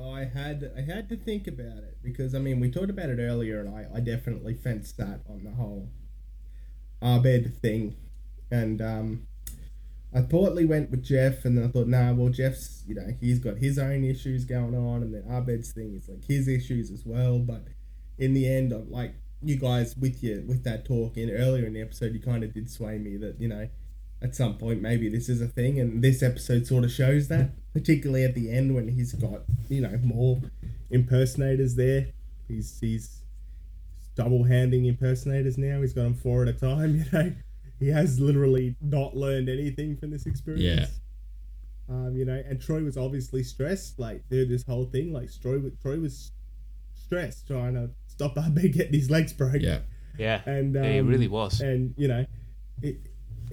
[0.00, 3.18] I had I had to think about it because I mean we talked about it
[3.18, 5.88] earlier and I, I definitely fenced that on the whole
[7.02, 7.96] Abed thing.
[8.50, 9.26] And um
[10.14, 13.38] I partly went with Jeff and then I thought nah well Jeff's you know he's
[13.38, 17.04] got his own issues going on and then Abed's thing is like his issues as
[17.04, 17.38] well.
[17.38, 17.64] But
[18.18, 21.74] in the end I'm like you guys with you with that talk in earlier in
[21.74, 23.68] the episode you kind of did sway me that you know
[24.24, 27.50] at some point maybe this is a thing and this episode sort of shows that
[27.74, 30.40] particularly at the end when he's got you know more
[30.90, 32.06] impersonators there
[32.48, 33.22] he's he's
[34.16, 37.32] double handing impersonators now he's got them four at a time you know
[37.78, 40.90] he has literally not learned anything from this experience
[41.90, 45.60] um you know and troy was obviously stressed like through this whole thing like troy,
[45.82, 46.32] troy was
[46.94, 49.78] stressed trying to stop Abed getting his legs broken Yeah.
[50.18, 50.40] Yeah.
[50.46, 51.60] and um, Yeah, he really was.
[51.60, 52.24] and you know
[52.80, 52.96] it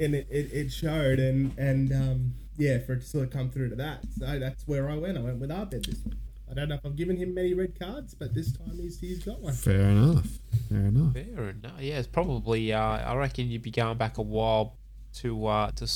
[0.01, 3.49] and it, it, it showed and and um yeah for it to sort of come
[3.49, 6.17] through to that so that's where i went i went with Abed this one
[6.49, 9.23] i don't know if i've given him many red cards but this time he's he's
[9.23, 10.27] got one Fair enough.
[10.69, 11.13] Fair enough.
[11.13, 11.79] Fair enough.
[11.79, 12.71] Yeah, it's probably.
[12.71, 14.77] Uh, I reckon you'd be going back a while
[15.15, 15.87] to uh, to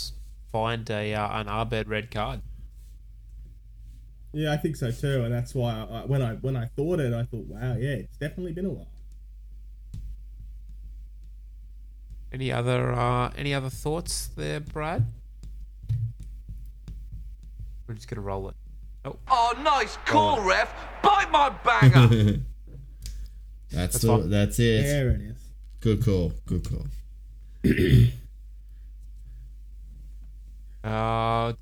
[0.52, 2.42] find a uh, an Abed red card.
[4.34, 7.00] yeah i think so too and that's why I, I, when i when i thought
[7.00, 8.88] it i thought wow yeah it's definitely been a while
[12.36, 15.06] Any other uh, any other thoughts there, Brad?
[17.88, 18.56] We're just gonna roll it.
[19.06, 20.70] Oh, Oh, nice call, ref.
[21.02, 22.08] Bite my banger.
[23.72, 24.82] That's That's the, that's it.
[24.84, 25.38] there it is
[25.80, 26.34] Good call.
[26.46, 26.86] Good call.
[30.84, 31.54] Uh,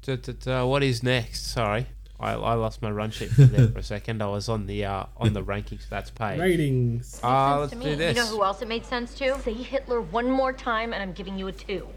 [0.65, 1.45] what is next?
[1.53, 1.85] Sorry,
[2.23, 4.21] I, I lost my run sheet for there for a second.
[4.21, 6.39] I was on the uh, on the ranking stats page.
[6.39, 8.15] ratings Uh, let's to do this.
[8.15, 9.39] You know who else it made sense to?
[9.41, 11.87] Say Hitler one more time, and I'm giving you a two.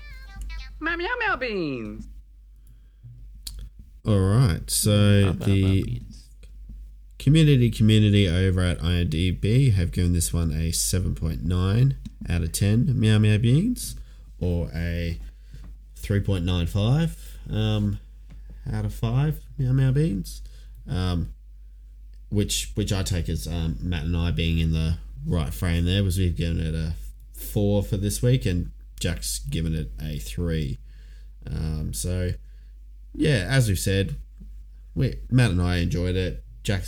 [0.80, 2.08] meow meow meow beans.
[4.06, 4.70] All right.
[4.70, 6.02] So the
[7.18, 11.96] community community over at IMDb have given this one a seven point nine
[12.28, 13.96] out of ten meow meow beans,
[14.38, 15.18] or a
[15.96, 17.98] three point nine five um,
[18.72, 20.42] out of five meow meow beans,
[20.88, 21.32] um,
[22.30, 26.02] which which I take as um, Matt and I being in the right frame there,
[26.04, 26.94] was we've given it a
[27.32, 28.70] four for this week, and
[29.00, 30.78] Jack's given it a three.
[31.48, 32.32] Um, so
[33.14, 34.16] yeah, as we've said,
[34.94, 36.42] we Matt and I enjoyed it.
[36.62, 36.82] Jack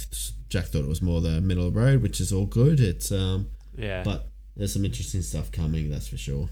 [0.49, 2.81] Jack thought it was more the middle of the road, which is all good.
[2.81, 4.03] It's um Yeah.
[4.03, 6.49] but there's some interesting stuff coming, that's for sure.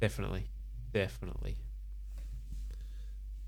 [0.00, 0.46] Definitely,
[0.94, 1.58] definitely.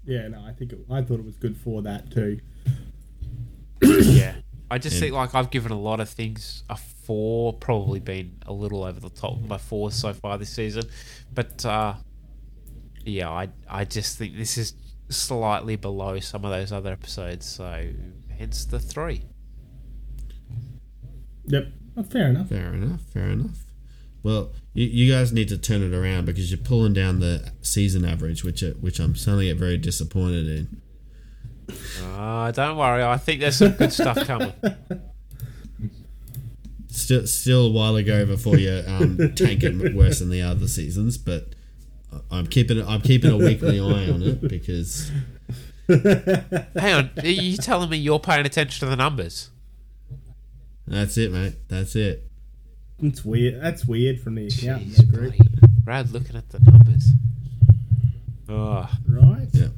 [0.05, 2.39] Yeah no i think it, i thought it was good for that too.
[3.83, 4.37] Yeah,
[4.70, 8.37] I just And- think like I've given a lot of things a four, probably been
[8.47, 10.85] a little over the top of my fours so far this season,
[11.35, 11.95] but uh,
[13.05, 14.74] yeah, I I just think this is
[15.09, 17.91] slightly below some of those other episodes, so
[18.39, 19.23] hence the three.
[21.47, 21.66] yep.
[21.97, 22.49] Oh, fair enough.
[22.49, 23.65] Fair enough, fair enough.
[24.23, 28.05] Well, you, you guys need to turn it around because you're pulling down the season
[28.05, 30.81] average, which uh, which I'm starting to get very disappointed in.
[32.05, 34.53] Uh, don't worry, I think there's some good stuff coming.
[36.89, 41.16] Still, still a while ago before you um, tank it worse than the other seasons,
[41.16, 41.55] but
[42.31, 45.11] I'm keeping I'm keeping a weekly eye on it because
[45.89, 49.51] Hang on, are you telling me you're paying attention to the numbers?
[50.86, 51.55] that's it, mate.
[51.69, 52.31] That's it.
[53.03, 55.51] It's weird that's weird from the yeah Jeez, group buddy.
[55.85, 57.09] Brad looking at the numbers.
[58.49, 58.89] Oh.
[59.09, 59.69] right Yeah.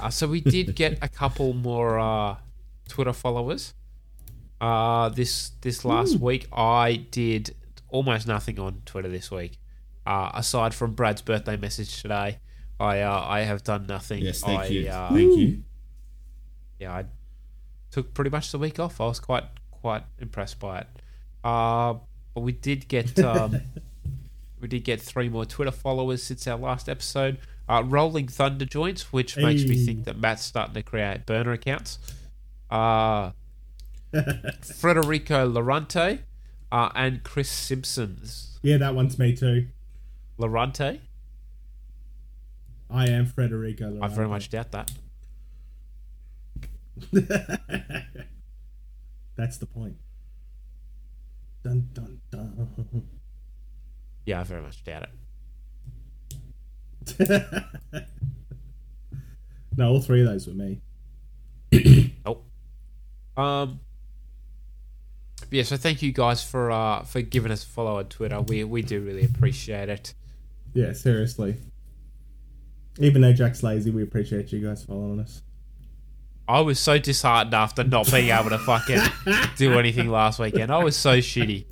[0.00, 2.36] Uh, so we did get a couple more uh,
[2.88, 3.74] Twitter followers.
[4.60, 7.54] Uh, this this last week, I did
[7.88, 9.58] almost nothing on Twitter this week.
[10.06, 12.38] Uh, aside from Brad's birthday message today,
[12.78, 14.22] I uh, I have done nothing.
[14.22, 14.88] Yes, thank I, you.
[14.88, 15.62] Uh, Thank you.
[16.78, 17.04] Yeah, I
[17.90, 19.00] took pretty much the week off.
[19.00, 20.86] I was quite quite impressed by it.
[21.44, 21.94] Uh,
[22.40, 23.60] but we did get um,
[24.60, 27.36] we did get three more Twitter followers since our last episode.
[27.68, 31.98] Uh, Rolling Thunder joints, which makes me think that Matt's starting to create burner accounts.
[32.68, 33.30] Uh,
[34.62, 36.20] Federico Lorante
[36.72, 38.58] uh, and Chris Simpsons.
[38.62, 39.68] Yeah, that one's me too.
[40.38, 41.00] Lorante?
[42.90, 44.02] I am Frederico.
[44.02, 44.90] I very much doubt that.
[49.36, 49.96] That's the point.
[51.62, 53.04] Dun dun dun.
[54.24, 55.10] Yeah, I very much doubt it.
[59.76, 60.80] no, all three of those were me.
[62.26, 62.42] oh.
[63.36, 63.80] Um.
[65.50, 68.40] Yeah, so thank you guys for uh for giving us a follow on Twitter.
[68.40, 70.14] We we do really appreciate it.
[70.74, 71.56] Yeah, seriously.
[72.98, 75.42] Even though Jack's lazy, we appreciate you guys following us.
[76.50, 79.00] I was so disheartened after not being able to fucking
[79.56, 80.72] do anything last weekend.
[80.72, 81.64] I was so shitty.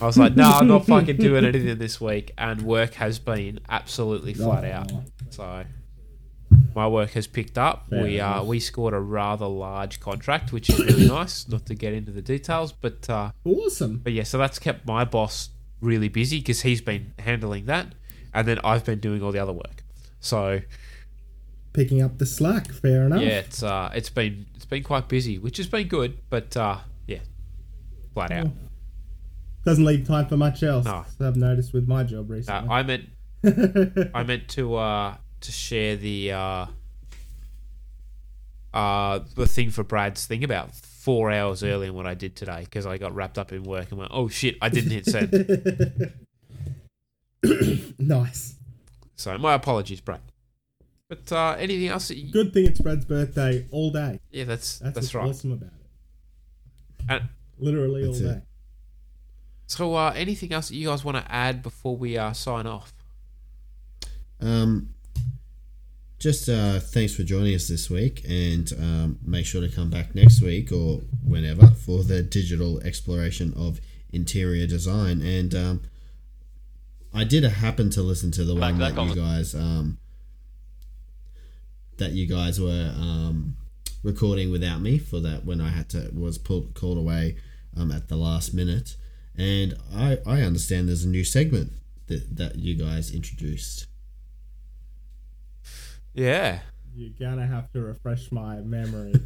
[0.00, 3.60] I was like, no, I'm not fucking doing anything this week, and work has been
[3.68, 4.90] absolutely flat out.
[5.30, 5.64] So
[6.74, 7.88] my work has picked up.
[7.88, 11.46] Fair we uh we scored a rather large contract, which is really nice.
[11.46, 13.98] Not to get into the details, but uh, awesome.
[14.02, 15.50] But yeah, so that's kept my boss
[15.80, 17.94] really busy because he's been handling that,
[18.34, 19.84] and then I've been doing all the other work.
[20.18, 20.62] So
[21.72, 23.22] Picking up the slack, fair enough.
[23.22, 26.78] yeah, it's uh, it's been it's been quite busy, which has been good, but uh,
[27.06, 27.20] yeah,
[28.12, 28.48] flat out.
[29.64, 30.84] Doesn't leave time for much else.
[30.86, 31.04] No.
[31.20, 32.68] I've noticed with my job Uh, recently.
[32.70, 33.08] I meant
[34.14, 36.66] I meant to uh to share the uh
[38.74, 42.60] uh the thing for Brad's thing about four hours earlier than what I did today
[42.64, 46.12] because I got wrapped up in work and went, oh shit, I didn't hit send.
[47.98, 48.54] nice.
[49.16, 50.20] so my apologies, Brad.
[51.10, 52.06] But uh, anything else?
[52.08, 54.20] That you, Good thing it's Brad's birthday all day.
[54.30, 55.28] Yeah, that's That's, that's what's right.
[55.28, 57.04] awesome about it.
[57.08, 57.28] And
[57.58, 58.34] Literally That's all it.
[58.36, 58.40] day.
[59.66, 62.94] so, uh, anything else that you guys want to add before we uh, sign off?
[64.40, 64.94] Um,
[66.20, 70.14] just uh, thanks for joining us this week, and um, make sure to come back
[70.14, 73.80] next week or whenever for the digital exploration of
[74.12, 75.20] interior design.
[75.22, 75.82] And um,
[77.12, 79.98] I did happen to listen to the one that that you guys um,
[82.00, 83.56] that you guys were um,
[84.02, 87.36] recording without me for that when I had to was pulled called away
[87.76, 88.96] um, at the last minute.
[89.38, 91.72] And I, I understand there's a new segment
[92.08, 93.86] that, that you guys introduced.
[96.14, 96.60] Yeah.
[96.94, 99.14] You're gonna have to refresh my memory.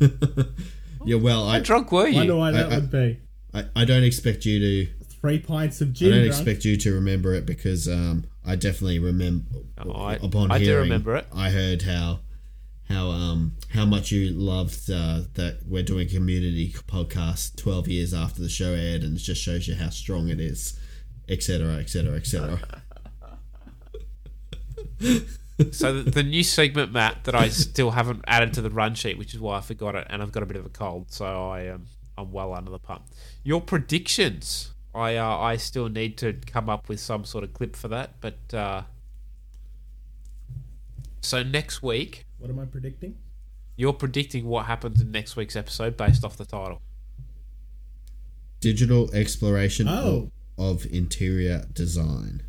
[1.06, 2.16] Yeah, well, I How drunk were you?
[2.16, 3.18] Wonder why that I- would be.
[3.52, 5.04] I, I don't expect you to.
[5.20, 6.10] Three pints of I gin.
[6.10, 6.32] don't drunk.
[6.32, 9.44] expect you to remember it because um, I definitely remember.
[9.76, 11.26] I- upon I do remember it.
[11.34, 12.20] I heard how
[12.88, 18.42] how um how much you loved uh, that we're doing community podcast twelve years after
[18.42, 20.78] the show aired, and it just shows you how strong it is,
[21.28, 21.76] etc.
[21.76, 22.14] etc.
[22.16, 22.60] etc.
[25.72, 29.18] so the, the new segment, Matt, that I still haven't added to the run sheet,
[29.18, 31.50] which is why I forgot it, and I've got a bit of a cold, so
[31.50, 31.86] I am
[32.16, 33.04] I'm well under the pump.
[33.42, 34.70] Your predictions.
[34.94, 38.20] I uh, I still need to come up with some sort of clip for that,
[38.20, 38.82] but uh,
[41.20, 43.16] so next week What am I predicting?
[43.74, 46.82] you're predicting what happens in next week's episode based off the title.
[48.60, 50.30] Digital exploration Oh.
[50.58, 52.42] of, of interior design.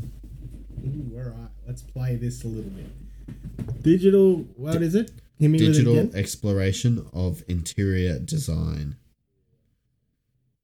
[0.00, 1.50] Ooh, all right.
[1.66, 3.82] Let's play this a little bit.
[3.82, 4.36] Digital.
[4.54, 5.10] What is it?
[5.40, 6.12] Hit me with it Digital again.
[6.14, 8.94] exploration of interior design.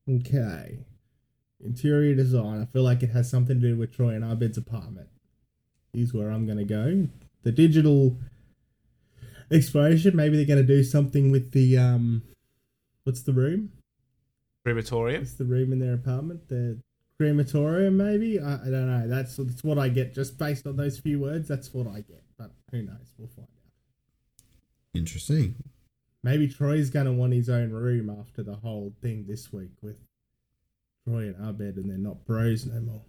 [0.09, 0.85] Okay.
[1.65, 2.63] Interior design.
[2.63, 5.09] I feel like it has something to do with Troy and Abed's apartment.
[5.99, 7.09] Here's where I'm going to go.
[7.43, 8.17] The digital
[9.51, 10.15] exploration.
[10.15, 12.23] Maybe they're going to do something with the um.
[13.03, 13.73] What's the room?
[14.65, 15.23] Crematorium.
[15.23, 16.49] It's the room in their apartment?
[16.49, 16.79] The
[17.19, 18.39] crematorium, maybe.
[18.39, 19.09] I, I don't know.
[19.09, 21.49] That's that's what I get just based on those few words.
[21.49, 22.23] That's what I get.
[22.39, 23.13] But who knows?
[23.19, 24.45] We'll find out.
[24.95, 25.57] Interesting.
[26.23, 29.97] Maybe Troy's gonna want his own room after the whole thing this week with
[31.05, 33.03] Troy and Abed, and they're not bros no more.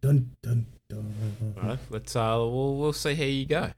[0.00, 1.14] Dun dun dun.
[1.56, 3.70] All right, let's uh, we'll we'll see how you go.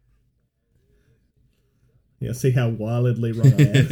[2.21, 3.87] Yeah, see how wildly wrong I am.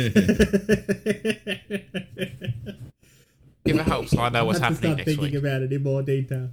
[3.62, 5.34] If it helps, I know what's I have to happening start next thinking week.
[5.34, 6.50] about it in more detail.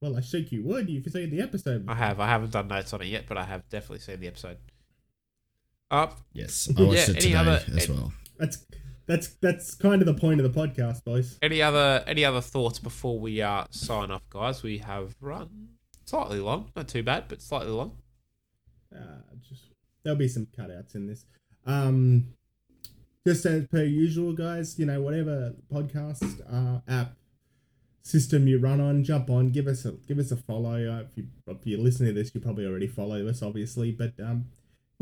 [0.00, 0.88] Well, I think you would.
[0.88, 1.84] If you've seen the episode.
[1.88, 2.20] I have.
[2.20, 4.58] I haven't done notes on it yet, but I have definitely seen the episode.
[5.90, 6.20] Up.
[6.32, 8.12] Yes, I watched it today as well.
[8.38, 8.64] That's
[9.06, 11.38] That's that's kind of the point of the podcast, boys.
[11.42, 14.62] Any other any other thoughts before we uh, sign off, guys?
[14.62, 15.68] We have run
[16.04, 17.98] slightly long, not too bad, but slightly long.
[18.94, 19.64] Uh, just
[20.02, 21.24] there'll be some cutouts in this.
[21.66, 22.34] Um,
[23.26, 24.78] just as per usual, guys.
[24.78, 27.16] You know, whatever podcast uh, app
[28.02, 30.74] system you run on, jump on, give us a give us a follow.
[30.74, 34.12] Uh, if you if you're listening to this, you probably already follow us, obviously, but
[34.20, 34.46] um,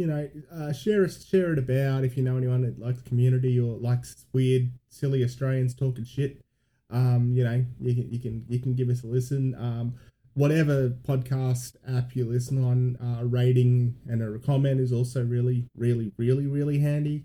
[0.00, 3.60] you know, uh, share us share it about if you know anyone that likes community
[3.60, 6.40] or likes weird, silly Australians talking shit.
[6.88, 9.54] Um, you know, you can you can you can give us a listen.
[9.56, 9.96] Um,
[10.32, 16.12] whatever podcast app you listen on, uh, rating and a comment is also really, really,
[16.16, 17.24] really, really handy.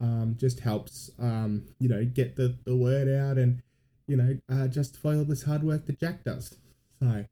[0.00, 3.60] Um, just helps, um, you know, get the, the word out and,
[4.06, 6.56] you know, uh, justify all this hard work that Jack does.
[7.00, 7.24] So,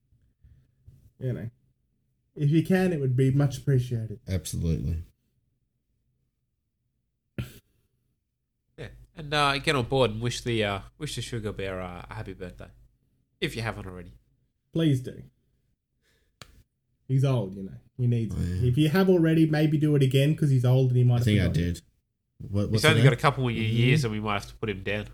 [1.19, 1.51] you know,
[2.35, 4.21] if you can, it would be much appreciated.
[4.29, 4.97] Absolutely.
[8.79, 12.05] Yeah, and uh, get on board and wish the uh, wish the sugar bear uh,
[12.11, 12.69] a happy birthday,
[13.41, 14.13] if you haven't already.
[14.73, 15.23] Please do.
[17.09, 17.73] He's old, you know.
[17.99, 18.65] He needs it.
[18.67, 21.15] If you have already, maybe do it again because he's old and he might.
[21.15, 21.83] I have think I did.
[22.39, 24.71] What, He's only it got a couple more years, and we might have to put
[24.71, 25.07] him down.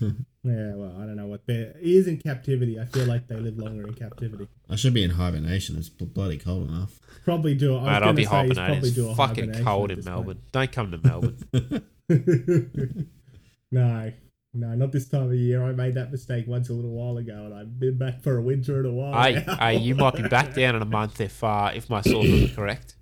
[0.42, 1.74] Yeah, well, I don't know what bear.
[1.80, 2.80] Is in captivity.
[2.80, 4.48] I feel like they live longer in captivity.
[4.70, 5.76] I should be in hibernation.
[5.76, 6.98] It's bloody cold enough.
[7.24, 7.76] Probably do.
[7.76, 8.64] I was Mate, I'll gonna be hibernating.
[8.64, 10.40] probably do a It's fucking cold in this Melbourne.
[10.52, 11.84] Don't come to Melbourne.
[13.70, 14.12] no,
[14.54, 15.62] no, not this time of year.
[15.62, 18.42] I made that mistake once a little while ago, and I've been back for a
[18.42, 19.22] winter in a while.
[19.22, 19.56] hey, now.
[19.56, 22.54] hey, you might be back down in a month if uh, if my sources are
[22.54, 22.96] correct.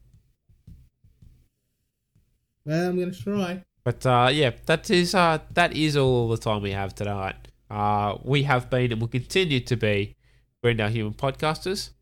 [2.64, 3.62] well, I'm gonna try.
[3.88, 7.36] But uh, yeah, that is uh, that is all the time we have tonight.
[7.70, 10.14] Uh, we have been and will continue to be
[10.62, 11.92] Green Human Podcasters.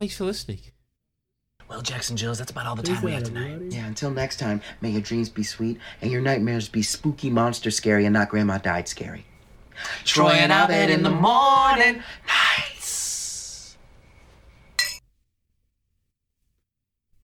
[0.00, 0.58] Thanks for listening.
[1.68, 3.60] Well, Jackson Jills, that's about all the time we have tonight.
[3.70, 7.70] Yeah, until next time, may your dreams be sweet and your nightmares be spooky, monster
[7.70, 9.24] scary, and not grandma died scary.
[10.02, 12.02] Troy and Abed in the morning.
[12.26, 12.75] Night.